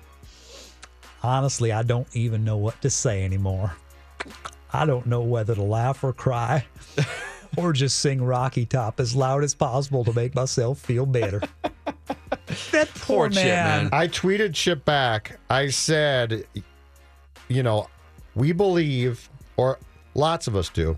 honestly, 1.26 1.72
I 1.72 1.84
don't 1.84 2.08
even 2.16 2.44
know 2.44 2.58
what 2.58 2.82
to 2.82 2.90
say 2.90 3.24
anymore. 3.24 3.74
I 4.72 4.86
don't 4.86 5.06
know 5.06 5.22
whether 5.22 5.56
to 5.56 5.62
laugh 5.62 6.04
or 6.04 6.14
cry 6.14 6.66
or 7.58 7.74
just 7.74 8.00
sing 8.00 8.22
Rocky 8.24 8.66
Top 8.66 9.00
as 9.00 9.16
loud 9.16 9.44
as 9.44 9.54
possible 9.56 10.04
to 10.06 10.14
make 10.14 10.36
myself 10.36 10.80
feel 10.80 11.06
better. 11.06 11.42
that 12.72 12.90
poor, 12.96 13.28
Poor 13.28 13.30
Chip, 13.30 13.44
man. 13.44 13.90
I 13.92 14.08
tweeted 14.08 14.54
Chip 14.54 14.86
back. 14.86 15.40
I 15.50 15.70
said, 15.70 16.46
you 17.48 17.64
know, 17.64 17.88
we 18.36 18.52
believe, 18.52 19.30
or 19.58 19.80
lots 20.14 20.48
of 20.48 20.56
us 20.56 20.70
do, 20.70 20.98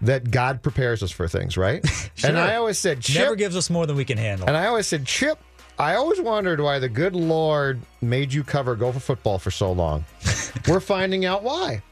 that 0.00 0.30
God 0.30 0.62
prepares 0.62 1.02
us 1.02 1.10
for 1.10 1.26
things, 1.28 1.56
right? 1.56 1.84
And 2.24 2.36
I 2.36 2.56
always 2.56 2.78
said, 2.78 3.00
Chip, 3.00 3.16
Never 3.22 3.36
gives 3.36 3.54
us 3.56 3.70
more 3.70 3.86
than 3.86 3.94
we 3.96 4.04
can 4.04 4.18
handle. 4.18 4.48
and 4.48 4.56
I 4.56 4.66
always 4.66 4.88
said, 4.88 5.04
Chip, 5.06 5.38
I 5.78 5.94
always 5.94 6.20
wondered 6.20 6.60
why 6.60 6.78
the 6.78 6.88
good 6.88 7.14
Lord 7.14 7.80
made 8.00 8.32
you 8.32 8.42
cover 8.42 8.74
Gopher 8.74 8.98
Football 9.00 9.38
for 9.38 9.50
so 9.50 9.70
long. 9.72 10.04
We're 10.66 10.80
finding 10.80 11.24
out 11.24 11.42
why. 11.44 11.82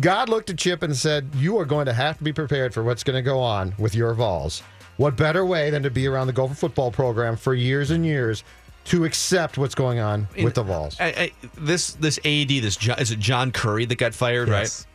God 0.00 0.28
looked 0.28 0.48
at 0.50 0.58
Chip 0.58 0.82
and 0.82 0.96
said, 0.96 1.28
You 1.36 1.58
are 1.58 1.64
going 1.66 1.86
to 1.86 1.92
have 1.92 2.16
to 2.18 2.24
be 2.24 2.32
prepared 2.32 2.72
for 2.72 2.82
what's 2.82 3.04
going 3.04 3.16
to 3.16 3.22
go 3.22 3.38
on 3.38 3.74
with 3.78 3.94
your 3.94 4.14
Vols. 4.14 4.62
What 4.96 5.16
better 5.16 5.44
way 5.44 5.68
than 5.70 5.82
to 5.82 5.90
be 5.90 6.06
around 6.06 6.28
the 6.28 6.32
Gopher 6.32 6.54
football 6.54 6.90
program 6.90 7.36
for 7.36 7.52
years 7.54 7.90
and 7.90 8.04
years 8.06 8.42
to 8.86 9.04
accept 9.04 9.58
what's 9.58 9.74
going 9.74 9.98
on 9.98 10.28
with 10.42 10.54
the 10.54 10.62
Vols? 10.62 10.96
I, 10.98 11.06
I, 11.06 11.32
this 11.58 11.92
this 11.92 12.18
AD, 12.18 12.48
this 12.48 12.78
is 12.98 13.10
it 13.10 13.18
John 13.18 13.52
Currie 13.52 13.84
that 13.84 13.98
got 13.98 14.14
fired, 14.14 14.48
Yes. 14.48 14.86
right? 14.86 14.92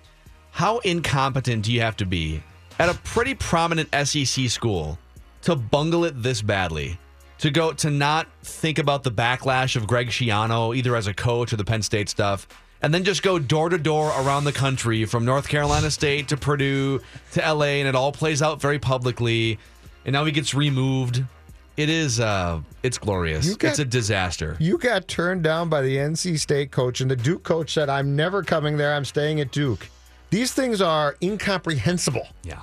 How 0.54 0.80
incompetent 0.80 1.66
do 1.66 1.72
you 1.72 1.82
have 1.82 1.96
to 1.98 2.06
be 2.06 2.42
at 2.80 2.90
a 2.90 2.96
pretty 2.96 3.36
prominent 3.36 3.90
SEC 4.08 4.50
school 4.50 4.98
to 5.44 5.56
bungle 5.56 6.06
it 6.06 6.22
this 6.24 6.42
badly? 6.42 6.98
To 7.42 7.50
go 7.50 7.74
to 7.74 7.90
not 7.90 8.28
think 8.44 8.78
about 8.80 9.04
the 9.04 9.12
backlash 9.12 9.76
of 9.76 9.88
Greg 9.88 10.10
Schiano, 10.10 10.76
either 10.76 10.96
as 10.96 11.08
a 11.08 11.14
coach 11.14 11.52
or 11.52 11.56
the 11.58 11.64
Penn 11.66 11.82
State 11.82 12.08
stuff, 12.08 12.48
and 12.84 12.94
then 12.94 13.04
just 13.04 13.24
go 13.24 13.40
door 13.40 13.70
to 13.70 13.78
door 13.80 14.10
around 14.10 14.44
the 14.44 14.52
country 14.54 15.06
from 15.06 15.26
North 15.26 15.48
Carolina 15.48 15.90
State 15.90 16.28
to 16.30 16.38
Purdue 16.38 17.00
to 17.32 17.40
LA, 17.42 17.80
and 17.80 17.88
it 17.88 17.96
all 17.96 18.12
plays 18.12 18.42
out 18.44 18.62
very 18.62 18.78
publicly. 18.78 19.58
And 20.06 20.14
now 20.14 20.24
he 20.26 20.32
gets 20.32 20.54
removed. 20.54 21.24
It 21.78 21.90
is, 21.90 22.20
uh, 22.20 22.60
it's 22.84 22.98
glorious. 23.00 23.46
You 23.48 23.56
got- 23.56 23.70
it's 23.70 23.80
a 23.80 23.86
disaster. 23.86 24.56
You 24.60 24.78
got 24.78 25.08
turned 25.08 25.42
down 25.42 25.68
by 25.70 25.82
the 25.82 25.98
NC 25.98 26.38
State 26.38 26.70
coach, 26.72 27.02
and 27.02 27.10
the 27.10 27.16
Duke 27.16 27.42
coach 27.44 27.74
said, 27.74 27.90
I'm 27.90 28.16
never 28.16 28.44
coming 28.44 28.78
there. 28.78 28.94
I'm 28.94 29.06
staying 29.06 29.40
at 29.42 29.52
Duke. 29.52 29.90
These 30.30 30.54
things 30.54 30.80
are 30.82 31.16
incomprehensible. 31.24 32.28
Yeah. 32.44 32.62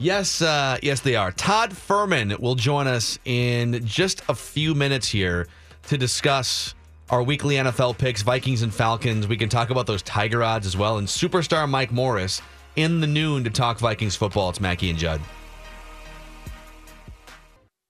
Yes, 0.00 0.40
uh, 0.40 0.78
yes, 0.82 1.00
they 1.00 1.14
are. 1.14 1.30
Todd 1.30 1.72
Fuhrman 1.72 2.40
will 2.40 2.54
join 2.54 2.86
us 2.86 3.18
in 3.26 3.84
just 3.84 4.22
a 4.30 4.34
few 4.34 4.74
minutes 4.74 5.06
here 5.06 5.46
to 5.88 5.98
discuss 5.98 6.74
our 7.10 7.22
weekly 7.22 7.56
NFL 7.56 7.98
picks, 7.98 8.22
Vikings 8.22 8.62
and 8.62 8.74
Falcons. 8.74 9.28
We 9.28 9.36
can 9.36 9.50
talk 9.50 9.68
about 9.68 9.86
those 9.86 10.00
Tiger 10.02 10.42
odds 10.42 10.66
as 10.66 10.74
well, 10.74 10.96
and 10.96 11.06
superstar 11.06 11.68
Mike 11.68 11.92
Morris 11.92 12.40
in 12.76 13.00
the 13.00 13.06
noon 13.06 13.44
to 13.44 13.50
talk 13.50 13.78
Vikings 13.78 14.16
football. 14.16 14.48
It's 14.48 14.60
Mackey 14.60 14.88
and 14.88 14.98
Judd. 14.98 15.20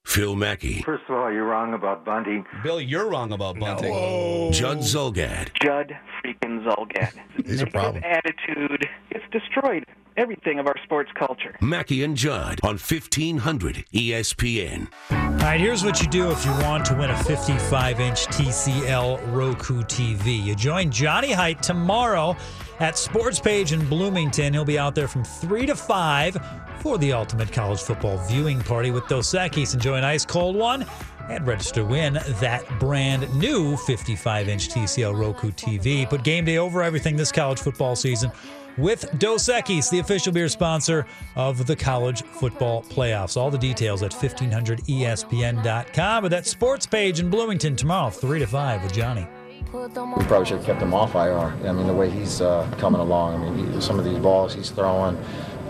Phil 0.04 0.34
Mackey, 0.34 0.82
First 0.82 1.04
of 1.08 1.14
all, 1.14 1.30
you're 1.30 1.44
wrong 1.44 1.74
about 1.74 2.04
bunting. 2.04 2.44
Bill, 2.64 2.80
you're 2.80 3.08
wrong 3.08 3.30
about 3.30 3.61
bunting. 3.61 4.50
Judd 4.50 4.78
Zulgad, 4.78 5.50
Judd 5.62 5.96
freaking 6.24 6.64
Zolgad. 6.64 7.12
He's 7.46 7.61
a 7.62 7.66
problem. 7.68 8.02
attitude, 8.04 8.88
it's 9.12 9.24
destroyed 9.30 9.84
everything 10.16 10.58
of 10.58 10.66
our 10.66 10.76
sports 10.84 11.11
culture. 11.18 11.56
Mackey 11.61 12.02
and 12.04 12.16
Judd 12.16 12.61
on 12.62 12.78
1500 12.78 13.84
ESPN. 13.92 14.88
All 15.11 15.46
right, 15.46 15.61
here's 15.61 15.84
what 15.84 16.02
you 16.02 16.08
do 16.08 16.30
if 16.30 16.44
you 16.44 16.50
want 16.52 16.84
to 16.86 16.94
win 16.94 17.11
a 17.11 17.24
55 17.24 18.00
inch 18.00 18.26
TCL 18.26 19.32
Roku 19.32 19.82
TV. 19.82 20.42
You 20.44 20.54
join 20.54 20.90
Johnny 20.90 21.32
Height 21.32 21.62
tomorrow 21.62 22.36
at 22.78 22.98
Sports 22.98 23.40
Page 23.40 23.72
in 23.72 23.84
Bloomington. 23.88 24.52
He'll 24.52 24.64
be 24.64 24.78
out 24.78 24.94
there 24.94 25.08
from 25.08 25.24
3 25.24 25.66
to 25.66 25.74
5 25.74 26.36
for 26.80 26.98
the 26.98 27.12
ultimate 27.12 27.52
college 27.52 27.80
football 27.80 28.18
viewing 28.26 28.61
party 28.61 28.90
with 28.90 29.06
Dos 29.08 29.32
Equis. 29.32 29.74
Enjoy 29.74 29.96
an 29.96 30.04
ice 30.04 30.24
cold 30.24 30.56
one 30.56 30.86
and 31.28 31.46
register 31.46 31.82
to 31.82 31.86
win 31.86 32.14
that 32.40 32.64
brand 32.80 33.32
new 33.34 33.76
55 33.76 34.48
inch 34.48 34.68
TCL 34.68 35.18
Roku 35.18 35.50
TV. 35.52 36.08
Put 36.08 36.24
game 36.24 36.44
day 36.44 36.58
over 36.58 36.82
everything 36.82 37.16
this 37.16 37.30
college 37.30 37.61
football 37.61 37.94
season 37.94 38.32
with 38.78 39.18
Dos 39.18 39.48
Equis, 39.48 39.90
the 39.90 39.98
official 39.98 40.32
beer 40.32 40.48
sponsor 40.48 41.06
of 41.36 41.66
the 41.66 41.76
college 41.76 42.22
football 42.22 42.82
playoffs. 42.84 43.36
All 43.36 43.50
the 43.50 43.58
details 43.58 44.02
at 44.02 44.12
E 44.12 44.28
1500ESPN.com. 44.28 46.22
But 46.22 46.30
that 46.30 46.46
sports 46.46 46.86
page 46.86 47.20
in 47.20 47.30
Bloomington 47.30 47.76
tomorrow, 47.76 48.10
3 48.10 48.38
to 48.40 48.46
5 48.46 48.82
with 48.82 48.92
Johnny. 48.92 49.26
We 49.72 49.88
probably 49.92 50.46
should 50.46 50.58
have 50.58 50.66
kept 50.66 50.82
him 50.82 50.94
off 50.94 51.14
IR. 51.14 51.54
I 51.66 51.72
mean, 51.72 51.86
the 51.86 51.94
way 51.94 52.10
he's 52.10 52.40
uh, 52.40 52.68
coming 52.78 53.00
along. 53.00 53.42
I 53.42 53.50
mean, 53.50 53.72
he, 53.72 53.80
some 53.80 53.98
of 53.98 54.04
these 54.04 54.18
balls 54.18 54.54
he's 54.54 54.70
throwing, 54.70 55.16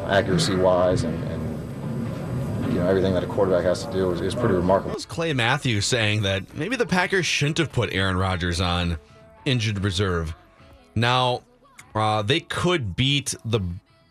accuracy-wise, 0.07 1.05
and, 1.05 1.23
and 1.25 2.73
you 2.73 2.79
know 2.79 2.87
everything 2.87 3.13
that 3.15 3.25
a 3.25 3.27
quarterback 3.27 3.65
has 3.65 3.85
to 3.85 3.93
do 3.93 4.11
is, 4.13 4.21
is 4.23 4.35
pretty 4.35 4.55
remarkable. 4.55 4.91
That 4.91 4.97
was 4.97 5.07
Clay 5.07 5.35
Matthews 5.35 5.85
saying 5.87 6.23
that 6.23 6.55
maybe 6.57 6.77
the 6.77 6.87
Packers 6.87 7.27
shouldn't 7.27 7.59
have 7.59 7.73
put 7.73 7.93
Aaron 7.93 8.17
Rodgers 8.17 8.61
on 8.61 8.99
injured 9.45 9.83
reserve. 9.85 10.35
Now, 10.95 11.43
uh, 11.95 12.23
they 12.23 12.41
could 12.41 12.97
beat 12.97 13.35
the 13.45 13.61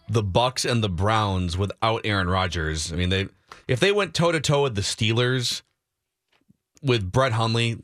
the 0.07 0.23
Bucks 0.23 0.65
and 0.65 0.83
the 0.83 0.89
Browns 0.89 1.57
without 1.57 2.01
Aaron 2.03 2.29
Rodgers. 2.29 2.91
I 2.91 2.95
mean, 2.95 3.09
they 3.09 3.27
if 3.67 3.79
they 3.79 3.91
went 3.91 4.13
toe 4.13 4.31
to 4.31 4.39
toe 4.39 4.63
with 4.63 4.75
the 4.75 4.81
Steelers 4.81 5.61
with 6.81 7.11
Brett 7.11 7.33
Hundley, 7.33 7.77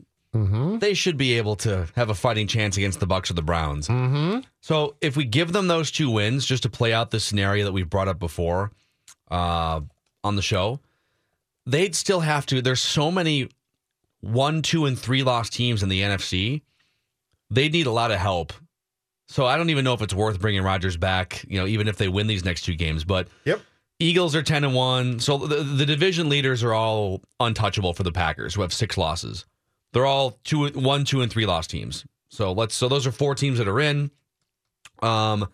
they 0.79 0.93
should 0.93 1.15
be 1.15 1.37
able 1.37 1.55
to 1.57 1.87
have 1.95 2.09
a 2.09 2.15
fighting 2.15 2.47
chance 2.47 2.75
against 2.75 2.99
the 2.99 3.07
Bucks 3.07 3.31
or 3.31 3.35
the 3.35 3.41
Browns. 3.41 3.87
Mm-hmm. 3.87 4.39
So 4.59 4.95
if 4.99 5.15
we 5.15 5.23
give 5.23 5.53
them 5.53 5.67
those 5.67 5.91
two 5.91 6.09
wins, 6.09 6.45
just 6.45 6.63
to 6.63 6.69
play 6.69 6.91
out 6.91 7.11
the 7.11 7.21
scenario 7.21 7.63
that 7.63 7.71
we've 7.71 7.89
brought 7.89 8.09
up 8.09 8.19
before 8.19 8.71
uh, 9.31 9.79
on 10.23 10.35
the 10.35 10.41
show, 10.41 10.81
they'd 11.65 11.95
still 11.95 12.19
have 12.19 12.45
to. 12.47 12.61
There's 12.61 12.81
so 12.81 13.11
many 13.11 13.49
one, 14.19 14.61
two, 14.61 14.85
and 14.85 14.99
three 14.99 15.23
lost 15.23 15.53
teams 15.53 15.83
in 15.83 15.89
the 15.89 16.01
NFC. 16.01 16.61
They'd 17.49 17.71
need 17.71 17.87
a 17.87 17.91
lot 17.91 18.11
of 18.11 18.17
help. 18.17 18.51
So 19.35 19.45
I 19.45 19.57
don't 19.57 19.69
even 19.69 19.83
know 19.83 19.93
if 19.93 20.01
it's 20.01 20.13
worth 20.13 20.39
bringing 20.39 20.61
Rodgers 20.61 20.95
back. 20.95 21.43
You 21.49 21.59
know, 21.59 21.67
even 21.67 21.89
if 21.89 21.97
they 21.97 22.07
win 22.07 22.25
these 22.27 22.45
next 22.45 22.61
two 22.61 22.73
games, 22.75 23.03
but 23.03 23.27
Yep. 23.43 23.59
Eagles 23.99 24.33
are 24.33 24.41
ten 24.41 24.63
and 24.63 24.73
one. 24.73 25.19
So 25.19 25.37
the, 25.37 25.57
the 25.61 25.85
division 25.85 26.29
leaders 26.29 26.63
are 26.63 26.71
all 26.73 27.21
untouchable 27.41 27.93
for 27.93 28.03
the 28.03 28.13
Packers, 28.13 28.55
who 28.55 28.61
have 28.61 28.71
six 28.71 28.97
losses. 28.97 29.45
They're 29.91 30.05
all 30.05 30.39
two, 30.45 30.67
one, 30.69 31.03
two, 31.03 31.21
and 31.21 31.29
three 31.29 31.45
lost 31.45 31.69
teams. 31.69 32.05
So 32.29 32.53
let's. 32.53 32.75
So 32.75 32.87
those 32.87 33.05
are 33.05 33.11
four 33.11 33.35
teams 33.35 33.57
that 33.57 33.67
are 33.67 33.79
in. 33.81 34.09
Um, 35.01 35.49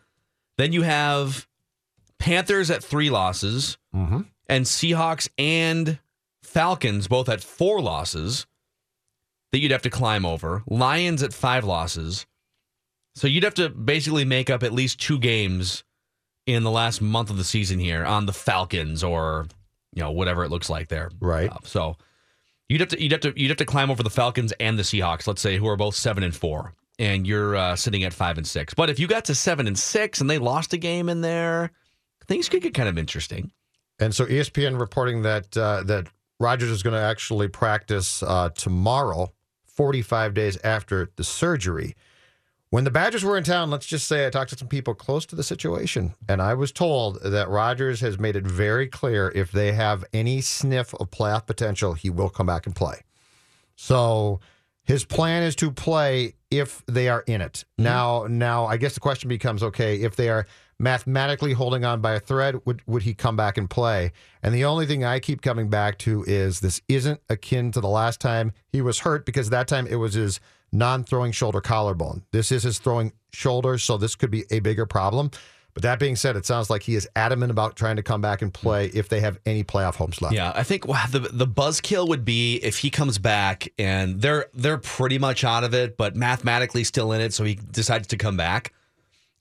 then 0.57 0.73
you 0.73 0.83
have 0.83 1.47
Panthers 2.19 2.69
at 2.69 2.83
three 2.83 3.09
losses, 3.09 3.77
Mm-hmm. 3.95 4.21
and 4.47 4.65
Seahawks 4.65 5.27
and 5.39 5.97
Falcons 6.43 7.07
both 7.07 7.29
at 7.29 7.41
four 7.41 7.81
losses 7.81 8.45
that 9.51 9.59
you'd 9.59 9.71
have 9.71 9.81
to 9.81 9.89
climb 9.89 10.23
over. 10.25 10.61
Lions 10.67 11.23
at 11.23 11.33
five 11.33 11.65
losses. 11.65 12.25
So 13.15 13.27
you'd 13.27 13.43
have 13.43 13.55
to 13.55 13.69
basically 13.69 14.25
make 14.25 14.49
up 14.49 14.63
at 14.63 14.71
least 14.71 14.99
two 14.99 15.19
games 15.19 15.83
in 16.45 16.63
the 16.63 16.71
last 16.71 17.01
month 17.01 17.29
of 17.29 17.37
the 17.37 17.43
season 17.43 17.79
here 17.79 18.05
on 18.05 18.25
the 18.25 18.33
Falcons 18.33 19.03
or 19.03 19.47
you 19.93 20.01
know 20.01 20.11
whatever 20.11 20.43
it 20.43 20.49
looks 20.49 20.69
like 20.69 20.87
there. 20.87 21.11
Right. 21.19 21.49
Uh, 21.49 21.57
so 21.63 21.97
you'd 22.69 22.81
have 22.81 22.89
to 22.89 23.01
you'd 23.01 23.11
have 23.11 23.21
to 23.21 23.33
you'd 23.35 23.49
have 23.49 23.57
to 23.57 23.65
climb 23.65 23.91
over 23.91 24.03
the 24.03 24.09
Falcons 24.09 24.53
and 24.59 24.77
the 24.77 24.83
Seahawks, 24.83 25.27
let's 25.27 25.41
say, 25.41 25.57
who 25.57 25.67
are 25.67 25.75
both 25.75 25.95
seven 25.95 26.23
and 26.23 26.35
four, 26.35 26.73
and 26.99 27.27
you're 27.27 27.55
uh, 27.55 27.75
sitting 27.75 28.03
at 28.03 28.13
five 28.13 28.37
and 28.37 28.47
six. 28.47 28.73
But 28.73 28.89
if 28.89 28.99
you 28.99 29.07
got 29.07 29.25
to 29.25 29.35
seven 29.35 29.67
and 29.67 29.77
six 29.77 30.21
and 30.21 30.29
they 30.29 30.37
lost 30.37 30.73
a 30.73 30.77
game 30.77 31.09
in 31.09 31.21
there, 31.21 31.71
things 32.27 32.49
could 32.49 32.61
get 32.61 32.73
kind 32.73 32.89
of 32.89 32.97
interesting. 32.97 33.51
And 33.99 34.15
so 34.15 34.25
ESPN 34.25 34.79
reporting 34.79 35.21
that 35.23 35.55
uh, 35.55 35.83
that 35.83 36.07
Rodgers 36.39 36.69
is 36.69 36.81
going 36.81 36.95
to 36.95 37.01
actually 37.01 37.47
practice 37.49 38.23
uh, 38.23 38.49
tomorrow, 38.49 39.31
45 39.67 40.33
days 40.33 40.57
after 40.63 41.11
the 41.15 41.23
surgery. 41.23 41.95
When 42.71 42.85
the 42.85 42.91
Badgers 42.91 43.25
were 43.25 43.37
in 43.37 43.43
town, 43.43 43.69
let's 43.69 43.85
just 43.85 44.07
say 44.07 44.25
I 44.25 44.29
talked 44.29 44.51
to 44.51 44.57
some 44.57 44.69
people 44.69 44.95
close 44.95 45.25
to 45.25 45.35
the 45.35 45.43
situation, 45.43 46.15
and 46.29 46.41
I 46.41 46.53
was 46.53 46.71
told 46.71 47.21
that 47.21 47.49
Rodgers 47.49 47.99
has 47.99 48.17
made 48.17 48.37
it 48.37 48.47
very 48.47 48.87
clear 48.87 49.29
if 49.35 49.51
they 49.51 49.73
have 49.73 50.05
any 50.13 50.39
sniff 50.39 50.93
of 50.93 51.11
playoff 51.11 51.45
potential, 51.45 51.95
he 51.95 52.09
will 52.09 52.29
come 52.29 52.45
back 52.45 52.65
and 52.65 52.73
play. 52.73 53.01
So 53.75 54.39
his 54.85 55.03
plan 55.03 55.43
is 55.43 55.53
to 55.57 55.69
play 55.69 56.35
if 56.49 56.81
they 56.85 57.09
are 57.09 57.25
in 57.27 57.41
it. 57.41 57.65
Mm-hmm. 57.73 57.83
Now, 57.83 58.27
now 58.29 58.65
I 58.67 58.77
guess 58.77 58.93
the 58.93 59.01
question 59.01 59.27
becomes: 59.27 59.63
Okay, 59.63 59.97
if 60.03 60.15
they 60.15 60.29
are 60.29 60.47
mathematically 60.79 61.51
holding 61.51 61.83
on 61.83 61.99
by 61.99 62.13
a 62.13 62.21
thread, 62.21 62.61
would 62.63 62.81
would 62.87 63.03
he 63.03 63.13
come 63.13 63.35
back 63.35 63.57
and 63.57 63.69
play? 63.69 64.13
And 64.41 64.55
the 64.55 64.63
only 64.63 64.85
thing 64.85 65.03
I 65.03 65.19
keep 65.19 65.41
coming 65.41 65.67
back 65.67 65.97
to 65.99 66.23
is 66.25 66.61
this 66.61 66.81
isn't 66.87 67.19
akin 67.27 67.73
to 67.73 67.81
the 67.81 67.89
last 67.89 68.21
time 68.21 68.53
he 68.69 68.81
was 68.81 68.99
hurt 68.99 69.25
because 69.25 69.49
that 69.49 69.67
time 69.67 69.87
it 69.87 69.95
was 69.95 70.13
his 70.13 70.39
non-throwing 70.71 71.31
shoulder 71.31 71.61
collarbone. 71.61 72.23
This 72.31 72.51
is 72.51 72.63
his 72.63 72.79
throwing 72.79 73.13
shoulder, 73.33 73.77
so 73.77 73.97
this 73.97 74.15
could 74.15 74.31
be 74.31 74.45
a 74.51 74.59
bigger 74.59 74.85
problem. 74.85 75.31
But 75.73 75.83
that 75.83 75.99
being 75.99 76.17
said, 76.17 76.35
it 76.35 76.45
sounds 76.45 76.69
like 76.69 76.83
he 76.83 76.95
is 76.95 77.07
adamant 77.15 77.49
about 77.49 77.75
trying 77.77 77.95
to 77.95 78.03
come 78.03 78.19
back 78.19 78.41
and 78.41 78.53
play 78.53 78.87
if 78.87 79.07
they 79.07 79.21
have 79.21 79.39
any 79.45 79.63
playoff 79.63 79.95
hopes 79.95 80.21
left. 80.21 80.35
Yeah, 80.35 80.51
I 80.53 80.63
think 80.63 80.85
the 80.85 81.29
the 81.31 81.47
buzzkill 81.47 82.09
would 82.09 82.25
be 82.25 82.57
if 82.57 82.79
he 82.79 82.89
comes 82.89 83.17
back 83.17 83.71
and 83.79 84.21
they're 84.21 84.47
they're 84.53 84.77
pretty 84.77 85.17
much 85.17 85.43
out 85.43 85.63
of 85.63 85.73
it, 85.73 85.95
but 85.95 86.15
mathematically 86.15 86.83
still 86.83 87.13
in 87.13 87.21
it, 87.21 87.33
so 87.33 87.45
he 87.45 87.55
decides 87.55 88.07
to 88.07 88.17
come 88.17 88.35
back. 88.35 88.73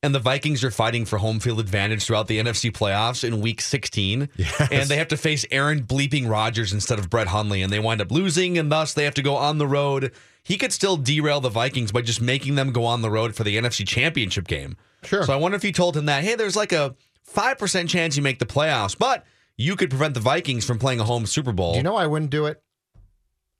And 0.02 0.14
the 0.14 0.18
Vikings 0.18 0.64
are 0.64 0.70
fighting 0.70 1.04
for 1.04 1.18
home 1.18 1.40
field 1.40 1.60
advantage 1.60 2.04
throughout 2.04 2.26
the 2.26 2.38
NFC 2.38 2.72
playoffs 2.72 3.22
in 3.22 3.42
week 3.42 3.60
16. 3.60 4.30
And 4.70 4.88
they 4.88 4.96
have 4.96 5.08
to 5.08 5.16
face 5.16 5.44
Aaron 5.50 5.82
bleeping 5.82 6.28
Rodgers 6.28 6.72
instead 6.72 6.98
of 6.98 7.10
Brett 7.10 7.26
Hundley, 7.26 7.60
and 7.60 7.70
they 7.70 7.78
wind 7.78 8.00
up 8.00 8.10
losing, 8.10 8.56
and 8.56 8.72
thus 8.72 8.94
they 8.94 9.04
have 9.04 9.14
to 9.14 9.22
go 9.22 9.36
on 9.36 9.58
the 9.58 9.66
road. 9.66 10.12
He 10.42 10.56
could 10.56 10.72
still 10.72 10.96
derail 10.96 11.40
the 11.40 11.50
Vikings 11.50 11.92
by 11.92 12.00
just 12.00 12.20
making 12.20 12.54
them 12.54 12.72
go 12.72 12.84
on 12.84 13.02
the 13.02 13.10
road 13.10 13.34
for 13.34 13.44
the 13.44 13.58
NFC 13.58 13.86
championship 13.86 14.46
game. 14.46 14.76
Sure. 15.04 15.22
So 15.24 15.32
I 15.32 15.36
wonder 15.36 15.56
if 15.56 15.64
you 15.64 15.72
told 15.72 15.96
him 15.96 16.06
that, 16.06 16.24
hey, 16.24 16.34
there's 16.34 16.56
like 16.56 16.72
a 16.72 16.94
5% 17.34 17.88
chance 17.88 18.16
you 18.16 18.22
make 18.22 18.38
the 18.38 18.46
playoffs, 18.46 18.96
but 18.96 19.24
you 19.56 19.76
could 19.76 19.90
prevent 19.90 20.14
the 20.14 20.20
Vikings 20.20 20.64
from 20.64 20.78
playing 20.78 21.00
a 21.00 21.04
home 21.04 21.26
Super 21.26 21.52
Bowl. 21.52 21.76
You 21.76 21.82
know 21.82 21.96
I 21.96 22.06
wouldn't 22.06 22.30
do 22.30 22.46
it? 22.46 22.62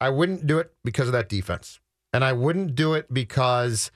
I 0.01 0.09
wouldn't 0.09 0.47
do 0.47 0.59
it 0.59 0.73
because 0.83 1.07
of 1.07 1.13
that 1.13 1.29
defense. 1.29 1.79
And 2.13 2.25
I 2.25 2.33
wouldn't 2.33 2.75
do 2.75 2.95
it 2.95 3.13
because 3.13 3.91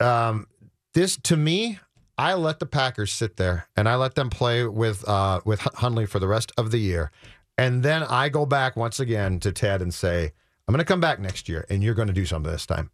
um, 0.00 0.46
This 0.94 1.16
to 1.24 1.36
me, 1.36 1.80
I 2.16 2.34
let 2.34 2.60
the 2.60 2.66
Packers 2.66 3.12
sit 3.12 3.36
there 3.36 3.66
and 3.76 3.88
I 3.88 3.96
let 3.96 4.14
them 4.14 4.30
play 4.30 4.64
with 4.64 5.06
uh, 5.08 5.40
with 5.44 5.60
Hundley 5.60 6.06
for 6.06 6.20
the 6.20 6.28
rest 6.28 6.52
of 6.56 6.70
the 6.70 6.78
year, 6.78 7.10
and 7.58 7.82
then 7.82 8.04
I 8.04 8.28
go 8.28 8.46
back 8.46 8.76
once 8.76 9.00
again 9.00 9.40
to 9.40 9.50
Ted 9.50 9.82
and 9.82 9.92
say, 9.92 10.32
"I'm 10.66 10.72
going 10.72 10.78
to 10.78 10.84
come 10.84 11.00
back 11.00 11.18
next 11.18 11.48
year, 11.48 11.66
and 11.68 11.82
you're 11.82 11.94
going 11.94 12.08
to 12.08 12.14
do 12.14 12.24
something 12.24 12.50
this 12.50 12.64
time. 12.64 12.90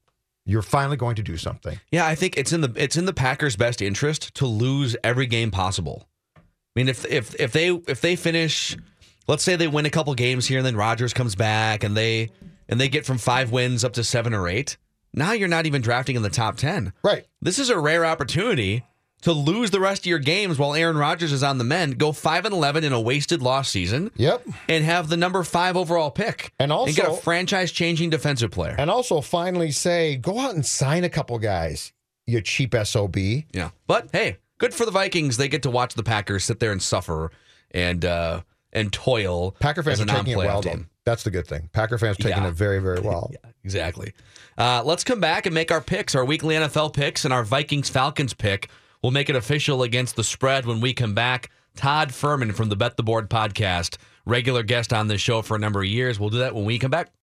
You're 0.46 0.62
finally 0.62 0.96
going 0.96 1.16
to 1.16 1.22
do 1.22 1.36
something." 1.36 1.78
Yeah, 1.92 2.06
I 2.06 2.14
think 2.14 2.38
it's 2.38 2.54
in 2.54 2.62
the 2.62 2.72
it's 2.74 2.96
in 2.96 3.04
the 3.04 3.12
Packers' 3.12 3.56
best 3.56 3.82
interest 3.82 4.34
to 4.36 4.46
lose 4.46 4.96
every 5.04 5.26
game 5.26 5.50
possible. 5.50 6.08
I 6.36 6.40
mean, 6.74 6.88
if 6.88 7.04
if 7.04 7.38
if 7.38 7.52
they 7.52 7.68
if 7.68 8.00
they 8.00 8.16
finish, 8.16 8.78
let's 9.28 9.42
say 9.42 9.56
they 9.56 9.68
win 9.68 9.84
a 9.84 9.90
couple 9.90 10.14
games 10.14 10.46
here, 10.46 10.58
and 10.58 10.66
then 10.66 10.76
Rodgers 10.76 11.12
comes 11.12 11.34
back, 11.34 11.84
and 11.84 11.94
they 11.94 12.30
and 12.66 12.80
they 12.80 12.88
get 12.88 13.04
from 13.04 13.18
five 13.18 13.52
wins 13.52 13.84
up 13.84 13.92
to 13.92 14.04
seven 14.04 14.32
or 14.32 14.48
eight. 14.48 14.78
Now 15.12 15.32
you're 15.32 15.48
not 15.48 15.66
even 15.66 15.82
drafting 15.82 16.16
in 16.16 16.22
the 16.22 16.30
top 16.30 16.56
ten. 16.56 16.92
Right. 17.02 17.26
This 17.42 17.58
is 17.58 17.70
a 17.70 17.78
rare 17.78 18.04
opportunity 18.04 18.84
to 19.22 19.32
lose 19.32 19.70
the 19.70 19.80
rest 19.80 20.02
of 20.02 20.06
your 20.06 20.18
games 20.18 20.58
while 20.58 20.74
Aaron 20.74 20.96
Rodgers 20.96 21.32
is 21.32 21.42
on 21.42 21.58
the 21.58 21.64
mend. 21.64 21.98
Go 21.98 22.12
five 22.12 22.44
and 22.44 22.54
eleven 22.54 22.84
in 22.84 22.92
a 22.92 23.00
wasted 23.00 23.42
loss 23.42 23.68
season. 23.68 24.10
Yep. 24.16 24.46
And 24.68 24.84
have 24.84 25.08
the 25.08 25.16
number 25.16 25.42
five 25.42 25.76
overall 25.76 26.10
pick, 26.10 26.52
And 26.58 26.72
also- 26.72 26.92
get 26.94 27.10
a 27.10 27.14
franchise 27.14 27.70
changing 27.72 28.10
defensive 28.10 28.50
player. 28.50 28.74
And 28.78 28.90
also 28.90 29.20
finally 29.20 29.72
say, 29.72 30.16
"Go 30.16 30.38
out 30.38 30.54
and 30.54 30.64
sign 30.64 31.04
a 31.04 31.10
couple 31.10 31.38
guys, 31.38 31.92
you 32.26 32.40
cheap 32.40 32.74
sob." 32.84 33.16
Yeah. 33.16 33.70
But 33.86 34.08
hey, 34.12 34.38
good 34.58 34.72
for 34.74 34.84
the 34.86 34.92
Vikings. 34.92 35.36
They 35.36 35.48
get 35.48 35.62
to 35.64 35.70
watch 35.70 35.94
the 35.94 36.02
Packers 36.02 36.44
sit 36.44 36.60
there 36.60 36.72
and 36.72 36.80
suffer 36.82 37.30
and 37.72 38.04
uh 38.04 38.40
and 38.72 38.92
toil. 38.92 39.50
Packer 39.58 39.82
fans 39.82 40.00
as 40.00 40.06
are 40.08 40.16
taking 40.16 40.32
it 40.34 40.36
well. 40.36 40.62
Team. 40.62 40.88
That's 41.10 41.24
the 41.24 41.30
good 41.32 41.46
thing. 41.48 41.68
Packer 41.72 41.98
fans 41.98 42.16
taking 42.18 42.42
Yeah. 42.42 42.48
it 42.48 42.54
very, 42.54 42.78
very 42.78 43.00
well. 43.04 43.30
yeah, 43.32 43.50
Exactly. 43.64 44.12
Uh, 44.56 44.80
let's 44.84 45.02
come 45.02 45.18
back 45.18 45.44
and 45.46 45.54
make 45.54 45.72
our 45.72 45.80
picks, 45.80 46.14
our 46.14 46.24
weekly 46.24 46.54
NFL 46.54 46.92
picks, 46.94 47.24
and 47.24 47.34
our 47.34 47.42
Vikings 47.42 47.88
Falcons 47.88 48.32
pick. 48.32 48.68
We'll 49.02 49.10
make 49.10 49.28
it 49.28 49.34
official 49.34 49.82
against 49.82 50.14
the 50.14 50.22
spread 50.22 50.66
when 50.66 50.80
we 50.80 50.92
come 50.94 51.12
back. 51.14 51.50
Todd 51.74 52.10
Fuhrman 52.10 52.54
from 52.54 52.68
the 52.68 52.76
Bet 52.76 52.96
the 52.96 53.02
Board 53.02 53.28
podcast, 53.28 53.96
regular 54.24 54.62
guest 54.62 54.92
on 54.92 55.08
this 55.08 55.20
show 55.20 55.42
for 55.42 55.56
a 55.56 55.58
number 55.58 55.80
of 55.80 55.86
years. 55.86 56.20
We'll 56.20 56.30
do 56.30 56.38
that 56.38 56.54
when 56.54 56.64
we 56.64 56.78
come 56.78 56.90
back. 56.92 57.10